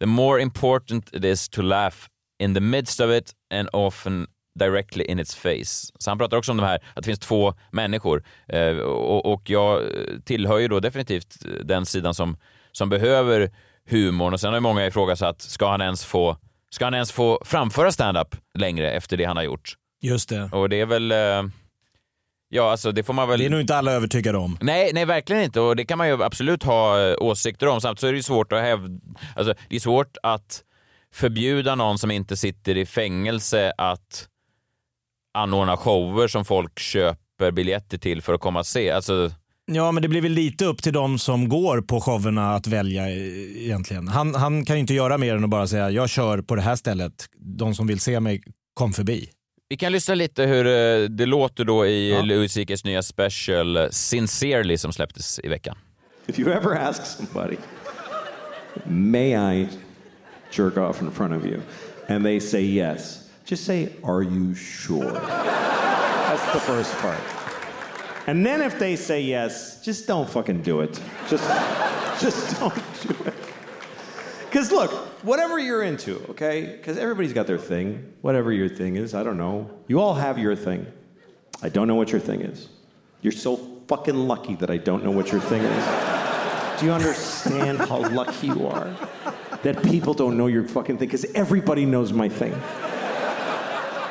the 0.00 0.06
more 0.06 0.40
important 0.40 1.10
it 1.12 1.24
is 1.24 1.48
to 1.48 1.62
laugh 1.62 2.08
in 2.38 2.54
the 2.54 2.60
midst 2.60 3.00
of 3.00 3.10
it 3.10 3.34
and 3.50 3.68
often 3.72 4.26
directly 4.56 5.04
in 5.04 5.18
its 5.18 5.34
face. 5.34 5.92
Så 5.98 6.10
han 6.10 6.18
pratar 6.18 6.36
också 6.36 6.50
om 6.50 6.56
de 6.56 6.66
här, 6.66 6.78
att 6.94 7.02
det 7.02 7.06
finns 7.06 7.18
två 7.18 7.54
människor. 7.70 8.22
Eh, 8.48 8.76
och, 8.78 9.32
och 9.32 9.50
jag 9.50 9.82
tillhör 10.24 10.58
ju 10.58 10.68
då 10.68 10.80
definitivt 10.80 11.36
den 11.64 11.86
sidan 11.86 12.14
som, 12.14 12.36
som 12.78 12.88
behöver 12.88 13.50
humorn. 13.90 14.34
Och 14.34 14.40
sen 14.40 14.52
har 14.52 14.60
många 14.60 14.86
ifrågasatt, 14.86 15.42
ska 15.42 15.70
han 15.70 15.80
ens 15.80 16.04
få, 16.04 16.36
ska 16.70 16.84
han 16.84 16.94
ens 16.94 17.12
få 17.12 17.42
framföra 17.44 17.92
stand-up 17.92 18.36
längre 18.58 18.90
efter 18.90 19.16
det 19.16 19.24
han 19.24 19.36
har 19.36 19.44
gjort? 19.44 19.74
Just 20.02 20.28
det. 20.28 20.50
Och 20.52 20.68
det 20.68 20.80
är 20.80 20.86
väl, 20.86 21.12
eh, 21.12 21.42
ja 22.48 22.70
alltså 22.70 22.92
det 22.92 23.02
får 23.02 23.14
man 23.14 23.28
väl... 23.28 23.38
Det 23.38 23.46
är 23.46 23.50
nog 23.50 23.60
inte 23.60 23.76
alla 23.76 23.92
övertygade 23.92 24.38
om. 24.38 24.58
Nej, 24.60 24.90
nej, 24.94 25.04
verkligen 25.04 25.42
inte. 25.42 25.60
Och 25.60 25.76
det 25.76 25.84
kan 25.84 25.98
man 25.98 26.08
ju 26.08 26.22
absolut 26.22 26.62
ha 26.62 27.00
eh, 27.00 27.16
åsikter 27.20 27.66
om. 27.66 27.80
Samtidigt 27.80 28.00
så 28.00 28.06
är 28.06 28.12
det 28.12 28.16
ju 28.16 28.22
svårt 28.22 28.52
att 28.52 28.62
hävda... 28.62 29.00
Alltså, 29.36 29.54
det 29.68 29.76
är 29.76 29.80
svårt 29.80 30.16
att 30.22 30.64
förbjuda 31.12 31.74
någon 31.74 31.98
som 31.98 32.10
inte 32.10 32.36
sitter 32.36 32.76
i 32.76 32.86
fängelse 32.86 33.72
att 33.78 34.28
anordna 35.34 35.76
shower 35.76 36.28
som 36.28 36.44
folk 36.44 36.78
köper 36.78 37.50
biljetter 37.50 37.98
till 37.98 38.22
för 38.22 38.34
att 38.34 38.40
komma 38.40 38.58
och 38.58 38.66
se. 38.66 38.90
Alltså, 38.90 39.30
Ja, 39.70 39.92
men 39.92 40.02
det 40.02 40.08
blir 40.08 40.20
väl 40.20 40.32
lite 40.32 40.64
upp 40.64 40.82
till 40.82 40.92
de 40.92 41.18
som 41.18 41.48
går 41.48 41.80
på 41.80 42.00
showerna 42.00 42.54
att 42.54 42.66
välja 42.66 43.08
eh, 43.08 43.64
egentligen. 43.64 44.08
Han, 44.08 44.34
han 44.34 44.64
kan 44.64 44.76
ju 44.76 44.80
inte 44.80 44.94
göra 44.94 45.18
mer 45.18 45.34
än 45.34 45.44
att 45.44 45.50
bara 45.50 45.66
säga 45.66 45.90
jag 45.90 46.08
kör 46.08 46.42
på 46.42 46.54
det 46.56 46.62
här 46.62 46.76
stället. 46.76 47.12
De 47.38 47.74
som 47.74 47.86
vill 47.86 48.00
se 48.00 48.20
mig, 48.20 48.42
kom 48.74 48.92
förbi. 48.92 49.28
Vi 49.68 49.76
kan 49.76 49.92
lyssna 49.92 50.14
lite 50.14 50.42
hur 50.42 50.66
eh, 50.66 51.08
det 51.08 51.26
låter 51.26 51.64
då 51.64 51.86
i 51.86 52.10
Ja. 52.10 52.22
Louis 52.22 52.52
CKs 52.52 52.84
nya 52.84 53.02
special 53.02 53.76
eh, 53.76 53.88
Sincerely 53.90 54.78
som 54.78 54.92
släpptes 54.92 55.40
i 55.44 55.48
veckan. 55.48 55.76
If 56.26 56.38
you 56.38 56.52
ever 56.52 56.76
ask 56.76 57.02
somebody, 57.06 57.56
may 58.86 59.30
I 59.60 59.68
jerk 60.52 60.76
off 60.76 61.02
in 61.02 61.10
front 61.10 61.32
of 61.32 61.46
you? 61.46 61.60
And 62.08 62.24
they 62.24 62.40
say 62.40 62.60
yes, 62.62 63.18
just 63.46 63.64
say, 63.64 63.88
are 64.04 64.22
you 64.22 64.54
sure? 64.54 65.12
That's 66.28 66.52
the 66.52 66.60
first 66.60 67.02
part. 67.02 67.37
And 68.28 68.44
then 68.44 68.60
if 68.60 68.78
they 68.78 68.94
say 68.94 69.22
yes, 69.22 69.82
just 69.82 70.06
don't 70.06 70.28
fucking 70.28 70.60
do 70.60 70.82
it. 70.82 71.00
Just, 71.30 71.48
just 72.20 72.60
don't 72.60 72.74
do 72.74 73.24
it. 73.24 73.32
Because 74.44 74.70
look, 74.70 74.90
whatever 75.24 75.58
you're 75.58 75.82
into, 75.82 76.22
okay? 76.28 76.76
Because 76.76 76.98
everybody's 76.98 77.32
got 77.32 77.46
their 77.46 77.56
thing. 77.56 78.12
Whatever 78.20 78.52
your 78.52 78.68
thing 78.68 78.96
is, 78.96 79.14
I 79.14 79.22
don't 79.22 79.38
know. 79.38 79.70
You 79.86 80.00
all 80.00 80.12
have 80.12 80.38
your 80.38 80.54
thing. 80.54 80.86
I 81.62 81.70
don't 81.70 81.88
know 81.88 81.94
what 81.94 82.12
your 82.12 82.20
thing 82.20 82.42
is. 82.42 82.68
You're 83.22 83.32
so 83.32 83.56
fucking 83.88 84.14
lucky 84.14 84.56
that 84.56 84.68
I 84.68 84.76
don't 84.76 85.02
know 85.02 85.10
what 85.10 85.32
your 85.32 85.40
thing 85.40 85.62
is. 85.62 86.80
Do 86.80 86.84
you 86.84 86.92
understand 86.92 87.78
how 87.78 87.96
lucky 88.10 88.48
you 88.48 88.66
are 88.66 88.94
that 89.62 89.82
people 89.84 90.12
don't 90.12 90.36
know 90.36 90.48
your 90.48 90.64
fucking 90.64 90.98
thing? 90.98 91.08
Because 91.08 91.24
everybody 91.34 91.86
knows 91.86 92.12
my 92.12 92.28
thing. 92.28 92.52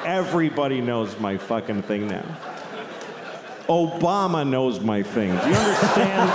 Everybody 0.08 0.82
knows 0.82 1.20
my 1.20 1.38
fucking 1.38 1.84
thing 1.84 2.08
now. 2.08 2.57
Obama 3.68 4.48
knows 4.48 4.80
my 4.80 5.04
thing. 5.04 5.30
Do 5.30 5.50
you 5.50 5.56
understand 5.56 6.30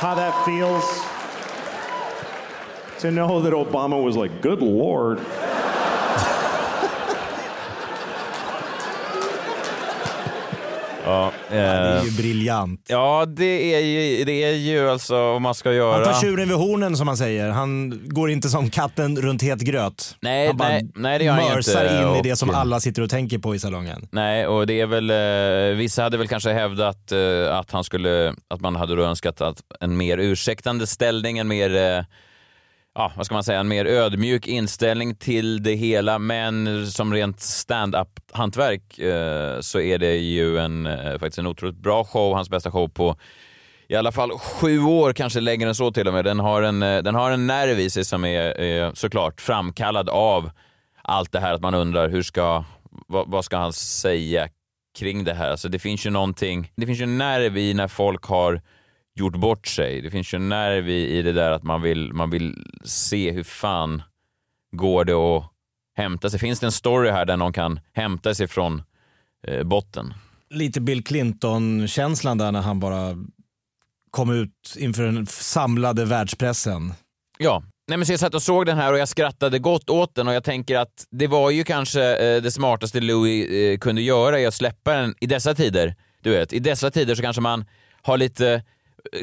how 0.00 0.14
that 0.14 0.44
feels? 0.44 0.84
To 3.00 3.10
know 3.10 3.40
that 3.40 3.52
Obama 3.52 4.02
was 4.02 4.16
like, 4.16 4.42
good 4.42 4.60
lord. 4.60 5.20
Ja, 11.04 11.32
Det 11.50 11.56
är 11.56 11.96
eh, 11.98 12.04
ju 12.04 12.10
briljant. 12.10 12.86
ja 12.88 13.24
det, 13.26 13.74
är 13.74 13.80
ju, 13.80 14.24
det 14.24 14.44
är 14.44 14.52
ju 14.54 14.90
alltså 14.90 15.16
om 15.16 15.42
man 15.42 15.54
ska 15.54 15.72
göra... 15.72 15.94
Han 15.94 16.04
tar 16.04 16.20
tjuren 16.20 16.48
vid 16.48 16.56
hornen 16.58 16.96
som 16.96 17.06
man 17.06 17.16
säger. 17.16 17.48
Han 17.50 18.00
går 18.08 18.30
inte 18.30 18.48
som 18.48 18.70
katten 18.70 19.16
runt 19.22 19.42
het 19.42 19.60
gröt. 19.60 20.16
Nej, 20.20 20.46
han 20.46 20.56
bara 20.56 20.68
nej, 20.68 20.90
nej, 20.94 21.18
det 21.18 21.24
gör 21.24 21.32
han 21.32 21.54
mörsar 21.54 21.84
inte. 21.84 22.08
in 22.08 22.16
i 22.16 22.22
det 22.22 22.32
Och- 22.32 22.38
som 22.38 22.50
alla 22.50 22.80
sitter 22.80 23.02
och 23.02 23.10
tänker 23.10 23.38
på 23.38 23.54
i 23.54 23.58
salongen. 23.58 24.08
Nej, 24.12 24.46
och 24.46 24.66
det 24.66 24.80
är 24.80 24.86
väl, 24.86 25.10
eh, 25.10 25.76
vissa 25.76 26.02
hade 26.02 26.16
väl 26.16 26.28
kanske 26.28 26.52
hävdat 26.52 27.12
eh, 27.12 27.56
att 27.58 27.70
han 27.70 27.84
skulle, 27.84 28.34
att 28.50 28.60
man 28.60 28.76
hade 28.76 29.02
önskat 29.04 29.40
att 29.40 29.56
en 29.80 29.96
mer 29.96 30.18
ursäktande 30.18 30.86
ställning, 30.86 31.38
en 31.38 31.48
mer, 31.48 31.76
eh, 31.76 32.04
ja 32.94 33.12
vad 33.16 33.26
ska 33.26 33.34
man 33.34 33.44
säga, 33.44 33.60
en 33.60 33.68
mer 33.68 33.84
ödmjuk 33.84 34.46
inställning 34.46 35.14
till 35.14 35.62
det 35.62 35.74
hela. 35.74 36.18
Men 36.18 36.86
som 36.86 37.14
rent 37.14 37.40
stand-up-hantverk 37.40 38.98
eh, 38.98 39.60
så 39.60 39.80
är 39.80 39.98
det 39.98 40.16
ju 40.16 40.58
en, 40.58 40.86
eh, 40.86 41.12
faktiskt 41.12 41.38
en 41.38 41.46
otroligt 41.46 41.76
bra 41.76 42.04
show, 42.04 42.34
hans 42.34 42.50
bästa 42.50 42.70
show 42.70 42.88
på 42.88 43.16
i 43.88 43.96
alla 43.96 44.12
fall 44.12 44.30
sju 44.38 44.80
år, 44.80 45.12
kanske 45.12 45.40
längre 45.40 45.68
än 45.68 45.74
så 45.74 45.90
till 45.90 46.08
och 46.08 46.14
med. 46.14 46.24
Den 46.24 46.40
har 46.40 46.62
en, 46.62 46.82
eh, 46.82 47.02
den 47.02 47.14
har 47.14 47.30
en 47.30 47.46
nerv 47.46 47.80
i 47.80 47.90
sig 47.90 48.04
som 48.04 48.24
är, 48.24 48.60
är 48.60 48.94
såklart 48.94 49.40
framkallad 49.40 50.08
av 50.08 50.50
allt 51.02 51.32
det 51.32 51.40
här 51.40 51.52
att 51.52 51.60
man 51.60 51.74
undrar 51.74 52.08
hur 52.08 52.22
ska, 52.22 52.64
vad, 53.06 53.30
vad 53.30 53.44
ska 53.44 53.56
han 53.56 53.72
säga 53.72 54.48
kring 54.98 55.24
det 55.24 55.34
här? 55.34 55.50
Alltså 55.50 55.68
det 55.68 55.78
finns 55.78 56.06
ju 56.06 56.10
någonting, 56.10 56.72
det 56.76 56.86
finns 56.86 57.00
ju 57.00 57.02
en 57.02 57.18
nerv 57.18 57.58
i 57.58 57.74
när 57.74 57.88
folk 57.88 58.24
har 58.24 58.60
gjort 59.14 59.36
bort 59.36 59.66
sig. 59.66 60.00
Det 60.00 60.10
finns 60.10 60.34
ju 60.34 60.36
en 60.36 60.48
nerv 60.48 60.88
i, 60.88 61.18
i 61.18 61.22
det 61.22 61.32
där 61.32 61.50
att 61.50 61.62
man 61.62 61.82
vill, 61.82 62.12
man 62.12 62.30
vill 62.30 62.66
se 62.84 63.32
hur 63.32 63.42
fan 63.42 64.02
går 64.76 65.04
det 65.04 65.12
att 65.12 65.44
hämta 65.96 66.30
sig. 66.30 66.40
Finns 66.40 66.60
det 66.60 66.66
en 66.66 66.72
story 66.72 67.10
här 67.10 67.24
där 67.24 67.36
någon 67.36 67.52
kan 67.52 67.80
hämta 67.92 68.34
sig 68.34 68.48
från 68.48 68.82
eh, 69.46 69.62
botten? 69.62 70.14
Lite 70.50 70.80
Bill 70.80 71.04
Clinton-känslan 71.04 72.38
där 72.38 72.52
när 72.52 72.60
han 72.60 72.80
bara 72.80 73.16
kom 74.10 74.30
ut 74.30 74.76
inför 74.78 75.02
den 75.02 75.26
samlade 75.26 76.04
världspressen. 76.04 76.92
Ja, 77.38 77.62
Nej, 77.90 77.96
men 77.96 78.06
så 78.06 78.12
jag 78.12 78.20
satt 78.20 78.34
och 78.34 78.42
såg 78.42 78.66
den 78.66 78.78
här 78.78 78.92
och 78.92 78.98
jag 78.98 79.08
skrattade 79.08 79.58
gott 79.58 79.90
åt 79.90 80.14
den 80.14 80.28
och 80.28 80.34
jag 80.34 80.44
tänker 80.44 80.78
att 80.78 81.06
det 81.10 81.26
var 81.26 81.50
ju 81.50 81.64
kanske 81.64 82.16
eh, 82.16 82.42
det 82.42 82.50
smartaste 82.50 83.00
Louis 83.00 83.50
eh, 83.50 83.78
kunde 83.78 84.02
göra 84.02 84.40
i 84.40 84.46
att 84.46 84.54
släppa 84.54 84.94
den 84.94 85.14
i 85.20 85.26
dessa 85.26 85.54
tider. 85.54 85.94
Du 86.22 86.30
vet, 86.30 86.52
i 86.52 86.58
dessa 86.58 86.90
tider 86.90 87.14
så 87.14 87.22
kanske 87.22 87.42
man 87.42 87.64
har 88.02 88.18
lite 88.18 88.62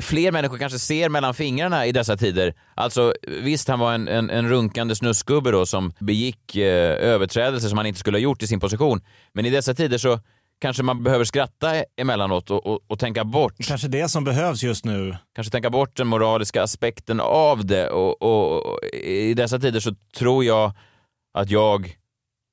Fler 0.02 0.32
människor 0.32 0.58
kanske 0.58 0.80
ser 0.80 1.10
mellan 1.10 1.34
fingrarna 1.34 1.86
i 1.86 1.92
dessa 1.92 2.18
tider. 2.18 2.54
Alltså 2.76 3.14
visst, 3.28 3.68
han 3.68 3.80
var 3.80 3.94
en, 3.94 4.08
en, 4.08 4.30
en 4.30 4.50
runkande 4.50 4.96
snuskgubbe 4.96 5.52
då 5.52 5.66
som 5.66 5.94
begick 6.00 6.56
eh, 6.56 7.10
överträdelser 7.14 7.70
som 7.70 7.78
han 7.78 7.88
inte 7.88 8.00
skulle 8.00 8.18
ha 8.18 8.22
gjort 8.22 8.44
i 8.44 8.48
sin 8.48 8.60
position. 8.60 9.02
Men 9.34 9.46
i 9.46 9.50
dessa 9.50 9.74
tider 9.74 9.98
så 9.98 10.20
kanske 10.60 10.84
man 10.84 11.04
behöver 11.04 11.26
skratta 11.26 11.84
emellanåt 11.98 12.52
och, 12.52 12.66
och, 12.66 12.80
och 12.88 13.00
tänka 13.00 13.24
bort 13.24 13.54
Kanske 13.68 13.88
det 13.88 14.10
som 14.10 14.24
behövs 14.24 14.64
just 14.64 14.86
nu. 14.86 15.18
kanske 15.36 15.52
tänka 15.52 15.70
bort 15.70 15.98
den 15.98 16.08
moraliska 16.08 16.64
aspekten 16.64 17.20
av 17.20 17.66
det 17.66 17.90
och, 17.90 18.22
och, 18.22 18.66
och 18.66 18.84
i 18.94 19.34
dessa 19.34 19.60
tider 19.60 19.80
så 19.80 19.96
tror 20.18 20.46
jag 20.46 20.74
att 21.34 21.50
jag 21.50 21.98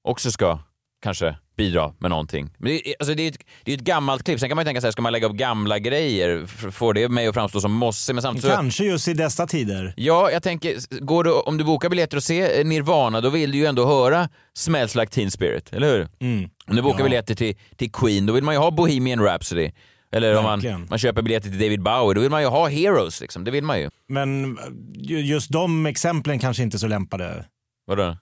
också 0.08 0.30
ska 0.30 0.58
kanske 1.02 1.37
bidra 1.57 1.93
med 1.99 2.11
någonting. 2.11 2.51
Men 2.59 2.69
det, 2.69 2.88
är- 2.88 2.95
alltså 2.99 3.14
det, 3.14 3.23
är 3.23 3.29
ett, 3.29 3.37
det 3.64 3.73
är 3.73 3.77
ett 3.77 3.85
gammalt 3.85 4.23
klipp, 4.25 4.40
sen 4.40 4.49
kan 4.49 4.57
man 4.57 4.62
ju 4.62 4.67
tänka 4.67 4.81
sig, 4.81 4.93
ska 4.93 5.03
man 5.03 5.12
lägga 5.12 5.27
upp 5.27 5.33
gamla 5.37 5.79
grejer? 5.79 6.47
Får 6.71 6.95
det 6.95 7.09
mig 7.09 7.27
att 7.27 7.35
framstå 7.35 7.61
som 7.61 7.73
mossig? 7.73 8.14
Men 8.14 8.23
samtidigt 8.23 8.51
så, 8.51 8.57
Kanske 8.57 8.85
just 8.85 9.09
i 9.09 9.14
dessa 9.14 9.47
tider. 9.47 9.95
Ja, 9.97 10.31
jag 10.31 10.43
tänker, 10.43 11.01
går 11.05 11.25
du, 11.25 11.33
om 11.33 11.59
du 11.59 11.64
bokar 11.64 11.88
biljetter 11.88 12.17
och 12.17 12.23
ser 12.23 12.64
Nirvana, 12.64 13.21
då 13.21 13.31
vill 13.31 13.53
du 13.53 13.59
ju 13.59 13.67
ändå 13.67 13.87
höra 13.87 14.29
Smells 14.55 14.95
Like 14.95 15.12
Teen 15.12 15.31
Spirit, 15.31 15.73
eller 15.73 15.93
hur? 15.93 16.09
Mm. 16.21 16.51
Om 16.67 16.77
du 16.77 16.83
bokar 16.83 16.99
Ja. 16.99 17.05
biljetter 17.05 17.35
till, 17.35 17.57
till 17.77 17.93
Queen, 17.93 18.27
då 18.27 18.33
vill 18.33 18.45
man 18.45 18.55
ju 18.55 18.59
ha 18.61 18.71
Bohemian 18.71 19.21
Rhapsody. 19.21 19.71
Eller 20.12 20.37
om 20.38 20.45
man, 20.45 20.87
man 20.90 20.99
köper 20.99 21.23
biljetter 21.23 21.49
till 21.51 21.59
David 21.59 21.83
Bowie, 21.83 22.14
då 22.14 22.21
vill 22.21 22.31
man 22.31 22.43
ju 22.43 22.49
ha 22.49 22.69
Heroes. 22.69 23.21
Liksom. 23.21 23.45
Det 23.45 23.51
vill 23.51 23.64
man 23.64 23.81
ju. 23.81 23.90
Men 24.09 24.59
ju- 24.95 25.21
just 25.21 25.51
de 25.53 25.87
exemplen 25.87 26.38
kanske 26.38 26.62
inte 26.62 26.77
är 26.77 26.79
så 26.79 26.87
lämpade. 26.87 27.45
Vadå? 27.87 28.17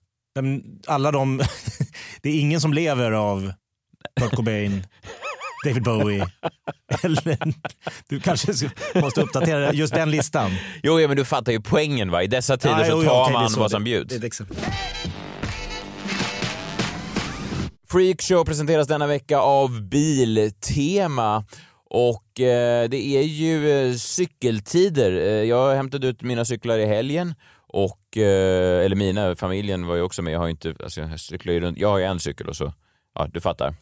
Alla 0.86 1.10
de... 1.12 1.40
det 2.22 2.28
är 2.30 2.40
ingen 2.40 2.60
som 2.60 2.72
lever 2.72 3.12
av 3.12 3.52
Kurt 4.20 4.36
Cobain, 4.36 4.86
David 5.64 5.82
Bowie. 5.82 6.26
Eller, 7.02 7.38
du 8.08 8.20
kanske 8.20 8.52
måste 8.94 9.22
uppdatera 9.22 9.72
just 9.72 9.94
den 9.94 10.10
listan. 10.10 10.50
Jo, 10.82 11.00
ja, 11.00 11.08
men 11.08 11.16
du 11.16 11.24
fattar 11.24 11.52
ju 11.52 11.60
poängen 11.60 12.10
va. 12.10 12.22
I 12.22 12.26
dessa 12.26 12.56
tider 12.56 12.78
Ja, 12.78 12.84
så 12.84 12.90
jo, 12.90 13.02
tar 13.02 13.06
ja, 13.06 13.28
är 13.28 13.32
man 13.32 13.50
så. 13.50 13.60
vad 13.60 13.70
som 13.70 13.84
bjuds. 13.84 14.40
Freakshow 17.88 18.44
presenteras 18.44 18.88
denna 18.88 19.06
vecka 19.06 19.38
av 19.38 19.82
Biltema. 19.82 21.44
Och 21.90 22.40
eh, 22.40 22.88
det 22.88 23.06
är 23.16 23.22
ju 23.22 23.70
eh, 23.70 23.94
cykeltider. 23.94 25.12
Eh, 25.12 25.44
jag 25.44 25.74
hämtade 25.76 26.06
ut 26.08 26.22
mina 26.22 26.44
cyklar 26.44 26.78
i 26.78 26.86
helgen. 26.86 27.34
Och, 27.72 28.16
eh, 28.16 28.84
eller 28.84 28.96
mina, 28.96 29.36
familjen 29.36 29.86
var 29.86 29.94
ju 29.94 30.02
också 30.02 30.22
med. 30.22 30.32
Jag 30.32 30.38
har 30.38 30.46
ju 30.46 30.50
inte, 30.50 30.74
alltså 30.82 31.00
jag 31.00 31.20
cyklar 31.20 31.52
ju 31.52 31.60
runt, 31.60 31.78
jag 31.78 31.88
har 31.88 31.98
ju 31.98 32.04
en 32.04 32.20
cykel 32.20 32.48
och 32.48 32.56
så, 32.56 32.72
ja 33.14 33.28
du 33.32 33.40
fattar. 33.40 33.74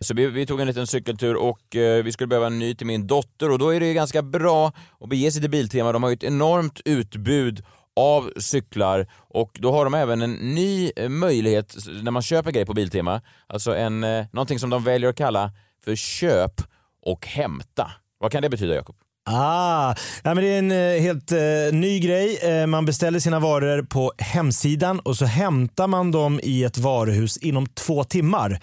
Så 0.00 0.14
vi, 0.14 0.26
vi 0.26 0.46
tog 0.46 0.60
en 0.60 0.66
liten 0.66 0.86
cykeltur 0.86 1.36
och 1.36 1.76
eh, 1.76 2.04
vi 2.04 2.12
skulle 2.12 2.26
behöva 2.26 2.46
en 2.46 2.58
ny 2.58 2.74
till 2.74 2.86
min 2.86 3.06
dotter 3.06 3.50
och 3.50 3.58
då 3.58 3.74
är 3.74 3.80
det 3.80 3.86
ju 3.86 3.94
ganska 3.94 4.22
bra 4.22 4.72
att 5.00 5.08
bege 5.08 5.30
sig 5.30 5.40
till 5.40 5.50
Biltema. 5.50 5.92
De 5.92 6.02
har 6.02 6.10
ju 6.10 6.14
ett 6.14 6.24
enormt 6.24 6.80
utbud 6.84 7.64
av 7.96 8.32
cyklar 8.36 9.06
och 9.14 9.58
då 9.60 9.72
har 9.72 9.84
de 9.84 9.94
även 9.94 10.22
en 10.22 10.32
ny 10.32 10.90
eh, 10.96 11.08
möjlighet 11.08 11.76
när 12.02 12.10
man 12.10 12.22
köper 12.22 12.50
grejer 12.50 12.66
på 12.66 12.74
Biltema. 12.74 13.20
Alltså 13.46 13.76
en, 13.76 14.04
eh, 14.04 14.26
någonting 14.32 14.58
som 14.58 14.70
de 14.70 14.84
väljer 14.84 15.10
att 15.10 15.16
kalla 15.16 15.52
för 15.84 15.96
köp 15.96 16.60
och 17.02 17.26
hämta. 17.26 17.92
Vad 18.18 18.32
kan 18.32 18.42
det 18.42 18.50
betyda 18.50 18.74
Jakob? 18.74 18.96
Ah, 19.24 19.94
ja, 20.24 20.34
men 20.34 20.44
det 20.44 20.48
är 20.48 20.58
en 20.58 20.70
eh, 20.72 21.02
helt 21.02 21.32
eh, 21.32 21.38
ny 21.72 22.00
grej. 22.00 22.38
Eh, 22.42 22.66
man 22.66 22.84
beställer 22.84 23.18
sina 23.18 23.40
varor 23.40 23.82
på 23.82 24.12
hemsidan 24.18 25.00
och 25.00 25.16
så 25.16 25.24
hämtar 25.24 25.86
man 25.86 26.10
dem 26.10 26.40
i 26.42 26.64
ett 26.64 26.78
varuhus 26.78 27.36
inom 27.36 27.66
två 27.66 28.04
timmar. 28.04 28.60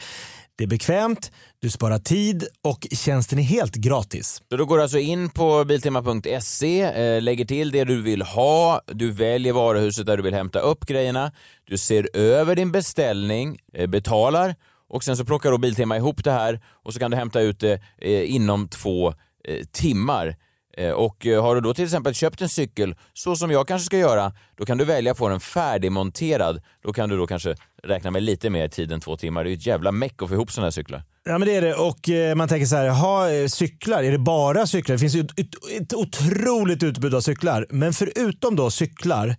Det 0.57 0.63
är 0.63 0.67
bekvämt, 0.67 1.31
du 1.59 1.69
sparar 1.69 1.99
tid 1.99 2.47
och 2.63 2.87
tjänsten 2.91 3.39
är 3.39 3.43
helt 3.43 3.75
gratis. 3.75 4.41
Så 4.49 4.57
då 4.57 4.65
går 4.65 4.77
du 4.77 4.83
alltså 4.83 4.99
in 4.99 5.29
på 5.29 5.65
biltema.se, 5.65 6.81
eh, 6.81 7.21
lägger 7.21 7.45
till 7.45 7.71
det 7.71 7.83
du 7.83 8.01
vill 8.01 8.21
ha, 8.21 8.81
du 8.87 9.11
väljer 9.11 9.53
varuhuset 9.53 10.05
där 10.05 10.17
du 10.17 10.23
vill 10.23 10.33
hämta 10.33 10.59
upp 10.59 10.85
grejerna, 10.85 11.31
du 11.65 11.77
ser 11.77 12.09
över 12.13 12.55
din 12.55 12.71
beställning, 12.71 13.60
eh, 13.73 13.87
betalar 13.87 14.55
och 14.89 15.03
sen 15.03 15.17
så 15.17 15.25
plockar 15.25 15.51
då 15.51 15.57
Biltema 15.57 15.97
ihop 15.97 16.23
det 16.23 16.31
här 16.31 16.60
och 16.83 16.93
så 16.93 16.99
kan 16.99 17.12
du 17.12 17.17
hämta 17.17 17.41
ut 17.41 17.60
det 17.60 17.81
eh, 18.01 18.35
inom 18.35 18.67
två 18.67 19.07
eh, 19.47 19.65
timmar. 19.71 20.35
Eh, 20.80 20.92
och 20.92 21.25
eh, 21.25 21.44
har 21.44 21.56
du 21.56 21.62
då 21.62 21.73
till 21.73 21.84
exempel 21.84 22.13
köpt 22.13 22.42
en 22.42 22.50
cykel, 22.50 22.96
så 23.13 23.36
som 23.36 23.52
jag 23.52 23.67
kanske 23.67 23.86
ska 23.86 23.98
göra, 23.98 24.34
då 24.58 24.65
kan 24.65 24.77
du 24.77 24.86
välja 24.86 25.12
att 25.12 25.17
få 25.17 25.30
den 25.30 25.40
färdigmonterad. 25.40 26.62
Då 26.84 26.94
kan 26.94 27.10
du 27.10 27.17
då 27.17 27.27
kanske 27.27 27.56
räkna 27.84 28.12
med 28.12 28.23
lite 28.23 28.50
mer 28.50 28.67
tid 28.67 28.92
än 28.92 29.00
två 29.00 29.17
timmar. 29.17 29.44
Det 29.44 29.50
är 29.50 29.52
ju 29.52 29.58
ett 29.58 29.65
jävla 29.65 29.92
meck 29.92 30.21
att 30.21 30.30
få 30.30 30.36
ihop 30.36 30.52
sådana 30.52 30.65
här 30.65 30.71
cyklar. 30.71 31.04
Ja 31.25 31.38
men 31.38 31.48
det 31.48 31.56
är 31.56 31.62
det 31.62 31.73
och 31.73 32.10
eh, 32.10 32.36
man 32.36 32.48
tänker 32.48 32.65
så 32.65 32.75
här, 32.75 32.90
ha 32.90 33.32
eh, 33.32 33.48
cyklar, 33.48 34.04
är 34.04 34.12
det 34.12 34.17
bara 34.17 34.67
cyklar? 34.67 34.94
Det 34.96 35.00
finns 35.00 35.15
ju 35.15 35.19
ett, 35.19 35.40
ett, 35.40 35.82
ett 35.82 35.94
otroligt 35.94 36.84
utbud 36.84 37.15
av 37.15 37.21
cyklar. 37.21 37.65
Men 37.69 37.94
förutom 37.94 38.56
då 38.56 38.71
cyklar 38.71 39.36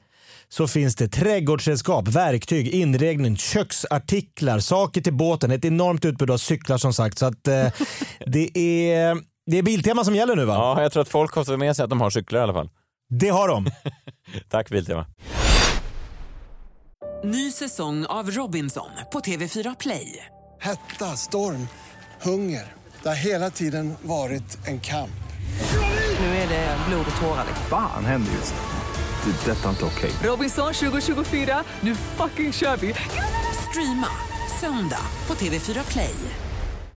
så 0.48 0.68
finns 0.68 0.96
det 0.96 1.08
trädgårdsredskap, 1.08 2.08
verktyg, 2.08 2.68
inredning, 2.68 3.36
köksartiklar, 3.36 4.58
saker 4.58 5.00
till 5.00 5.14
båten. 5.14 5.50
Ett 5.50 5.64
enormt 5.64 6.04
utbud 6.04 6.30
av 6.30 6.38
cyklar 6.38 6.78
som 6.78 6.92
sagt. 6.92 7.18
Så 7.18 7.26
att, 7.26 7.48
eh, 7.48 7.66
det, 8.26 8.58
är, 8.58 9.18
det 9.50 9.58
är 9.58 9.62
Biltema 9.62 10.04
som 10.04 10.14
gäller 10.14 10.36
nu 10.36 10.44
va? 10.44 10.54
Ja, 10.54 10.82
jag 10.82 10.92
tror 10.92 11.02
att 11.02 11.08
folk 11.08 11.34
har 11.34 11.56
med 11.56 11.76
sig 11.76 11.82
att 11.82 11.90
de 11.90 12.00
har 12.00 12.10
cyklar 12.10 12.40
i 12.40 12.42
alla 12.42 12.52
fall. 12.52 12.70
Det 13.08 13.28
har 13.28 13.48
de. 13.48 13.70
Tack 14.48 14.70
Biltema. 14.70 15.06
Ny 17.24 17.50
säsong 17.50 18.06
av 18.06 18.30
Robinson 18.30 18.90
på 19.12 19.20
TV4 19.20 19.76
Play. 19.80 20.26
Hetta, 20.60 21.16
storm, 21.16 21.68
hunger. 22.22 22.72
Det 23.02 23.08
har 23.08 23.16
hela 23.16 23.50
tiden 23.50 23.94
varit 24.02 24.66
en 24.66 24.80
kamp. 24.80 25.10
Nu 26.20 26.26
är 26.26 26.48
det 26.48 26.76
blod 26.88 27.06
och 27.10 27.20
tårar. 27.20 27.44
Fan 27.68 28.04
händer 28.04 28.32
just 28.32 28.54
nu. 28.54 29.32
Det. 29.32 29.50
är 29.50 29.54
Detta 29.54 29.64
är 29.64 29.70
inte 29.70 29.84
okej. 29.84 30.10
Robinson 30.22 30.74
2024, 30.74 31.64
nu 31.80 31.94
fucking 31.94 32.52
kör 32.52 32.76
vi! 32.76 32.94
Streama 33.70 34.08
söndag 34.60 35.02
på 35.26 35.34
TV4 35.34 35.92
Play. 35.92 36.14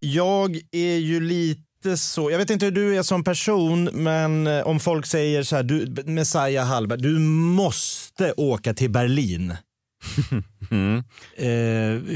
Jag 0.00 0.60
är 0.72 0.96
ju 0.96 1.20
lite 1.20 1.96
så, 1.96 2.30
jag 2.30 2.38
vet 2.38 2.50
inte 2.50 2.64
hur 2.64 2.72
du 2.72 2.96
är 2.96 3.02
som 3.02 3.24
person, 3.24 3.84
men 3.84 4.46
eh, 4.46 4.66
om 4.66 4.80
folk 4.80 5.06
säger 5.06 5.42
så 5.42 5.56
här, 5.56 5.62
du, 5.62 6.02
Messiah 6.04 6.66
Hallberg, 6.66 7.00
du 7.00 7.18
måste 7.18 8.32
åka 8.36 8.74
till 8.74 8.90
Berlin. 8.90 9.50
eh, 11.36 11.46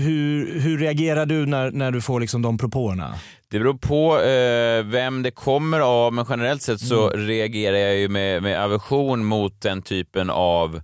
hur, 0.01 0.61
hur 0.61 0.79
reagerar 0.79 1.27
du 1.27 1.47
när, 1.47 1.71
när 1.71 1.91
du 1.91 2.01
får 2.01 2.21
liksom 2.21 2.43
de 2.43 2.59
propåerna? 2.59 3.15
Det 3.49 3.59
beror 3.59 3.75
på 3.75 4.21
eh, 4.21 4.85
vem 4.85 5.23
det 5.23 5.31
kommer 5.31 5.81
av, 5.81 6.13
men 6.13 6.27
generellt 6.29 6.63
sett 6.63 6.81
så 6.81 7.09
reagerar 7.09 7.77
jag 7.77 7.97
ju 7.97 8.09
med, 8.09 8.43
med 8.43 8.65
aversion 8.65 9.25
mot 9.25 9.61
den 9.61 9.83
typen 9.83 10.31
av, 10.31 10.83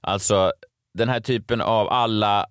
alltså 0.00 0.52
den 0.98 1.08
här 1.08 1.20
typen 1.20 1.60
av 1.60 1.88
alla 1.88 2.46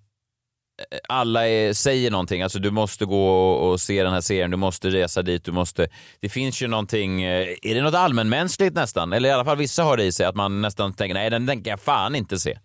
alla 1.08 1.48
är, 1.48 1.72
säger 1.72 2.10
någonting, 2.10 2.42
alltså 2.42 2.58
du 2.58 2.70
måste 2.70 3.04
gå 3.04 3.50
och, 3.50 3.80
se 3.80 4.02
den 4.02 4.12
här 4.12 4.20
serien, 4.20 4.50
du 4.50 4.56
måste 4.56 4.90
resa 4.90 5.22
dit, 5.22 5.44
du 5.44 5.52
måste... 5.52 5.88
Det 6.20 6.28
finns 6.28 6.62
ju 6.62 6.68
någonting, 6.68 7.22
eh, 7.22 7.48
är 7.62 7.74
det 7.74 7.82
något 7.82 7.94
allmänmänskligt 7.94 8.74
nästan? 8.74 9.12
Eller 9.12 9.28
i 9.28 9.32
alla 9.32 9.44
fall 9.44 9.56
vissa 9.56 9.82
har 9.82 9.96
det 9.96 10.04
i 10.04 10.12
sig, 10.12 10.26
att 10.26 10.36
man 10.36 10.62
nästan 10.62 10.92
tänker 10.92 11.14
nej 11.14 11.30
den, 11.30 11.46
den 11.46 11.62
kan 11.62 11.70
jag 11.70 11.80
fan 11.80 12.14
inte 12.14 12.38
se. 12.38 12.58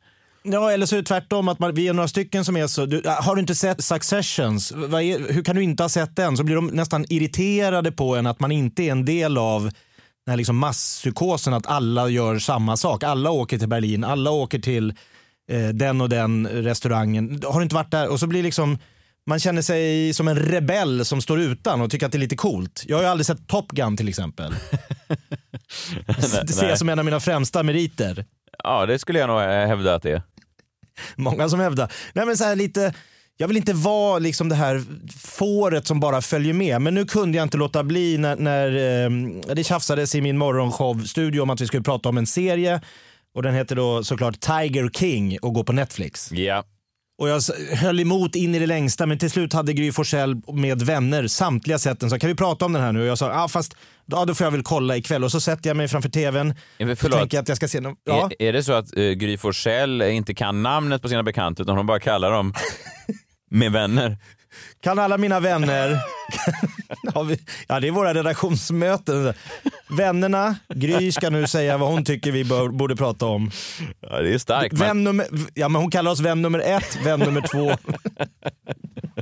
Ja, 0.43 0.71
eller 0.71 0.85
så 0.85 0.95
är 0.95 0.99
det 0.99 1.05
tvärtom, 1.05 1.47
att 1.47 1.59
man, 1.59 1.73
vi 1.73 1.87
är 1.87 1.93
några 1.93 2.07
stycken 2.07 2.45
som 2.45 2.57
är 2.57 2.67
så, 2.67 2.85
du, 2.85 3.01
ah, 3.05 3.21
har 3.21 3.35
du 3.35 3.41
inte 3.41 3.55
sett 3.55 3.83
Successions? 3.83 4.71
Vad 4.71 5.01
är, 5.01 5.33
hur 5.33 5.43
kan 5.43 5.55
du 5.55 5.63
inte 5.63 5.83
ha 5.83 5.89
sett 5.89 6.15
den? 6.15 6.37
Så 6.37 6.43
blir 6.43 6.55
de 6.55 6.67
nästan 6.67 7.05
irriterade 7.09 7.91
på 7.91 8.15
en 8.15 8.27
att 8.27 8.39
man 8.39 8.51
inte 8.51 8.83
är 8.83 8.91
en 8.91 9.05
del 9.05 9.37
av 9.37 9.61
den 10.25 10.31
här 10.31 10.37
liksom 10.37 10.57
masspsykosen 10.57 11.53
att 11.53 11.67
alla 11.67 12.09
gör 12.09 12.39
samma 12.39 12.77
sak. 12.77 13.03
Alla 13.03 13.31
åker 13.31 13.59
till 13.59 13.69
Berlin, 13.69 14.03
alla 14.03 14.31
åker 14.31 14.59
till 14.59 14.93
eh, 15.51 15.67
den 15.67 16.01
och 16.01 16.09
den 16.09 16.47
restaurangen. 16.47 17.41
Har 17.45 17.59
du 17.59 17.63
inte 17.63 17.75
varit 17.75 17.91
där? 17.91 18.07
Och 18.07 18.19
så 18.19 18.27
blir 18.27 18.43
liksom 18.43 18.77
man 19.27 19.39
känner 19.39 19.61
sig 19.61 20.13
som 20.13 20.27
en 20.27 20.35
rebell 20.35 21.05
som 21.05 21.21
står 21.21 21.39
utan 21.39 21.81
och 21.81 21.91
tycker 21.91 22.05
att 22.05 22.11
det 22.11 22.17
är 22.17 22.19
lite 22.19 22.35
coolt. 22.35 22.83
Jag 22.87 22.97
har 22.97 23.03
ju 23.03 23.09
aldrig 23.09 23.25
sett 23.25 23.47
Top 23.47 23.71
Gun 23.71 23.97
till 23.97 24.09
exempel. 24.09 24.53
det 26.45 26.53
ser 26.53 26.69
jag 26.69 26.77
som 26.77 26.89
en 26.89 26.99
av 26.99 27.05
mina 27.05 27.19
främsta 27.19 27.63
meriter. 27.63 28.25
Ja, 28.63 28.85
det 28.85 28.99
skulle 28.99 29.19
jag 29.19 29.27
nog 29.27 29.41
eh, 29.41 29.47
hävda 29.47 29.95
att 29.95 30.03
det 30.03 30.11
är. 30.11 30.21
Många 31.15 31.49
som 31.49 31.59
hävdar. 31.59 31.91
Nej, 32.13 32.25
men 32.25 32.37
så 32.37 32.43
här 32.43 32.55
lite, 32.55 32.93
jag 33.37 33.47
vill 33.47 33.57
inte 33.57 33.73
vara 33.73 34.19
liksom 34.19 34.49
det 34.49 34.55
här 34.55 34.83
fåret 35.19 35.87
som 35.87 35.99
bara 35.99 36.21
följer 36.21 36.53
med. 36.53 36.81
Men 36.81 36.93
nu 36.93 37.05
kunde 37.05 37.37
jag 37.37 37.45
inte 37.45 37.57
låta 37.57 37.83
bli 37.83 38.17
när, 38.17 38.35
när 38.35 38.67
eh, 39.05 39.55
det 39.55 39.63
tjafsades 39.63 40.15
i 40.15 40.21
min 40.21 40.37
morgonshow-studio 40.37 41.41
om 41.41 41.49
att 41.49 41.61
vi 41.61 41.67
skulle 41.67 41.83
prata 41.83 42.09
om 42.09 42.17
en 42.17 42.27
serie. 42.27 42.81
Och 43.35 43.43
den 43.43 43.55
heter 43.55 43.75
då 43.75 44.03
såklart 44.03 44.39
Tiger 44.39 44.89
King 44.89 45.37
och 45.41 45.53
går 45.53 45.63
på 45.63 45.73
Netflix. 45.73 46.31
Ja. 46.31 46.63
Och 47.17 47.29
jag 47.29 47.41
höll 47.73 47.99
emot 47.99 48.35
in 48.35 48.55
i 48.55 48.59
det 48.59 48.65
längsta 48.65 49.05
men 49.05 49.19
till 49.19 49.31
slut 49.31 49.53
hade 49.53 49.73
Gry 49.73 49.91
Forssell 49.91 50.41
med 50.53 50.81
vänner 50.81 51.27
samtliga 51.27 51.79
sett 51.79 51.99
den. 51.99 52.09
Så 52.09 52.19
kan 52.19 52.27
vi 52.27 52.35
prata 52.35 52.65
om 52.65 52.73
den 52.73 52.81
här 52.81 52.91
nu? 52.91 53.01
Och 53.01 53.07
jag 53.07 53.17
sa, 53.17 53.43
ah, 53.43 53.47
fast 53.47 53.75
ja, 54.05 54.25
då 54.25 54.35
får 54.35 54.45
jag 54.45 54.51
väl 54.51 54.63
kolla 54.63 54.97
ikväll. 54.97 55.23
Och 55.23 55.31
så 55.31 55.39
sätter 55.39 55.69
jag 55.69 55.77
mig 55.77 55.87
framför 55.87 56.09
tvn. 56.09 56.53
Ja, 56.77 56.95
förlåt. 56.95 57.19
tänker 57.19 57.39
att 57.39 57.47
jag 57.47 57.57
ska 57.57 57.67
se 57.67 57.79
den. 57.79 57.95
Ja. 58.03 58.29
Är, 58.39 58.47
är 58.47 58.53
det 58.53 58.63
så 58.63 58.73
att 58.73 58.97
uh, 58.97 59.11
Gry 59.11 59.37
Forssell 59.37 60.01
inte 60.01 60.33
kan 60.33 60.63
namnet 60.63 61.01
på 61.01 61.09
sina 61.09 61.23
bekanta 61.23 61.63
utan 61.63 61.77
hon 61.77 61.87
bara 61.87 61.99
kallar 61.99 62.31
dem 62.31 62.53
med 63.51 63.71
vänner? 63.71 64.17
Kan 64.81 64.99
alla 64.99 65.17
mina 65.17 65.39
vänner... 65.39 65.99
ja, 67.67 67.79
det 67.79 67.87
är 67.87 67.91
våra 67.91 68.13
redaktionsmöten. 68.13 69.33
Vännerna, 69.87 70.55
Gry 70.75 71.11
ska 71.11 71.29
nu 71.29 71.47
säga 71.47 71.77
vad 71.77 71.89
hon 71.89 72.05
tycker 72.05 72.31
vi 72.31 72.43
bör, 72.43 72.69
borde 72.69 72.95
prata 72.95 73.25
om. 73.25 73.51
Ja, 73.99 74.21
det 74.21 74.33
är 74.33 74.37
starkt. 74.37 74.73
men 74.73 74.87
Vän 74.87 75.03
nummer, 75.03 75.27
ja, 75.53 75.69
men 75.69 75.81
hon 75.81 75.91
kallar 75.91 76.11
oss 76.11 76.19
vän 76.19 76.41
nummer 76.41 76.59
ett, 76.59 77.05
vän 77.05 77.19
nummer 77.19 77.41
två. 77.41 77.77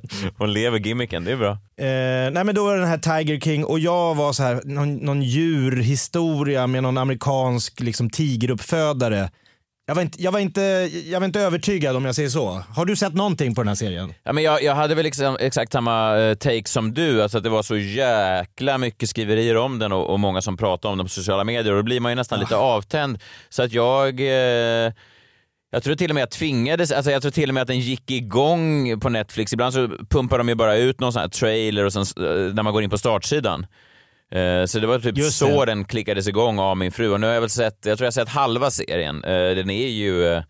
Hon 0.37 0.53
lever 0.53 0.79
gimmicken, 0.79 1.23
det 1.23 1.31
är 1.31 1.37
bra. 1.37 1.51
Eh, 1.51 2.31
nej 2.31 2.43
men 2.43 2.55
då 2.55 2.63
var 2.63 2.73
det 2.73 2.79
den 2.79 2.89
här 2.89 2.97
Tiger 2.97 3.39
King 3.39 3.65
och 3.65 3.79
jag 3.79 4.15
var 4.15 4.33
så 4.33 4.43
här, 4.43 4.61
någon, 4.65 4.95
någon 4.95 5.21
djurhistoria 5.21 6.67
med 6.67 6.83
någon 6.83 6.97
amerikansk 6.97 7.79
liksom, 7.79 8.09
tigeruppfödare. 8.09 9.29
Jag 9.85 9.95
var, 9.95 10.01
inte, 10.01 10.23
jag, 10.23 10.31
var 10.31 10.39
inte, 10.39 10.61
jag 11.05 11.19
var 11.19 11.25
inte 11.25 11.39
övertygad 11.39 11.95
om 11.95 12.05
jag 12.05 12.15
säger 12.15 12.29
så. 12.29 12.63
Har 12.75 12.85
du 12.85 12.95
sett 12.95 13.13
någonting 13.13 13.55
på 13.55 13.61
den 13.61 13.67
här 13.67 13.75
serien? 13.75 14.13
Ja, 14.23 14.33
men 14.33 14.43
jag, 14.43 14.63
jag 14.63 14.75
hade 14.75 14.95
väl 14.95 15.03
liksom, 15.03 15.37
exakt 15.39 15.71
samma 15.71 16.17
eh, 16.17 16.35
take 16.35 16.63
som 16.65 16.93
du, 16.93 17.23
alltså 17.23 17.37
att 17.37 17.43
det 17.43 17.49
var 17.49 17.63
så 17.63 17.77
jäkla 17.77 18.77
mycket 18.77 19.09
skriverier 19.09 19.57
om 19.57 19.79
den 19.79 19.91
och, 19.91 20.09
och 20.09 20.19
många 20.19 20.41
som 20.41 20.57
pratade 20.57 20.91
om 20.91 20.97
den 20.97 21.05
på 21.05 21.09
sociala 21.09 21.43
medier 21.43 21.73
och 21.73 21.77
då 21.77 21.83
blir 21.83 21.99
man 21.99 22.11
ju 22.11 22.15
nästan 22.15 22.39
lite 22.39 22.55
avtänd. 22.55 23.19
Så 23.49 23.63
att 23.63 23.71
jag... 23.71 24.19
Eh, 24.19 24.93
jag 25.71 25.83
tror 25.83 25.95
till 25.95 26.11
och 26.11 26.15
med 26.15 26.21
jag 26.21 26.31
tvingades, 26.31 26.91
alltså 26.91 27.11
jag 27.11 27.21
tror 27.21 27.31
till 27.31 27.49
och 27.49 27.53
med 27.53 27.61
att 27.61 27.67
den 27.67 27.79
gick 27.79 28.11
igång 28.11 28.99
på 28.99 29.09
Netflix. 29.09 29.53
Ibland 29.53 29.73
så 29.73 29.87
pumpar 30.09 30.37
de 30.37 30.49
ju 30.49 30.55
bara 30.55 30.75
ut 30.75 30.99
någon 30.99 31.13
sån 31.13 31.19
här 31.19 31.29
trailer 31.29 31.85
och 31.85 31.93
sen, 31.93 32.01
eh, 32.01 32.53
när 32.53 32.63
man 32.63 32.73
går 32.73 32.83
in 32.83 32.89
på 32.89 32.97
startsidan. 32.97 33.65
Eh, 34.35 34.65
Så 34.65 34.79
det 34.79 34.87
var 34.87 34.99
typ 34.99 35.17
Just 35.17 35.37
så 35.37 35.65
det. 35.65 35.71
den 35.71 35.85
klickades 35.85 36.27
igång 36.27 36.59
av 36.59 36.77
min 36.77 36.91
fru 36.91 37.09
och 37.09 37.19
nu 37.19 37.27
har 37.27 37.33
jag 37.33 37.41
väl 37.41 37.49
sett, 37.49 37.77
jag 37.85 37.97
tror 37.97 38.05
jag 38.05 38.07
har 38.07 38.11
sett 38.11 38.29
halva 38.29 38.71
serien. 38.71 39.23
Eh, 39.23 39.31
Den 39.55 39.69
är 39.69 39.87
ju 39.87 40.27
eh, 40.33 40.43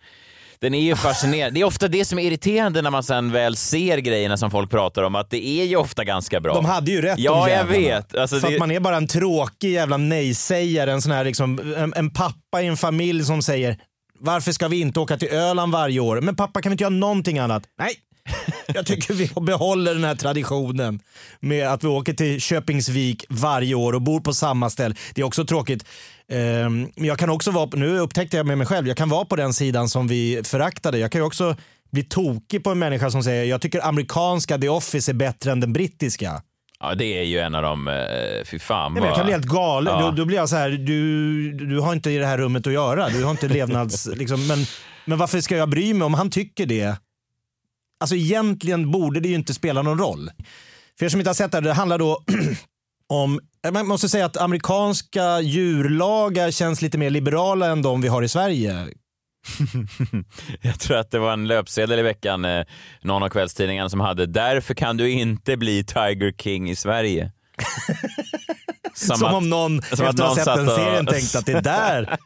den 0.59 0.73
är 0.73 0.81
ju 0.81 0.95
fascinerande. 1.07 1.59
Det 1.59 1.61
är 1.61 1.65
ofta 1.65 1.87
det 1.87 2.05
som 2.05 2.19
är 2.19 2.23
irriterande 2.23 2.81
när 2.81 2.91
man 2.91 3.03
sen 3.03 3.31
väl 3.31 3.55
ser 3.55 3.97
grejerna 3.97 4.37
som 4.37 4.51
folk 4.51 4.71
pratar 4.71 5.03
om, 5.03 5.15
att 5.15 5.29
det 5.29 5.47
är 5.47 5.65
ju 5.65 5.75
ofta 5.75 6.03
ganska 6.03 6.39
bra. 6.39 6.53
De 6.53 6.65
hade 6.65 6.91
ju 6.91 7.01
rätt 7.01 7.19
Ja, 7.19 7.49
jag 7.49 7.65
vet. 7.65 8.15
Alltså, 8.15 8.39
så 8.39 8.47
det- 8.47 8.53
att 8.53 8.59
man 8.59 8.71
är 8.71 8.79
bara 8.79 8.97
en 8.97 9.07
tråkig 9.07 9.71
jävla 9.71 9.97
nej-sägare. 9.97 10.91
En, 10.91 11.01
sån 11.01 11.11
här 11.11 11.23
liksom, 11.25 11.73
en, 11.77 11.93
en 11.95 12.09
pappa 12.09 12.61
i 12.61 12.67
en 12.67 12.77
familj 12.77 13.23
som 13.25 13.41
säger 13.41 13.77
varför 14.19 14.51
ska 14.51 14.67
vi 14.67 14.79
inte 14.81 14.99
åka 14.99 15.17
till 15.17 15.27
Öland 15.29 15.71
varje 15.73 15.99
år? 15.99 16.21
Men 16.21 16.35
pappa 16.35 16.61
kan 16.61 16.69
vi 16.69 16.73
inte 16.73 16.83
göra 16.83 16.89
någonting 16.93 17.39
annat? 17.39 17.63
Nej, 17.79 17.93
jag 18.73 18.85
tycker 18.85 19.13
vi 19.13 19.29
behåller 19.41 19.93
den 19.93 20.03
här 20.03 20.15
traditionen 20.15 20.99
med 21.39 21.67
att 21.67 21.83
vi 21.83 21.87
åker 21.87 22.13
till 22.13 22.41
Köpingsvik 22.41 23.25
varje 23.29 23.75
år 23.75 23.93
och 23.93 24.01
bor 24.01 24.19
på 24.19 24.33
samma 24.33 24.69
ställe. 24.69 24.95
Det 25.15 25.21
är 25.21 25.25
också 25.25 25.45
tråkigt. 25.45 25.85
Ehm, 26.29 26.89
Men 26.95 27.05
jag 27.05 27.19
kan 27.19 27.29
också 27.29 27.51
vara, 27.51 27.69
nu 27.73 27.99
upptäckte 27.99 28.37
jag 28.37 28.45
med 28.45 28.57
mig 28.57 28.67
själv, 28.67 28.87
jag 28.87 28.97
kan 28.97 29.09
vara 29.09 29.25
på 29.25 29.35
den 29.35 29.53
sidan 29.53 29.89
som 29.89 30.07
vi 30.07 30.41
föraktade. 30.43 30.97
Jag 30.97 31.11
kan 31.11 31.21
ju 31.21 31.25
också 31.25 31.55
bli 31.91 32.03
tokig 32.03 32.63
på 32.63 32.69
en 32.71 32.79
människa 32.79 33.11
som 33.11 33.23
säger 33.23 33.43
jag 33.45 33.61
tycker 33.61 33.87
amerikanska 33.87 34.57
The 34.57 34.69
Office 34.69 35.11
är 35.11 35.13
bättre 35.13 35.51
än 35.51 35.59
den 35.59 35.73
brittiska. 35.73 36.41
Ja, 36.79 36.95
det 36.95 37.05
är 37.05 37.23
ju 37.23 37.39
en 37.39 37.55
av 37.55 37.63
de, 37.63 37.87
eh, 37.87 37.95
fy 38.45 38.59
fan 38.59 38.93
Nej, 38.93 39.01
men 39.01 39.03
jag 39.03 39.09
vad- 39.09 39.17
kan 39.17 39.25
bli 39.25 39.33
helt 39.33 39.45
galen. 39.45 39.93
Ja. 39.93 40.01
Då, 40.05 40.11
då 40.11 40.25
blir 40.25 40.37
jag 40.37 40.49
så 40.49 40.55
här, 40.55 40.69
du, 40.69 41.51
du 41.51 41.79
har 41.79 41.93
inte 41.93 42.11
i 42.11 42.17
det 42.17 42.25
här 42.25 42.37
rummet 42.37 42.67
att 42.67 42.73
göra. 42.73 43.09
Du 43.09 43.23
har 43.23 43.31
inte 43.31 43.47
levnads... 43.47 44.05
liksom, 44.15 44.47
men, 44.47 44.65
men 45.05 45.17
varför 45.17 45.41
ska 45.41 45.55
jag 45.57 45.69
bry 45.69 45.93
mig 45.93 46.05
om 46.05 46.13
han 46.13 46.29
tycker 46.29 46.65
det? 46.65 46.95
Alltså 48.03 48.15
egentligen 48.15 48.91
borde 48.91 49.19
det 49.19 49.29
ju 49.29 49.35
inte 49.35 49.53
spela 49.53 49.81
någon 49.81 49.97
roll. 49.99 50.31
För 50.99 51.05
er 51.05 51.09
som 51.09 51.19
inte 51.19 51.29
har 51.29 51.33
sett 51.35 51.51
det, 51.51 51.57
här, 51.57 51.61
det 51.61 51.73
handlar 51.73 51.97
då 51.97 52.23
om... 53.09 53.39
Man 53.73 53.87
måste 53.87 54.09
säga 54.09 54.25
att 54.25 54.37
amerikanska 54.37 55.41
djurlagar 55.41 56.51
känns 56.51 56.81
lite 56.81 56.97
mer 56.97 57.09
liberala 57.09 57.67
än 57.67 57.81
de 57.81 58.01
vi 58.01 58.07
har 58.07 58.21
i 58.23 58.29
Sverige. 58.29 58.87
Jag 60.61 60.79
tror 60.79 60.97
att 60.97 61.11
det 61.11 61.19
var 61.19 61.33
en 61.33 61.47
löpsedel 61.47 61.99
i 61.99 62.01
veckan, 62.01 62.45
eh, 62.45 62.65
någon 63.01 63.23
av 63.23 63.29
kvällstidningarna 63.29 63.89
som 63.89 63.99
hade 63.99 64.25
“Därför 64.25 64.73
kan 64.73 64.97
du 64.97 65.09
inte 65.11 65.57
bli 65.57 65.83
Tiger 65.83 66.31
King 66.31 66.69
i 66.69 66.75
Sverige”. 66.75 67.31
Som, 68.95 69.17
Som 69.17 69.27
att- 69.27 69.33
om 69.33 69.49
någon 69.49 69.81
som 69.81 70.05
efter 70.05 70.23
att 70.23 70.29
ha 70.29 70.35
sett 70.35 70.45
den 70.45 70.67
och- 70.69 70.75
serien 70.75 71.05
tänkte 71.05 71.39
att 71.39 71.45
det 71.45 71.61
där, 71.61 72.01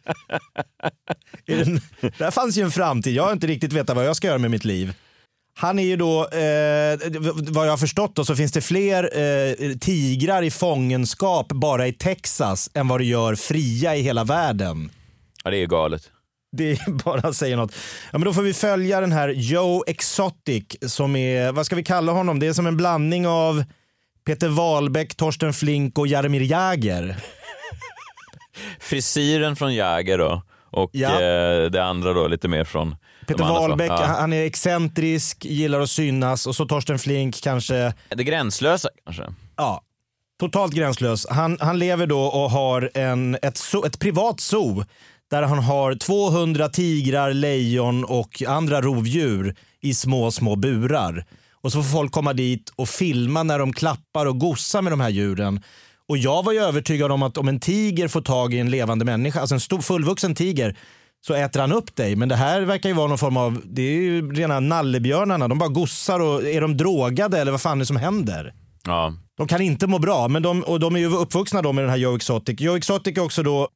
är 1.47 1.57
den, 1.65 1.81
där 2.17 2.31
fanns 2.31 2.57
ju 2.57 2.61
en 2.63 2.71
framtid. 2.71 3.13
Jag 3.13 3.23
har 3.23 3.31
inte 3.31 3.47
riktigt 3.47 3.73
vetat 3.73 3.95
vad 3.95 4.05
jag 4.05 4.15
ska 4.15 4.27
göra 4.27 4.37
med 4.37 4.51
mitt 4.51 4.65
liv. 4.65 4.93
Han 5.59 5.79
är 5.79 5.83
ju 5.83 5.95
då, 5.95 6.19
eh, 6.21 6.99
vad 7.51 7.65
jag 7.67 7.71
har 7.71 7.77
förstått 7.77 8.15
då, 8.15 8.25
så 8.25 8.35
finns 8.35 8.51
det 8.51 8.61
fler 8.61 9.03
eh, 9.03 9.77
tigrar 9.77 10.41
i 10.43 10.51
fångenskap 10.51 11.47
bara 11.47 11.87
i 11.87 11.93
Texas 11.93 12.69
än 12.73 12.87
vad 12.87 12.99
det 12.99 13.05
gör 13.05 13.35
fria 13.35 13.95
i 13.95 14.01
hela 14.01 14.23
världen. 14.23 14.91
Ja, 15.43 15.49
det 15.51 15.57
är 15.57 15.59
ju 15.59 15.67
galet. 15.67 16.01
Det 16.51 16.71
är 16.71 16.91
bara 17.03 17.33
säga 17.33 17.55
något. 17.57 17.71
Ja, 18.11 18.17
men 18.17 18.21
då 18.25 18.33
får 18.33 18.41
vi 18.41 18.53
följa 18.53 19.01
den 19.01 19.11
här 19.11 19.29
Joe 19.29 19.83
Exotic 19.87 20.63
som 20.81 21.15
är, 21.15 21.51
vad 21.51 21.65
ska 21.65 21.75
vi 21.75 21.83
kalla 21.83 22.11
honom? 22.11 22.39
Det 22.39 22.47
är 22.47 22.53
som 22.53 22.67
en 22.67 22.77
blandning 22.77 23.27
av 23.27 23.63
Peter 24.25 24.49
Wahlbeck, 24.49 25.15
Torsten 25.15 25.53
Flink 25.53 25.97
och 25.99 26.07
Jaromir 26.07 26.41
Jagr. 26.41 27.15
Frisyren 28.79 29.55
från 29.55 29.73
Jäger 29.75 30.17
då 30.17 30.41
och 30.71 30.89
Ja. 30.93 31.09
eh, 31.21 31.65
det 31.71 31.83
andra 31.83 32.13
då 32.13 32.27
lite 32.27 32.47
mer 32.47 32.63
från 32.63 32.95
Peter. 33.27 33.43
Wahlbeck, 33.43 33.91
Ja. 33.91 34.05
han 34.05 34.33
är 34.33 34.43
excentrisk, 34.45 35.45
gillar 35.45 35.79
att 35.79 35.89
synas 35.89 36.47
och 36.47 36.55
så 36.55 36.65
Torsten 36.65 36.99
Flink 36.99 37.41
kanske, 37.43 37.93
Det 38.09 38.23
gränslösa 38.23 38.89
kanske. 39.05 39.23
ja, 39.55 39.81
totalt 40.39 40.73
gränslös. 40.73 41.27
Han, 41.29 41.57
han 41.61 41.79
lever 41.79 42.07
då 42.07 42.21
och 42.21 42.51
har 42.51 42.91
en, 42.93 43.37
ett, 43.41 43.57
zoo, 43.57 43.85
ett 43.85 43.99
privat 43.99 44.39
zoo 44.39 44.83
där 45.31 45.43
han 45.43 45.59
har 45.59 45.95
200 45.95 46.69
tigrar, 46.69 47.33
lejon 47.33 48.03
och 48.05 48.43
andra 48.47 48.81
rovdjur 48.81 49.55
i 49.81 49.93
små, 49.93 50.31
små 50.31 50.55
burar. 50.55 51.25
Och 51.61 51.71
så 51.71 51.83
får 51.83 51.89
folk 51.91 52.11
komma 52.11 52.33
dit 52.33 52.71
och 52.75 52.89
filma 52.89 53.43
när 53.43 53.59
de 53.59 53.73
klappar 53.73 54.25
och 54.25 54.39
gossar 54.39 54.81
med 54.81 54.91
de 54.91 54.99
här 54.99 55.09
djuren. 55.09 55.63
Och 56.09 56.17
jag 56.17 56.43
var 56.43 56.51
ju 56.53 56.59
övertygad 56.59 57.11
om 57.11 57.23
att 57.23 57.37
om 57.37 57.47
en 57.47 57.59
tiger 57.59 58.07
får 58.07 58.21
tag 58.21 58.53
i 58.53 58.59
en 58.59 58.69
levande 58.69 59.05
människa, 59.05 59.39
alltså 59.39 59.55
en 59.55 59.59
stor 59.59 59.81
fullvuxen 59.81 60.35
tiger, 60.35 60.77
så 61.25 61.33
äter 61.33 61.59
han 61.59 61.71
upp 61.71 61.95
dig. 61.95 62.15
Men 62.15 62.29
det 62.29 62.35
här 62.35 62.61
verkar 62.61 62.89
ju 62.89 62.95
vara 62.95 63.07
någon 63.07 63.17
form 63.17 63.37
av, 63.37 63.61
det 63.65 63.81
är 63.81 64.01
ju 64.01 64.31
rena 64.33 64.59
nallebjörnarna. 64.59 65.47
De 65.47 65.57
bara 65.57 65.69
gossar 65.69 66.19
och 66.19 66.43
är 66.43 66.61
de 66.61 66.77
drogade 66.77 67.39
eller 67.39 67.51
vad 67.51 67.61
fan 67.61 67.77
är 67.77 67.79
det 67.79 67.85
som 67.85 67.97
händer? 67.97 68.53
Ja. 68.85 69.13
De 69.37 69.47
kan 69.47 69.61
inte 69.61 69.87
må 69.87 69.99
bra, 69.99 70.27
men 70.27 70.41
de, 70.43 70.63
och 70.63 70.79
de 70.79 70.95
är 70.95 70.99
ju 70.99 71.15
uppvuxna 71.15 71.61
då 71.61 71.73
med 71.73 71.83
den 71.83 71.89
här 71.91 71.97
Joe 71.97 72.15
Exotic. 72.15 72.61
Joe 72.61 72.75
Exotic 72.77 73.17
är 73.17 73.21
också 73.23 73.43
då 73.43 73.67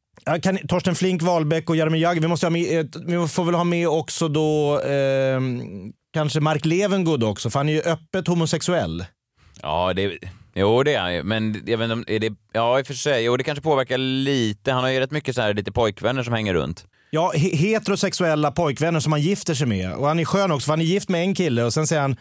kan, 0.41 0.57
Torsten 0.67 0.95
Flink, 0.95 1.21
Wahlbeck 1.21 1.69
och 1.69 1.75
Jaromir 1.75 1.99
Jagr. 2.01 2.19
Vi, 2.21 2.27
måste 2.27 2.45
ha 2.45 2.51
med, 2.51 2.79
ett- 2.79 2.95
vi 3.07 3.27
får 3.27 3.43
väl 3.43 3.55
ha 3.55 3.63
med 3.63 3.87
också 3.87 4.27
då 4.27 4.79
eh, 4.81 5.41
kanske 6.13 6.39
Mark 6.39 6.65
Levengood 6.65 7.23
också, 7.23 7.49
för 7.49 7.59
han 7.59 7.69
är 7.69 7.73
ju 7.73 7.81
öppet 7.81 8.27
homosexuell. 8.27 9.05
Ja, 9.61 9.93
det, 9.93 10.17
jo 10.55 10.83
det 10.83 10.93
är 10.93 10.99
han 11.01 11.13
ju. 11.13 11.23
Men 11.23 11.63
jag 11.65 11.77
vet 11.77 11.91
inte 11.91 12.13
är 12.13 12.19
det, 12.19 12.33
ja 12.53 12.79
i 12.79 12.81
och 12.81 12.87
för 12.87 12.93
sig, 12.93 13.23
jo 13.23 13.37
det 13.37 13.43
kanske 13.43 13.63
påverkar 13.63 13.97
lite. 13.97 14.71
Han 14.71 14.83
har 14.83 14.89
ju 14.91 14.99
rätt 14.99 15.11
mycket 15.11 15.35
så 15.35 15.41
här 15.41 15.53
lite 15.53 15.71
pojkvänner 15.71 16.23
som 16.23 16.33
hänger 16.33 16.53
runt. 16.53 16.85
Ja, 17.13 17.31
he- 17.35 17.55
heterosexuella 17.55 18.51
pojkvänner 18.51 18.99
som 18.99 19.11
han 19.11 19.21
gifter 19.21 19.53
sig 19.53 19.67
med. 19.67 19.93
Och 19.93 20.07
han 20.07 20.19
är 20.19 20.25
skön 20.25 20.51
också, 20.51 20.65
för 20.65 20.71
han 20.71 20.81
är 20.81 20.85
gift 20.85 21.09
med 21.09 21.21
en 21.21 21.35
kille 21.35 21.63
och 21.63 21.73
sen 21.73 21.87
säger 21.87 22.01
han 22.01 22.15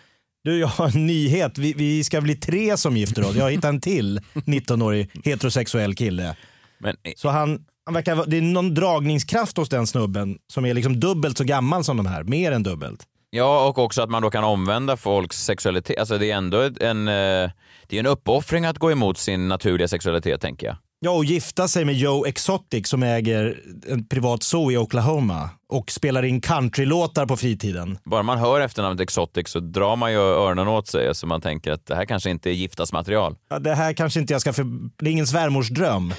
du, 0.44 0.58
jag 0.58 0.66
har 0.68 0.88
en 0.96 1.06
nyhet. 1.06 1.58
Vi, 1.58 1.72
vi 1.72 2.04
ska 2.04 2.20
bli 2.20 2.34
tre 2.36 2.76
som 2.76 2.96
gifter 2.96 3.24
oss. 3.24 3.34
Jag 3.36 3.42
har 3.42 3.50
hittat 3.50 3.64
en 3.64 3.80
till 3.80 4.20
19-årig 4.34 5.10
heterosexuell 5.24 5.94
kille. 5.94 6.36
Men, 6.78 6.96
Så 7.16 7.28
han, 7.28 7.64
han 7.84 7.94
verkar, 7.94 8.24
det 8.26 8.36
är 8.36 8.42
någon 8.42 8.74
dragningskraft 8.74 9.56
hos 9.56 9.68
den 9.68 9.86
snubben 9.86 10.38
som 10.52 10.64
är 10.64 10.74
liksom 10.74 11.00
dubbelt 11.00 11.38
så 11.38 11.44
gammal 11.44 11.84
som 11.84 11.96
de 11.96 12.06
här. 12.06 12.22
Mer 12.24 12.52
än 12.52 12.62
dubbelt. 12.62 13.02
Ja, 13.30 13.68
och 13.68 13.78
också 13.78 14.02
att 14.02 14.10
man 14.10 14.22
då 14.22 14.30
kan 14.30 14.44
omvända 14.44 14.96
folks 14.96 15.44
sexualitet. 15.44 15.98
Alltså 15.98 16.18
det 16.18 16.30
är 16.30 16.36
ändå 16.36 16.60
en, 16.80 17.08
eh, 17.08 17.50
det 17.86 17.96
är 17.96 18.00
en 18.00 18.06
uppoffring 18.06 18.64
att 18.64 18.78
gå 18.78 18.90
emot 18.92 19.18
sin 19.18 19.48
naturliga 19.48 19.88
sexualitet, 19.88 20.40
tänker 20.40 20.66
jag. 20.66 20.76
Ja, 21.02 21.10
och 21.10 21.24
gifta 21.24 21.68
sig 21.68 21.84
med 21.84 21.94
Joe 21.94 22.26
Exotic 22.26 22.88
som 22.88 23.02
äger 23.02 23.60
en 23.88 24.06
privat 24.06 24.42
zoo 24.42 24.72
i 24.72 24.76
Oklahoma 24.76 25.50
och 25.68 25.90
spelar 25.90 26.22
in 26.22 26.40
countrylåtar 26.40 27.26
på 27.26 27.36
fritiden. 27.36 27.98
Bara 28.04 28.22
man 28.22 28.38
hör 28.38 28.60
efternamnet 28.60 29.00
Exotic 29.00 29.48
så 29.48 29.60
drar 29.60 29.96
man 29.96 30.12
ju 30.12 30.18
öronen 30.18 30.68
åt 30.68 30.88
sig, 30.88 31.14
så 31.14 31.26
man 31.26 31.40
tänker 31.40 31.72
att 31.72 31.86
det 31.86 31.94
här 31.94 32.04
kanske 32.04 32.30
inte 32.30 32.50
är 32.50 32.52
giftasmaterial. 32.52 33.36
Ja, 33.50 33.58
det 33.58 33.74
här 33.74 33.92
kanske 33.92 34.20
inte 34.20 34.32
jag 34.32 34.40
ska 34.40 34.52
för... 34.52 34.66
Det 34.96 35.06
är 35.06 35.12
ingen 35.12 35.26
svärmorsdröm. 35.26 36.14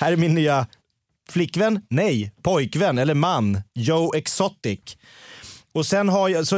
här 0.00 0.12
är 0.12 0.16
min 0.16 0.34
nya 0.34 0.66
flickvän, 1.30 1.82
nej, 1.90 2.32
pojkvän 2.42 2.98
eller 2.98 3.14
man, 3.14 3.62
Joe 3.74 4.14
Exotic. 4.14 4.80
Och 5.72 5.86
sen 5.86 6.08
har 6.08 6.28
jag, 6.28 6.46
så 6.46 6.56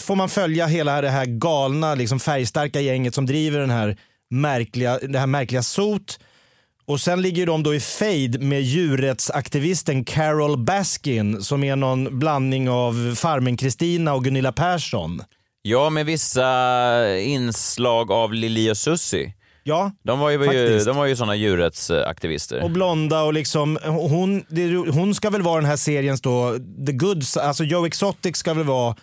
får 0.00 0.16
man 0.16 0.28
följa 0.28 0.66
hela 0.66 1.00
det 1.00 1.10
här 1.10 1.26
galna, 1.26 1.94
liksom 1.94 2.20
färgstarka 2.20 2.80
gänget 2.80 3.14
som 3.14 3.26
driver 3.26 3.60
den 3.60 3.70
här 3.70 3.98
märkliga, 4.30 4.98
det 4.98 5.18
här 5.18 5.26
märkliga 5.26 5.62
sot. 5.62 6.18
Och 6.86 7.00
sen 7.00 7.22
ligger 7.22 7.46
de 7.46 7.62
då 7.62 7.74
i 7.74 7.80
fejd 7.80 8.42
med 8.42 8.62
djurrättsaktivisten 8.62 10.04
Carol 10.04 10.56
Baskin 10.64 11.42
som 11.42 11.64
är 11.64 11.76
någon 11.76 12.18
blandning 12.18 12.70
av 12.70 13.14
Farmen-Kristina 13.14 14.14
och 14.14 14.24
Gunilla 14.24 14.52
Persson. 14.52 15.22
Ja, 15.62 15.90
med 15.90 16.06
vissa 16.06 17.18
inslag 17.18 18.10
av 18.12 18.34
Lili 18.34 18.70
och 18.72 18.76
Susie. 18.76 19.32
Ja, 19.62 19.92
De 20.04 20.18
var 20.18 20.30
ju, 20.30 20.44
Faktiskt. 20.44 20.86
de 20.86 20.96
var 20.96 21.06
ju 21.06 21.16
såna 21.16 21.34
djurrättsaktivister. 21.36 22.62
och 22.62 22.70
blonda 22.70 23.22
och 23.22 23.32
liksom, 23.34 23.78
hon, 23.84 24.44
det, 24.48 24.76
hon 24.76 25.14
ska 25.14 25.30
väl 25.30 25.42
vara 25.42 25.60
den 25.60 25.70
här 25.70 25.76
seriens 25.76 26.20
då, 26.20 26.56
the 26.86 26.92
goods, 26.92 27.36
alltså 27.36 27.64
Joe 27.64 27.86
Exotic 27.86 28.36
ska 28.36 28.54
väl 28.54 28.64
vara 28.64 28.96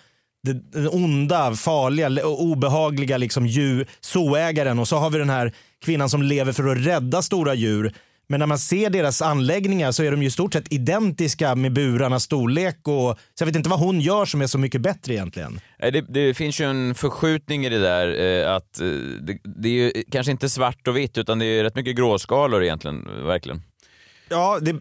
den 0.46 0.90
onda, 0.92 1.56
farliga, 1.56 2.26
obehagliga 2.26 3.18
liksom 3.18 3.48
djur, 3.48 3.88
zooägaren 4.00 4.80
och 4.80 4.88
så 4.88 4.98
har 4.98 5.10
vi 5.10 5.18
den 5.18 5.30
här 5.30 5.54
kvinnan 5.86 6.10
som 6.10 6.22
lever 6.22 6.52
för 6.52 6.68
att 6.68 6.86
rädda 6.86 7.22
stora 7.22 7.54
djur. 7.54 7.94
Men 8.28 8.40
när 8.40 8.48
man 8.48 8.60
ser 8.60 8.90
deras 8.90 9.22
anläggningar 9.22 9.92
så 9.92 10.04
är 10.04 10.12
de 10.12 10.22
ju 10.22 10.28
i 10.28 10.32
stort 10.32 10.54
sett 10.54 10.74
identiska 10.74 11.56
med 11.56 11.74
burarnas 11.74 12.24
storlek 12.24 12.78
och 12.88 13.18
så 13.34 13.42
jag 13.42 13.46
vet 13.46 13.56
inte 13.56 13.70
vad 13.70 13.80
hon 13.80 14.02
gör 14.02 14.26
som 14.26 14.42
är 14.42 14.48
så 14.48 14.58
mycket 14.58 14.82
bättre 14.82 15.14
egentligen. 15.14 15.60
Det, 15.80 16.02
det 16.02 16.34
finns 16.34 16.62
ju 16.62 16.66
en 16.66 16.96
förskjutning 16.96 17.66
i 17.66 17.70
det 17.70 17.80
där 17.80 18.08
eh, 18.20 18.56
att 18.56 18.80
eh, 18.80 18.88
det, 19.22 19.38
det 19.44 19.70
är 19.70 19.74
ju 19.74 20.04
kanske 20.12 20.32
inte 20.32 20.50
svart 20.50 20.88
och 20.88 20.98
vitt 20.98 21.18
utan 21.18 21.40
det 21.40 21.46
är 21.46 21.64
rätt 21.64 21.76
mycket 21.76 21.96
gråskalor 21.96 22.64
egentligen, 22.64 23.08
verkligen. 23.26 23.62
Ja, 24.30 24.60
det, 24.62 24.80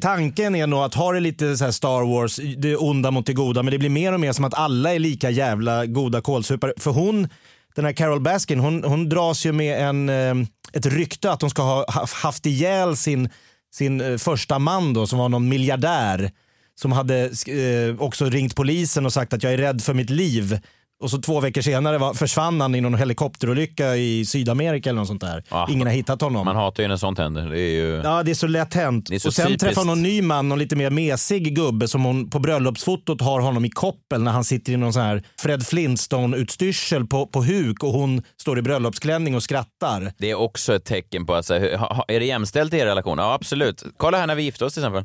tanken 0.00 0.54
är 0.54 0.66
nog 0.66 0.80
att 0.80 0.94
ha 0.94 1.12
det 1.12 1.20
lite 1.20 1.56
så 1.56 1.64
här 1.64 1.72
Star 1.72 2.02
Wars, 2.02 2.40
det 2.56 2.76
onda 2.76 3.10
mot 3.10 3.26
det 3.26 3.32
goda, 3.32 3.62
men 3.62 3.72
det 3.72 3.78
blir 3.78 3.90
mer 3.90 4.12
och 4.12 4.20
mer 4.20 4.32
som 4.32 4.44
att 4.44 4.54
alla 4.54 4.94
är 4.94 4.98
lika 4.98 5.30
jävla 5.30 5.86
goda 5.86 6.20
kålsupare. 6.20 6.72
För 6.76 6.90
hon, 6.90 7.28
den 7.74 7.84
här 7.84 7.92
Carol 7.92 8.20
Baskin, 8.20 8.60
hon, 8.60 8.84
hon 8.84 9.08
dras 9.08 9.46
ju 9.46 9.52
med 9.52 9.88
en, 9.88 10.08
eh, 10.08 10.34
ett 10.72 10.86
rykte 10.86 11.32
att 11.32 11.40
hon 11.40 11.50
ska 11.50 11.62
ha 11.62 12.06
haft 12.22 12.46
ihjäl 12.46 12.96
sin, 12.96 13.28
sin 13.74 14.00
eh, 14.00 14.16
första 14.16 14.58
man 14.58 14.92
då, 14.92 15.06
som 15.06 15.18
var 15.18 15.28
någon 15.28 15.48
miljardär. 15.48 16.30
Som 16.74 16.92
hade 16.92 17.24
eh, 17.24 18.02
också 18.02 18.24
ringt 18.24 18.56
polisen 18.56 19.06
och 19.06 19.12
sagt 19.12 19.32
att 19.32 19.42
jag 19.42 19.52
är 19.52 19.58
rädd 19.58 19.82
för 19.82 19.94
mitt 19.94 20.10
liv. 20.10 20.58
Och 21.02 21.10
så 21.10 21.18
två 21.18 21.40
veckor 21.40 21.62
senare 21.62 21.98
var, 21.98 22.14
försvann 22.14 22.60
han 22.60 22.74
i 22.74 22.80
någon 22.80 22.94
helikopterolycka 22.94 23.96
i 23.96 24.24
Sydamerika 24.24 24.90
eller 24.90 25.00
något 25.00 25.08
sånt 25.08 25.20
där. 25.20 25.44
Ah, 25.48 25.66
Ingen 25.70 25.86
har 25.86 25.94
hittat 25.94 26.20
honom. 26.20 26.44
Man 26.44 26.56
hatar 26.56 26.82
ju 26.82 26.88
när 26.88 26.96
sånt 26.96 27.18
händer. 27.18 27.50
Det 27.50 27.60
är 27.60 27.70
ju... 27.70 28.00
Ja, 28.04 28.22
det 28.22 28.30
är 28.30 28.34
så 28.34 28.46
lätt 28.46 28.74
hänt. 28.74 29.10
Och 29.10 29.34
sen 29.34 29.46
typiskt. 29.46 29.60
träffar 29.60 29.80
hon 29.80 29.86
någon 29.86 30.02
ny 30.02 30.22
man, 30.22 30.48
någon 30.48 30.58
lite 30.58 30.76
mer 30.76 30.90
mesig 30.90 31.54
gubbe 31.56 31.88
som 31.88 32.04
hon 32.04 32.30
på 32.30 32.38
bröllopsfotot 32.38 33.20
har 33.20 33.40
honom 33.40 33.64
i 33.64 33.70
koppel 33.70 34.22
när 34.22 34.32
han 34.32 34.44
sitter 34.44 34.72
i 34.72 34.76
någon 34.76 34.92
sån 34.92 35.02
här 35.02 35.22
Fred 35.40 35.62
Flintstone-utstyrsel 35.62 37.06
på, 37.06 37.26
på 37.26 37.42
huk 37.42 37.82
och 37.82 37.92
hon 37.92 38.22
står 38.40 38.58
i 38.58 38.62
bröllopsklänning 38.62 39.34
och 39.34 39.42
skrattar. 39.42 40.12
Det 40.18 40.30
är 40.30 40.34
också 40.34 40.74
ett 40.74 40.84
tecken 40.84 41.26
på 41.26 41.34
att, 41.34 41.46
så 41.46 41.54
här, 41.54 41.60
är 42.08 42.20
det 42.20 42.26
jämställt 42.26 42.74
i 42.74 42.78
er 42.78 42.86
relation? 42.86 43.18
Ja, 43.18 43.32
absolut. 43.34 43.84
Kolla 43.96 44.18
här 44.18 44.26
när 44.26 44.34
vi 44.34 44.42
gifte 44.42 44.64
oss 44.64 44.74
till 44.74 44.82
exempel. 44.82 45.04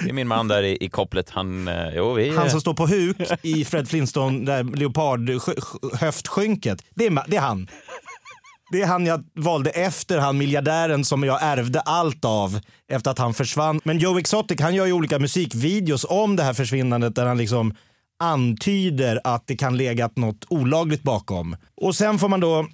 Det 0.00 0.08
är 0.08 0.12
min 0.12 0.28
man 0.28 0.48
där 0.48 0.62
i, 0.62 0.78
i 0.80 0.88
kopplet. 0.88 1.30
Han, 1.30 1.68
eh, 1.68 1.88
jo, 1.94 2.12
vi... 2.12 2.36
Han 2.36 2.50
som 2.50 2.60
står 2.60 2.74
på 2.74 2.86
huk 2.86 3.16
i 3.42 3.64
Fred 3.64 3.88
Flintstone, 3.88 4.46
där 4.46 4.64
leopardhöftskynket, 4.64 6.82
det 6.94 7.06
är, 7.06 7.30
det 7.30 7.36
är 7.36 7.40
han. 7.40 7.68
Det 8.72 8.82
är 8.82 8.86
han 8.86 9.06
jag 9.06 9.24
valde 9.34 9.70
efter 9.70 10.18
han 10.18 10.38
miljardären 10.38 11.04
som 11.04 11.24
jag 11.24 11.42
ärvde 11.42 11.80
allt 11.80 12.24
av 12.24 12.60
efter 12.88 13.10
att 13.10 13.18
han 13.18 13.34
försvann. 13.34 13.80
Men 13.84 13.98
Joe 13.98 14.18
Exotic 14.18 14.60
han 14.60 14.74
gör 14.74 14.86
ju 14.86 14.92
olika 14.92 15.18
musikvideos 15.18 16.06
om 16.08 16.36
det 16.36 16.42
här 16.42 16.54
försvinnandet 16.54 17.14
där 17.14 17.26
han 17.26 17.38
liksom 17.38 17.74
antyder 18.18 19.20
att 19.24 19.46
det 19.46 19.56
kan 19.56 19.76
legat 19.76 20.16
något 20.16 20.44
olagligt 20.48 21.02
bakom. 21.02 21.56
Och 21.76 21.94
sen 21.94 22.18
får 22.18 22.28
man 22.28 22.40
då 22.40 22.66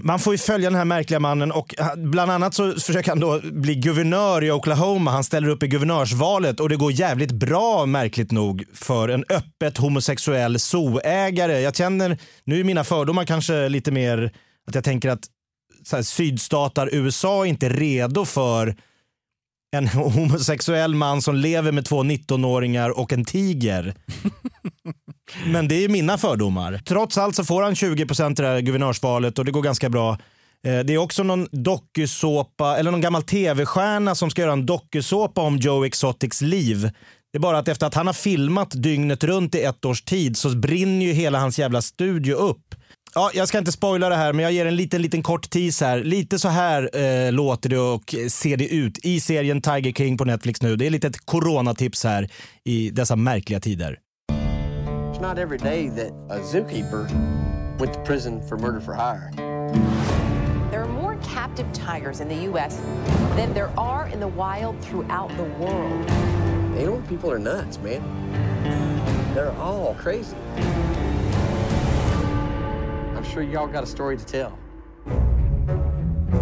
man 0.00 0.18
får 0.18 0.34
ju 0.34 0.38
följa 0.38 0.70
den 0.70 0.78
här 0.78 0.84
märkliga 0.84 1.20
mannen 1.20 1.52
och 1.52 1.80
eh, 1.80 1.96
bland 1.96 2.30
annat 2.30 2.54
så 2.54 2.72
försöker 2.72 3.10
han 3.10 3.20
då 3.20 3.40
bli 3.42 3.74
guvernör 3.74 4.44
i 4.44 4.50
Oklahoma. 4.50 5.10
Han 5.10 5.24
ställer 5.24 5.48
upp 5.48 5.62
i 5.62 5.68
guvernörsvalet 5.68 6.60
och 6.60 6.68
det 6.68 6.76
går 6.76 6.92
jävligt 6.92 7.32
bra 7.32 7.86
märkligt 7.86 8.32
nog 8.32 8.64
för 8.74 9.08
en 9.08 9.24
öppet 9.28 9.78
homosexuell 9.78 10.58
zooägare. 10.58 11.60
Jag 11.60 11.76
känner, 11.76 12.18
nu 12.44 12.60
är 12.60 12.64
mina 12.64 12.84
fördomar 12.84 13.24
kanske 13.24 13.68
lite 13.68 13.92
mer 13.92 14.32
att 14.68 14.74
jag 14.74 14.84
tänker 14.84 15.08
att 15.08 15.24
så 15.86 15.96
här, 15.96 16.02
sydstatar 16.02 16.88
USA 16.92 17.44
är 17.44 17.48
inte 17.48 17.68
redo 17.68 18.24
för 18.24 18.76
en 19.76 19.88
homosexuell 19.88 20.94
man 20.94 21.22
som 21.22 21.34
lever 21.34 21.72
med 21.72 21.84
två 21.84 22.02
19-åringar 22.02 22.98
och 22.98 23.12
en 23.12 23.24
tiger. 23.24 23.94
Men 25.46 25.68
det 25.68 25.84
är 25.84 25.88
mina 25.88 26.18
fördomar. 26.18 26.80
Trots 26.86 27.18
allt 27.18 27.36
så 27.36 27.44
får 27.44 27.62
han 27.62 27.74
20 27.74 28.06
procent 28.06 28.38
i 28.38 28.42
det 28.42 28.48
här 28.48 28.60
guvernörsvalet 28.60 29.38
och 29.38 29.44
det 29.44 29.50
går 29.52 29.62
ganska 29.62 29.88
bra. 29.88 30.10
Eh, 30.66 30.78
Det 30.78 30.94
är 30.94 30.98
också 30.98 31.22
någon 31.22 31.48
dokusåpa, 31.52 32.76
eller 32.76 32.90
någon 32.90 33.00
gammal 33.00 33.22
tv-stjärna 33.22 34.14
som 34.14 34.30
ska 34.30 34.42
göra 34.42 34.52
en 34.52 34.66
dokusåpa 34.66 35.40
om 35.40 35.56
Joe 35.56 35.84
Exotics 35.84 36.40
liv. 36.40 36.90
Det 37.32 37.38
är 37.38 37.40
bara 37.40 37.58
att 37.58 37.68
efter 37.68 37.86
att 37.86 37.94
han 37.94 38.06
har 38.06 38.14
filmat 38.14 38.70
dygnet 38.70 39.24
runt 39.24 39.54
i 39.54 39.62
ett 39.62 39.84
års 39.84 40.02
tid 40.02 40.36
så 40.36 40.56
brinner 40.56 41.06
ju 41.06 41.12
hela 41.12 41.38
hans 41.38 41.58
jävla 41.58 41.82
studio 41.82 42.34
upp. 42.34 42.74
Ja, 43.18 43.30
jag 43.34 43.48
ska 43.48 43.58
inte 43.58 43.72
spoila 43.72 44.08
det 44.08 44.16
här, 44.16 44.32
men 44.32 44.42
jag 44.42 44.52
ger 44.52 44.66
en 44.66 44.76
liten, 44.76 45.02
liten 45.02 45.22
kort 45.22 45.50
tease 45.50 45.84
här. 45.84 45.98
Lite 46.04 46.38
så 46.38 46.48
här 46.48 46.90
eh, 46.92 47.32
låter 47.32 47.68
det 47.68 47.78
och 47.78 48.14
ser 48.30 48.56
det 48.56 48.74
ut 48.74 48.98
i 49.04 49.20
serien 49.20 49.62
Tiger 49.62 49.92
King 49.92 50.18
på 50.18 50.24
Netflix 50.24 50.62
nu. 50.62 50.76
Det 50.76 50.86
är 50.86 50.90
lite 50.90 51.06
ett 51.06 51.26
coronatips 51.26 52.04
här 52.04 52.28
i 52.64 52.90
dessa 52.90 53.16
märkliga 53.16 53.60
tider. 53.60 53.98
It's 55.12 55.28
not 55.28 55.38
every 55.38 55.58
day 55.58 55.90
that 55.90 56.38
a 56.38 56.42
zookeeper 56.52 57.08
went 57.78 57.94
to 57.94 58.00
prison 58.04 58.48
for 58.48 58.58
murder 58.58 58.80
for 58.80 58.94
hire. 58.94 59.32
There 60.70 60.82
are 60.82 60.92
more 60.92 61.16
captive 61.34 61.68
tigers 61.72 62.20
in 62.20 62.28
the 62.28 62.48
U.S. 62.50 62.80
than 63.36 63.54
there 63.54 63.70
are 63.76 64.12
in 64.12 64.20
the 64.20 64.36
wild 64.36 64.76
throughout 64.82 65.30
the 65.36 65.64
world. 65.64 66.10
You 66.78 66.86
know, 66.86 67.02
people 67.08 67.30
are 67.30 67.38
nuts, 67.38 67.78
man. 67.78 68.02
They're 69.34 69.56
all 69.58 69.94
crazy. 70.02 70.36
Sure 73.32 73.42
y'all 73.42 73.66
got 73.66 73.82
a 73.82 73.86
story 73.86 74.16
to 74.16 74.24
tell. 74.24 74.58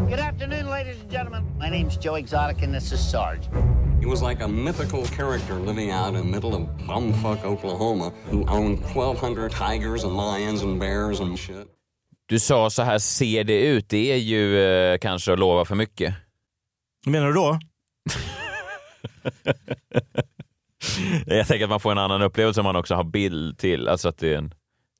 Good 0.09 0.19
afternoon, 0.19 0.69
ladies 0.69 1.01
and 1.01 1.11
gentlemen. 1.11 1.45
My 1.59 1.69
name's 1.69 1.97
Joe 1.97 2.15
Exotic, 2.15 2.63
and 2.63 2.75
this 2.75 2.93
is 2.93 3.01
Sarge. 3.11 3.49
He 4.01 4.07
was 4.07 4.23
like 4.23 4.43
a 4.45 4.49
mythical 4.49 5.05
character 5.05 5.55
living 5.55 5.91
out 5.91 6.09
in 6.09 6.15
the 6.15 6.25
middle 6.25 6.55
of 6.55 6.63
bumfuck 6.87 7.45
Oklahoma 7.45 8.13
who 8.31 8.45
owned 8.47 8.81
1,200 8.95 9.51
tigers 9.53 10.05
and 10.05 10.17
lions 10.17 10.63
and 10.63 10.79
bears 10.81 11.21
and 11.21 11.39
shit. 11.39 11.69
Du 12.27 12.39
sa 12.39 12.71
så 12.71 12.83
här 12.83 12.99
ser 12.99 13.45
det 13.45 13.61
ut. 13.61 13.89
Det 13.89 14.13
är 14.13 14.17
ju 14.17 14.61
eh, 14.65 14.99
kanske 14.99 15.33
att 15.33 15.39
lova 15.39 15.65
för 15.65 15.75
mycket. 15.75 16.15
Vad 17.07 17.13
menar 17.13 17.27
du 17.27 17.33
då? 17.33 17.59
Jag 21.27 21.47
tänker 21.47 21.65
att 21.65 21.71
man 21.71 21.81
får 21.81 21.93
en 21.93 21.99
annan 21.99 22.23
upplevelse 22.23 22.61
om 22.61 22.65
man 22.65 22.77
också 22.77 22.95
har 22.95 23.05
bild 23.05 23.59
till. 23.59 23.89
Alltså 23.89 24.09
att 24.09 24.19
det 24.19 24.35
är 24.35 24.39
en... 24.39 24.55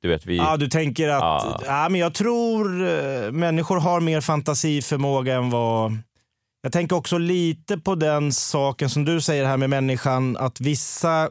Du 0.05 0.09
vet, 0.09 0.25
vi... 0.25 0.37
Ja, 0.37 0.57
du 0.57 0.67
tänker 0.67 1.09
att... 1.09 1.21
Ja. 1.21 1.61
Ja. 1.65 1.89
men 1.89 2.01
jag 2.01 2.13
tror 2.13 2.87
eh, 2.87 3.31
människor 3.31 3.79
har 3.79 3.99
mer 3.99 4.21
fantasiförmåga 4.21 5.35
än 5.35 5.49
vad... 5.49 5.97
Jag 6.61 6.71
tänker 6.71 6.95
också 6.95 7.17
lite 7.17 7.77
på 7.77 7.95
den 7.95 8.31
saken 8.31 8.89
som 8.89 9.05
du 9.05 9.21
säger 9.21 9.45
här 9.45 9.57
med 9.57 9.69
människan, 9.69 10.37
att 10.37 10.61
vissa 10.61 11.29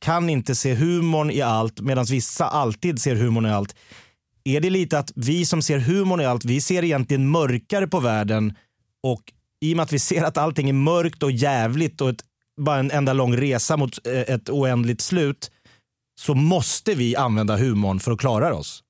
kan 0.00 0.30
inte 0.30 0.54
se 0.54 0.74
humorn 0.74 1.30
i 1.30 1.42
allt 1.42 1.80
medan 1.80 2.04
vissa 2.04 2.46
alltid 2.46 3.00
ser 3.00 3.14
humorn 3.14 3.46
i 3.46 3.50
allt. 3.50 3.76
Är 4.44 4.60
det 4.60 4.70
lite 4.70 4.98
att 4.98 5.12
vi 5.14 5.46
som 5.46 5.62
ser 5.62 5.78
humorn 5.78 6.20
i 6.20 6.24
allt, 6.24 6.44
vi 6.44 6.60
ser 6.60 6.84
egentligen 6.84 7.30
mörkare 7.30 7.86
på 7.86 8.00
världen 8.00 8.54
och 9.02 9.22
i 9.60 9.72
och 9.72 9.76
med 9.76 9.84
att 9.84 9.92
vi 9.92 9.98
ser 9.98 10.22
att 10.22 10.36
allting 10.36 10.68
är 10.68 10.72
mörkt 10.72 11.22
och 11.22 11.32
jävligt 11.32 12.00
och 12.00 12.08
ett, 12.08 12.24
bara 12.60 12.78
en 12.78 12.90
enda 12.90 13.12
lång 13.12 13.36
resa 13.36 13.76
mot 13.76 14.06
eh, 14.06 14.20
ett 14.20 14.50
oändligt 14.50 15.00
slut 15.00 15.50
så 16.22 16.34
måste 16.34 16.94
vi 16.94 17.16
använda 17.16 17.56
humorn 17.56 18.00
för 18.00 18.12
att 18.12 18.18
klara 18.18 18.54
oss. 18.54 18.82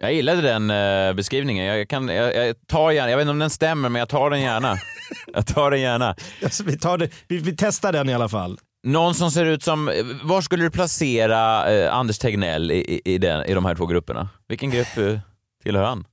Jag 0.00 0.14
gillade 0.14 0.42
den 0.42 0.70
eh, 0.70 1.14
beskrivningen. 1.14 1.64
Jag, 1.64 1.88
kan, 1.88 2.08
jag, 2.08 2.34
jag 2.34 2.66
tar 2.66 2.90
gärna, 2.90 3.10
jag 3.10 3.16
vet 3.16 3.22
inte 3.22 3.30
om 3.30 3.38
den 3.38 3.50
stämmer, 3.50 3.88
men 3.88 3.98
jag 3.98 4.08
tar 4.08 4.30
den 4.30 4.40
gärna. 4.40 4.76
Jag 5.34 5.46
tar 5.46 5.70
den 5.70 5.80
gärna. 5.80 6.16
Alltså, 6.42 6.64
vi, 6.64 6.78
tar 6.78 6.98
det, 6.98 7.08
vi, 7.28 7.38
vi 7.38 7.54
testar 7.56 7.92
den 7.92 8.08
i 8.08 8.14
alla 8.14 8.28
fall. 8.28 8.58
Någon 8.86 9.14
som 9.14 9.30
ser 9.30 9.44
ut 9.44 9.62
som... 9.62 9.90
Var 10.22 10.40
skulle 10.40 10.64
du 10.64 10.70
placera 10.70 11.70
eh, 11.72 11.94
Anders 11.94 12.18
Tegnell 12.18 12.70
i, 12.70 12.74
i, 12.74 13.14
i, 13.14 13.18
den, 13.18 13.44
i 13.44 13.54
de 13.54 13.64
här 13.64 13.74
två 13.74 13.86
grupperna? 13.86 14.28
Vilken 14.48 14.70
grupp 14.70 14.96
eh, 14.96 15.18
tillhör 15.62 15.84
han? 15.84 16.04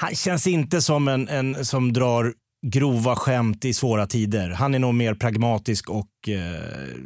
Han 0.00 0.14
känns 0.14 0.46
inte 0.46 0.80
som 0.80 1.08
en, 1.08 1.28
en 1.28 1.64
som 1.64 1.92
drar 1.92 2.32
grova 2.66 3.16
skämt 3.16 3.64
i 3.64 3.74
svåra 3.74 4.06
tider. 4.06 4.50
Han 4.50 4.74
är 4.74 4.78
nog 4.78 4.94
mer 4.94 5.14
pragmatisk 5.14 5.90
och 5.90 6.28
eh, 6.28 6.96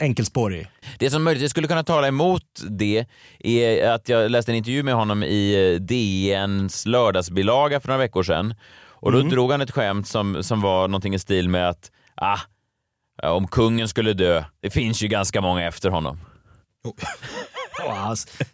enkelspårig. 0.00 0.68
Det 0.98 1.10
som 1.10 1.24
möjligtvis 1.24 1.50
skulle 1.50 1.68
kunna 1.68 1.84
tala 1.84 2.08
emot 2.08 2.42
det 2.70 3.06
är 3.38 3.90
att 3.90 4.08
jag 4.08 4.30
läste 4.30 4.52
en 4.52 4.56
intervju 4.56 4.82
med 4.82 4.94
honom 4.94 5.22
i 5.22 5.74
eh, 5.74 5.80
DNs 5.80 6.86
lördagsbilaga 6.86 7.80
för 7.80 7.88
några 7.88 7.98
veckor 7.98 8.22
sedan. 8.22 8.54
Och 8.88 9.12
då 9.12 9.18
Mm. 9.18 9.30
drog 9.30 9.50
han 9.50 9.60
ett 9.60 9.70
skämt 9.70 10.08
som, 10.08 10.42
som 10.42 10.60
var 10.60 10.88
någonting 10.88 11.14
i 11.14 11.18
stil 11.18 11.48
med 11.48 11.68
att 11.68 11.90
ah, 12.14 12.38
om 13.22 13.48
kungen 13.48 13.88
skulle 13.88 14.12
dö, 14.12 14.44
det 14.62 14.70
finns 14.70 15.02
ju 15.02 15.08
ganska 15.08 15.40
många 15.40 15.66
efter 15.66 15.90
honom. 15.90 16.20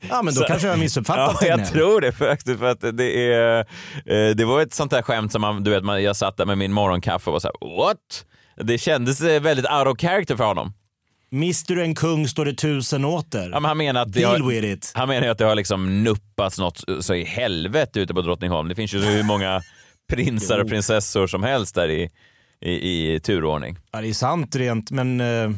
Ja, 0.09 0.23
men 0.23 0.35
då 0.35 0.41
Så- 0.41 0.47
kanske 0.47 0.67
jag 0.67 0.75
har 0.75 0.79
missuppfattat 0.81 1.37
Ja, 1.41 1.47
jag 1.49 1.57
Tegnell. 1.59 1.73
tror 1.73 2.01
det 2.01 2.13
faktiskt. 2.13 2.59
För 2.59 2.67
att 2.71 2.81
det, 2.97 3.33
är, 3.33 3.59
eh, 4.07 4.35
det 4.35 4.45
var 4.45 4.61
ett 4.61 4.75
sånt 4.75 4.91
där 4.91 5.03
skämt 5.03 5.33
som 5.33 5.41
man, 5.41 5.65
du 5.65 5.71
vet, 5.81 6.03
jag 6.03 6.17
satt 6.17 6.37
där 6.37 6.47
med 6.47 6.59
min 6.59 6.73
morgonkaffe 6.73 7.31
och 7.31 7.33
var 7.33 7.41
så 7.41 7.49
här, 7.49 7.77
what? 7.79 8.25
Det 8.57 8.79
kändes 8.79 9.21
eh, 9.21 9.43
väldigt 9.43 9.67
out 9.71 9.87
of 9.87 10.01
character 10.01 10.37
för 10.37 10.45
honom. 10.45 10.73
Mister 11.33 11.75
du 11.75 11.83
en 11.83 11.95
kung 11.95 12.29
står 12.29 12.45
det 12.45 12.55
tusen 12.55 13.05
åter. 13.05 13.51
Ja, 13.53 13.61
men 13.61 13.65
han 13.65 13.79
menar 13.79 14.03
att 14.03 14.13
Deal 14.13 14.43
har, 14.43 14.51
with 14.51 14.67
it. 14.67 14.93
Han 14.95 15.09
menar 15.09 15.29
att 15.29 15.39
det 15.39 15.45
har 15.45 15.55
liksom 15.55 16.05
nuppats 16.05 16.59
något 16.59 16.85
så 17.01 17.15
i 17.15 17.25
helvete 17.25 18.01
ute 18.01 18.15
på 18.15 18.23
Drottningholm. 18.23 18.69
Det 18.69 18.75
finns 18.75 18.95
ju 18.95 18.99
hur 18.99 19.23
många 19.23 19.63
prinsar 20.13 20.59
och 20.59 20.69
prinsessor 20.69 21.27
som 21.27 21.43
helst 21.43 21.75
där 21.75 21.89
i, 21.89 22.11
i, 22.61 23.13
i 23.15 23.21
turordning. 23.21 23.79
Ja, 23.93 24.01
det 24.01 24.09
är 24.09 24.13
sant 24.15 24.57
rent, 24.57 24.91
men... 24.91 25.21
eh, 25.21 25.51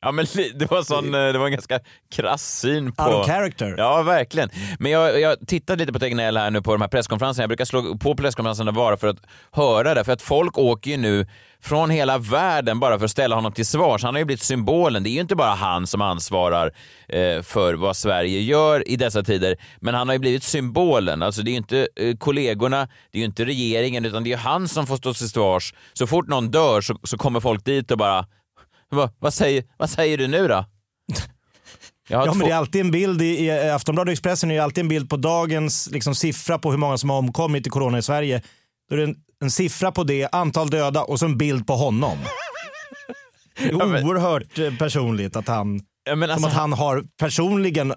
Ja, 0.00 0.12
men 0.12 0.26
det 0.54 0.70
var, 0.70 0.82
sån, 0.82 1.14
eh, 1.14 1.32
det 1.32 1.38
var 1.38 1.46
en 1.46 1.52
ganska 1.52 1.80
krass 2.10 2.58
syn 2.60 2.92
på... 2.92 3.04
Out 3.04 3.14
of 3.14 3.26
character. 3.26 3.74
Ja, 3.78 4.02
verkligen. 4.02 4.50
Men 4.78 4.92
jag, 4.92 5.20
jag 5.20 5.46
tittade 5.46 5.78
lite 5.78 5.92
på 5.92 5.98
Tegnell 5.98 6.36
här 6.36 6.50
nu 6.50 6.62
på 6.62 6.72
de 6.72 6.80
här 6.80 6.88
presskonferenserna. 6.88 7.42
Jag 7.42 7.48
brukar 7.48 7.64
slå 7.64 7.98
på 7.98 8.14
presskonferenserna 8.14 8.72
bara 8.72 8.96
för 8.96 9.08
att 9.08 9.16
höra 9.52 9.94
det. 9.94 10.04
För 10.04 10.12
att 10.12 10.22
folk 10.22 10.58
åker 10.58 10.90
ju 10.90 10.96
nu 10.96 11.26
från 11.60 11.90
hela 11.90 12.18
världen 12.18 12.80
bara 12.80 12.98
för 12.98 13.04
att 13.04 13.10
ställa 13.10 13.34
honom 13.34 13.52
till 13.52 13.66
svars. 13.66 14.02
Han 14.02 14.14
har 14.14 14.18
ju 14.18 14.24
blivit 14.24 14.42
symbolen. 14.42 15.02
Det 15.02 15.08
är 15.08 15.12
ju 15.12 15.20
inte 15.20 15.36
bara 15.36 15.54
han 15.54 15.86
som 15.86 16.02
ansvarar 16.02 16.72
eh, 17.08 17.42
för 17.42 17.74
vad 17.74 17.96
Sverige 17.96 18.40
gör 18.40 18.88
i 18.88 18.96
dessa 18.96 19.22
tider. 19.22 19.56
Men 19.80 19.94
han 19.94 20.08
har 20.08 20.14
ju 20.14 20.18
blivit 20.18 20.42
symbolen. 20.42 21.22
Alltså 21.22 21.42
det 21.42 21.50
är 21.50 21.52
ju 21.52 21.58
inte 21.58 21.88
eh, 21.96 22.16
kollegorna, 22.16 22.88
det 23.10 23.18
är 23.18 23.20
ju 23.20 23.26
inte 23.26 23.44
regeringen, 23.44 24.04
utan 24.04 24.24
det 24.24 24.28
är 24.28 24.32
ju 24.32 24.36
han 24.36 24.68
som 24.68 24.86
får 24.86 24.96
stå 24.96 25.14
till 25.14 25.28
svars. 25.28 25.74
Så 25.92 26.06
fort 26.06 26.28
någon 26.28 26.50
dör 26.50 26.80
så, 26.80 26.98
så 27.02 27.18
kommer 27.18 27.40
folk 27.40 27.64
dit 27.64 27.90
och 27.90 27.98
bara 27.98 28.26
Va, 28.90 29.10
vad, 29.18 29.34
säger, 29.34 29.64
vad 29.76 29.90
säger 29.90 30.18
du 30.18 30.26
nu 30.28 30.48
då? 30.48 30.64
Ja, 32.08 32.24
men 32.24 32.34
två- 32.34 32.44
det 32.46 32.50
är 32.52 32.56
alltid 32.56 32.80
en 32.80 32.90
bild 32.90 33.22
i, 33.22 33.44
i 33.44 33.50
Aftonbladet 33.70 34.08
och 34.08 34.12
Expressen 34.12 34.50
är 34.50 34.54
ju 34.54 34.60
alltid 34.60 34.82
en 34.82 34.88
bild 34.88 35.10
på 35.10 35.16
dagens 35.16 35.88
liksom, 35.92 36.14
siffra 36.14 36.58
på 36.58 36.70
hur 36.70 36.78
många 36.78 36.98
som 36.98 37.10
har 37.10 37.18
omkommit 37.18 37.66
i 37.66 37.70
corona 37.70 37.98
i 37.98 38.02
Sverige. 38.02 38.42
Då 38.90 38.94
är 38.94 38.98
det 38.98 39.04
en, 39.04 39.16
en 39.40 39.50
siffra 39.50 39.92
på 39.92 40.04
det, 40.04 40.28
antal 40.32 40.70
döda 40.70 41.02
och 41.02 41.18
så 41.18 41.24
en 41.26 41.38
bild 41.38 41.66
på 41.66 41.72
honom. 41.76 42.18
Det 43.58 43.64
är 43.68 43.74
oerhört 44.04 44.58
eh, 44.58 44.74
personligt 44.76 45.36
att 45.36 45.48
han, 45.48 45.80
som 46.08 46.22
alltså- 46.22 46.46
att 46.46 46.52
han 46.52 46.72
har 46.72 47.04
personligen 47.20 47.94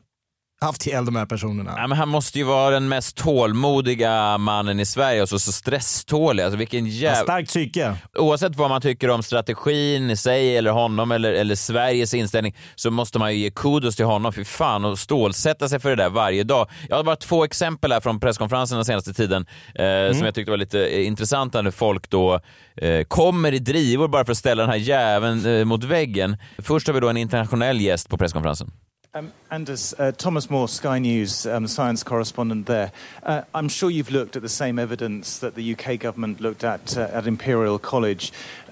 haft 0.66 0.88
ihjäl 0.88 1.06
de 1.06 1.16
här 1.16 1.26
personerna. 1.26 1.74
Ja, 1.78 1.88
men 1.88 1.98
han 1.98 2.10
måste 2.10 2.38
ju 2.38 2.44
vara 2.44 2.70
den 2.70 2.88
mest 2.90 3.18
tålmodiga 3.18 4.38
mannen 4.38 4.80
i 4.80 4.86
Sverige 4.86 5.22
och 5.22 5.30
så, 5.30 5.40
så 5.40 5.52
stresstålig. 5.52 6.44
Alltså 6.44 6.58
vilken 6.58 6.86
Ja, 6.86 6.92
jävla... 6.92 7.24
starkt 7.24 7.48
psyke. 7.50 7.96
Oavsett 8.18 8.56
vad 8.56 8.70
man 8.70 8.82
tycker 8.82 9.10
om 9.10 9.24
strategin 9.24 10.10
i 10.10 10.18
sig 10.18 10.58
eller 10.58 10.72
honom 10.72 11.12
eller, 11.12 11.34
eller 11.34 11.56
Sveriges 11.56 12.14
inställning 12.14 12.56
så 12.76 12.92
måste 12.92 13.20
man 13.20 13.34
ju 13.34 13.40
ge 13.40 13.50
kudos 13.52 13.96
till 13.96 14.06
honom. 14.06 14.34
Fy 14.34 14.46
fan 14.46 14.86
och 14.86 15.00
stålsätta 15.00 15.70
sig 15.70 15.80
för 15.80 15.90
det 15.90 15.96
där 15.96 16.10
varje 16.10 16.44
dag. 16.44 16.70
Jag 16.90 16.96
har 16.96 17.04
bara 17.04 17.16
två 17.16 17.44
exempel 17.44 17.92
här 17.92 18.00
från 18.00 18.20
presskonferensen 18.20 18.78
den 18.78 18.86
senaste 18.86 19.14
tiden 19.14 19.46
eh, 19.76 20.18
som 20.18 20.26
jag 20.26 20.36
tyckte 20.36 20.52
var 20.52 20.58
lite 20.58 20.86
eh, 20.88 21.08
intressanta 21.08 21.62
när 21.62 21.72
folk 21.72 22.10
då 22.10 22.40
eh, 22.78 23.04
kommer 23.04 23.54
i 23.54 23.60
drivor 23.60 24.08
bara 24.08 24.26
för 24.26 24.32
att 24.32 24.38
ställa 24.38 24.62
den 24.64 24.70
här 24.70 24.78
jäveln 24.78 25.46
eh, 25.46 25.66
mot 25.66 25.84
väggen. 25.84 26.38
Först 26.58 26.88
har 26.88 26.94
vi 26.94 27.00
då 27.00 27.10
en 27.10 27.18
internationell 27.18 27.82
gäst 27.82 28.10
på 28.10 28.18
presskonferensen. 28.18 28.72
Um, 29.14 29.34
Anders, 29.50 29.94
uh, 30.00 30.14
Thomas 30.14 30.50
Moore, 30.50 30.70
Sky 30.70 30.98
News, 30.98 31.46
um, 31.46 31.68
science 31.68 32.02
correspondent 32.02 32.66
there. 32.66 32.94
Uh, 33.24 33.42
I'm 33.54 33.68
sure 33.68 33.90
you've 33.90 34.10
looked 34.10 34.38
at 34.38 34.42
the 34.42 34.48
same 34.48 34.80
evidence 34.80 35.40
that 35.40 35.56
the 35.56 35.74
UK 35.74 36.00
government 36.00 36.40
looked 36.40 36.64
at 36.64 36.98
uh, 36.98 37.10
at 37.12 37.28
Imperial 37.28 37.78
College. 37.78 38.32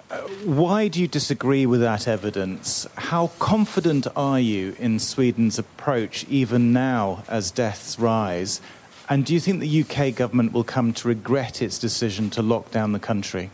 Uh, 0.09 0.19
why 0.45 0.87
do 0.87 1.01
you 1.01 1.09
disagree 1.09 1.65
with 1.65 1.81
that 1.81 2.07
evidence? 2.07 2.87
How 2.95 3.31
confident 3.39 4.07
are 4.15 4.39
you 4.39 4.77
in 4.79 4.99
Sweden's 4.99 5.59
approach, 5.59 6.23
even 6.29 6.71
now 6.71 7.25
as 7.27 7.51
deaths 7.51 7.99
rise? 7.99 8.61
And 9.09 9.25
do 9.25 9.33
you 9.33 9.41
think 9.41 9.59
the 9.59 9.81
UK 9.81 10.15
government 10.15 10.53
will 10.53 10.63
come 10.63 10.93
to 10.93 11.09
regret 11.09 11.61
its 11.61 11.77
decision 11.77 12.29
to 12.29 12.41
lock 12.41 12.71
down 12.71 12.93
the 12.93 12.99
country? 12.99 13.49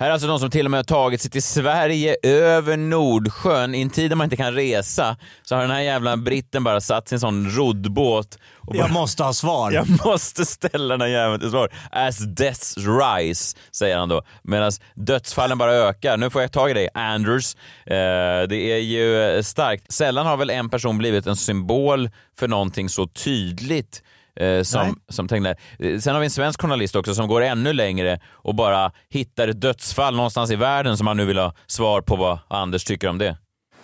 Här 0.00 0.08
är 0.08 0.12
alltså 0.12 0.28
de 0.28 0.38
som 0.38 0.50
till 0.50 0.64
och 0.64 0.70
med 0.70 0.78
har 0.78 0.84
tagit 0.84 1.20
sig 1.20 1.30
till 1.30 1.42
Sverige 1.42 2.16
över 2.22 2.76
Nordsjön 2.76 3.74
i 3.74 3.80
en 3.80 3.90
tid 3.90 4.10
där 4.10 4.16
man 4.16 4.24
inte 4.24 4.36
kan 4.36 4.54
resa. 4.54 5.16
Så 5.42 5.54
har 5.54 5.62
den 5.62 5.70
här 5.70 5.80
jävla 5.80 6.16
britten 6.16 6.64
bara 6.64 6.80
satt 6.80 7.08
sin 7.08 7.20
sån 7.20 7.50
roddbåt. 7.50 8.38
Och 8.56 8.76
Jag 8.76 8.84
bara, 8.84 8.92
måste 8.92 9.22
ha 9.24 9.32
svar. 9.32 9.72
jag 9.72 9.86
måste 10.06 10.44
ställa 10.44 10.94
den 10.94 11.00
här 11.00 11.08
jäveln 11.08 11.40
till 11.40 11.50
svar. 11.50 11.72
As 11.90 12.18
deaths 12.18 12.76
rise, 12.76 13.56
säger 13.72 13.98
han 13.98 14.08
då. 14.08 14.22
Medan 14.42 14.72
dödsfallen 14.94 15.58
bara 15.58 15.72
ökar. 15.72 16.16
Nu 16.16 16.30
får 16.30 16.42
jag 16.42 16.52
tag 16.52 16.70
i 16.70 16.74
dig, 16.74 16.88
Anders. 16.94 17.54
Eh, 17.86 18.48
det 18.48 18.56
är 18.56 18.78
ju 18.78 19.42
starkt. 19.42 19.92
Sällan 19.92 20.26
har 20.26 20.36
väl 20.36 20.50
en 20.50 20.70
person 20.70 20.98
blivit 20.98 21.26
en 21.26 21.36
symbol 21.36 22.10
för 22.38 22.48
någonting 22.48 22.88
så 22.88 23.06
tydligt 23.06 24.02
eh, 24.40 24.46
Nej. 24.46 24.64
som, 24.64 25.00
som 25.08 25.28
Tegnell. 25.28 25.54
Eh, 25.78 25.98
Sen 25.98 26.14
har 26.14 26.20
vi 26.20 26.26
en 26.26 26.30
svensk 26.30 26.60
journalist 26.62 26.96
också 26.96 27.14
som 27.14 27.28
går 27.28 27.40
ännu 27.42 27.72
längre 27.72 28.20
och 28.32 28.54
bara 28.54 28.92
hittar 29.08 29.48
ett 29.48 29.60
dödsfall 29.60 30.16
någonstans 30.16 30.50
i 30.50 30.56
världen 30.56 30.96
som 30.96 31.06
han 31.06 31.16
nu 31.16 31.24
vill 31.24 31.38
ha 31.38 31.54
svar 31.66 32.00
på 32.00 32.16
vad 32.16 32.38
Anders 32.48 32.84
tycker 32.84 33.08
om 33.08 33.18
det. 33.18 33.36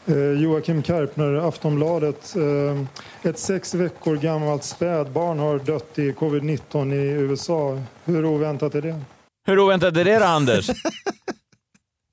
Eh, 0.07 0.43
Joakim 0.43 0.83
Karpner, 0.83 1.49
Aftonbladet. 1.49 2.35
Eh, 2.37 3.31
ett 3.31 3.39
sex 3.39 3.75
veckor 3.75 4.17
gammalt 4.17 4.65
spädbarn 4.65 5.39
har 5.39 5.59
dött 5.59 5.99
i 5.99 6.13
covid-19 6.13 6.95
i 6.95 6.97
USA. 7.11 7.81
Hur 8.05 8.25
oväntat 8.25 8.75
är 8.75 8.83
det? 8.83 9.01
Hur 9.47 9.59
oväntat 9.59 9.97
är 9.97 10.05
det 10.05 10.19
då, 10.19 10.25
Anders? 10.25 10.67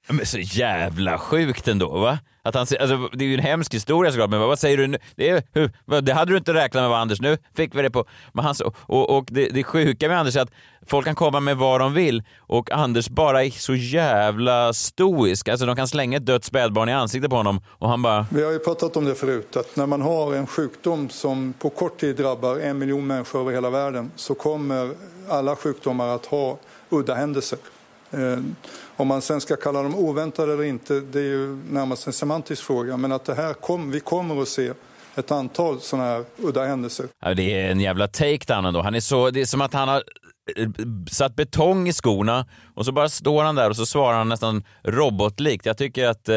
Men 0.07 0.25
så 0.25 0.39
jävla 0.39 1.17
sjukt 1.17 1.67
ändå, 1.67 1.97
va? 1.97 2.19
Att 2.45 2.55
han, 2.55 2.61
alltså, 2.61 3.09
det 3.13 3.25
är 3.25 3.27
ju 3.27 3.33
en 3.33 3.39
hemsk 3.39 3.73
historia 3.73 4.11
såklart, 4.11 4.29
men 4.29 4.39
vad, 4.39 4.59
säger 4.59 4.77
du 4.77 4.87
nu? 4.87 4.97
Det, 5.15 5.29
är, 5.29 5.43
hur, 5.53 6.01
det 6.01 6.13
hade 6.13 6.31
du 6.31 6.37
inte 6.37 6.53
räknat 6.53 6.83
med, 6.83 6.89
va, 6.89 6.97
Anders? 6.97 7.21
Nu 7.21 7.37
fick 7.55 7.75
vi 7.75 7.81
det 7.81 7.89
på... 7.89 8.05
Men 8.33 8.45
han, 8.45 8.55
och 8.65 9.17
och 9.17 9.25
det, 9.31 9.49
det 9.49 9.63
sjuka 9.63 10.07
med 10.07 10.19
Anders 10.19 10.35
är 10.35 10.41
att 10.41 10.51
folk 10.87 11.05
kan 11.05 11.15
komma 11.15 11.39
med 11.39 11.57
vad 11.57 11.79
de 11.79 11.93
vill 11.93 12.23
och 12.37 12.71
Anders 12.71 13.09
bara 13.09 13.43
är 13.43 13.49
så 13.49 13.75
jävla 13.75 14.73
stoisk. 14.73 15.47
Alltså 15.47 15.65
de 15.65 15.75
kan 15.75 15.87
slänga 15.87 16.17
ett 16.17 16.25
dött 16.25 16.43
spädbarn 16.43 16.89
i 16.89 16.93
ansiktet 16.93 17.29
på 17.29 17.35
honom 17.35 17.61
och 17.67 17.89
han 17.89 18.01
bara... 18.01 18.25
Vi 18.29 18.43
har 18.43 18.51
ju 18.51 18.59
pratat 18.59 18.97
om 18.97 19.05
det 19.05 19.15
förut, 19.15 19.55
att 19.57 19.75
när 19.75 19.85
man 19.85 20.01
har 20.01 20.33
en 20.33 20.47
sjukdom 20.47 21.09
som 21.09 21.53
på 21.59 21.69
kort 21.69 21.99
tid 21.99 22.15
drabbar 22.15 22.59
en 22.59 22.77
miljon 22.77 23.07
människor 23.07 23.39
över 23.39 23.51
hela 23.51 23.69
världen 23.69 24.11
så 24.15 24.35
kommer 24.35 24.93
alla 25.29 25.55
sjukdomar 25.55 26.07
att 26.07 26.25
ha 26.25 26.57
udda 26.89 27.15
händelser. 27.15 27.59
Eh, 28.13 28.39
om 28.95 29.07
man 29.07 29.21
sen 29.21 29.41
ska 29.41 29.55
kalla 29.55 29.83
dem 29.83 29.95
oväntade 29.95 30.53
eller 30.53 30.63
inte, 30.63 30.99
det 30.99 31.19
är 31.19 31.23
ju 31.23 31.59
närmast 31.69 32.07
en 32.07 32.13
semantisk 32.13 32.63
fråga. 32.63 32.97
Men 32.97 33.11
att 33.11 33.25
det 33.25 33.35
här 33.35 33.53
kom, 33.53 33.91
vi 33.91 33.99
kommer 33.99 34.41
att 34.41 34.47
se 34.47 34.71
ett 35.15 35.31
antal 35.31 35.81
sådana 35.81 36.07
här 36.07 36.25
udda 36.37 36.65
händelser. 36.65 37.05
Ja, 37.21 37.33
det 37.33 37.61
är 37.61 37.71
en 37.71 37.79
jävla 37.79 38.07
takedown 38.07 38.65
ändå. 38.65 38.81
Han 38.81 38.95
är 38.95 38.99
så, 38.99 39.29
det 39.29 39.41
är 39.41 39.45
som 39.45 39.61
att 39.61 39.73
han 39.73 39.87
har 39.87 40.03
eh, 40.57 40.69
satt 41.11 41.35
betong 41.35 41.87
i 41.87 41.93
skorna 41.93 42.45
och 42.75 42.85
så 42.85 42.91
bara 42.91 43.09
står 43.09 43.43
han 43.43 43.55
där 43.55 43.69
och 43.69 43.75
så 43.75 43.85
svarar 43.85 44.17
han 44.17 44.29
nästan 44.29 44.63
robotlikt. 44.83 45.65
Jag 45.65 45.77
tycker 45.77 46.07
att 46.07 46.29
eh, 46.29 46.35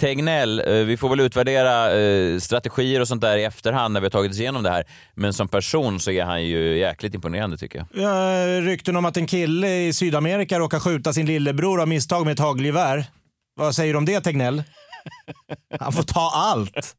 Tegnell, 0.00 0.62
eh, 0.66 0.74
vi 0.74 0.96
får 0.96 1.08
väl 1.08 1.20
utvärdera 1.20 1.98
eh, 1.98 2.38
strategier 2.38 3.00
och 3.00 3.08
sånt 3.08 3.20
där 3.20 3.36
i 3.36 3.44
efterhand 3.44 3.92
när 3.92 4.00
vi 4.00 4.04
har 4.04 4.10
tagit 4.10 4.30
oss 4.30 4.40
igenom 4.40 4.62
det 4.62 4.70
här. 4.70 4.84
Men 5.14 5.32
som 5.32 5.48
person 5.48 6.00
så 6.00 6.10
är 6.10 6.24
han 6.24 6.44
ju 6.44 6.78
jäkligt 6.78 7.14
imponerande 7.14 7.56
tycker 7.56 7.78
jag. 7.78 8.02
Ja, 8.02 8.60
rykten 8.60 8.96
om 8.96 9.04
att 9.04 9.16
en 9.16 9.26
kille 9.26 9.68
i 9.68 9.92
Sydamerika 9.92 10.58
råkar 10.58 10.80
skjuta 10.80 11.12
sin 11.12 11.26
lillebror 11.26 11.80
av 11.80 11.88
misstag 11.88 12.24
med 12.24 12.32
ett 12.32 12.38
hagelgevär. 12.38 13.04
Vad 13.56 13.74
säger 13.74 13.92
du 13.92 13.98
om 13.98 14.04
det 14.04 14.20
Tegnell? 14.20 14.62
Han 15.80 15.92
får 15.92 16.02
ta 16.02 16.30
allt. 16.34 16.96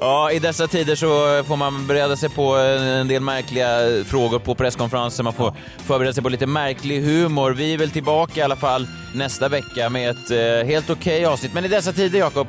Ja, 0.00 0.32
i 0.32 0.38
dessa 0.38 0.66
tider 0.66 0.94
så 0.94 1.44
får 1.44 1.56
man 1.56 1.86
bereda 1.86 2.16
sig 2.16 2.28
på 2.28 2.56
en 2.56 3.08
del 3.08 3.22
märkliga 3.22 4.04
frågor 4.04 4.38
på 4.38 4.54
presskonferenser. 4.54 5.22
Man 5.24 5.32
får 5.32 5.54
förbereda 5.78 6.12
sig 6.12 6.22
på 6.22 6.28
lite 6.28 6.46
märklig 6.46 7.02
humor. 7.02 7.50
Vi 7.50 7.74
är 7.74 7.78
väl 7.78 7.90
tillbaka 7.90 8.40
i 8.40 8.42
alla 8.42 8.56
fall 8.56 8.88
nästa 9.14 9.48
vecka 9.48 9.90
med 9.90 10.10
ett 10.10 10.30
eh, 10.30 10.66
helt 10.68 10.90
okej 10.90 11.26
avsnitt. 11.26 11.54
Men 11.54 11.64
i 11.64 11.68
dessa 11.68 11.92
tider, 11.92 12.18
Jakob? 12.18 12.48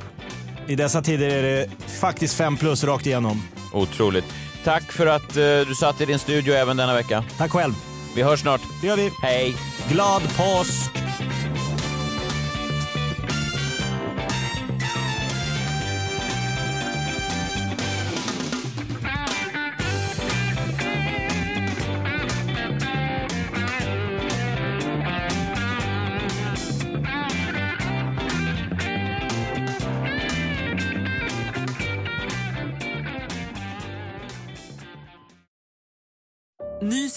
I 0.68 0.76
dessa 0.76 1.02
tider 1.02 1.30
är 1.30 1.44
det 1.44 1.70
faktiskt 2.00 2.38
fem 2.38 2.58
plus 2.58 2.84
rakt 2.84 3.06
igenom. 3.06 3.44
Otroligt. 3.74 4.26
Tack 4.64 4.92
för 4.92 5.08
att 5.08 5.38
eh, 5.38 5.68
du 5.68 5.76
satt 5.76 6.02
i 6.02 6.06
din 6.06 6.20
studio 6.20 6.54
även 6.54 6.78
denna 6.78 6.94
vecka. 6.94 7.24
Tack 7.38 7.52
själv. 7.52 7.74
Vi 8.16 8.22
hörs 8.24 8.40
snart. 8.42 8.62
Det 8.82 8.88
gör 8.88 8.98
vi. 8.98 9.12
Hej. 9.22 9.56
Glad 9.90 10.22
påsk! 10.38 10.92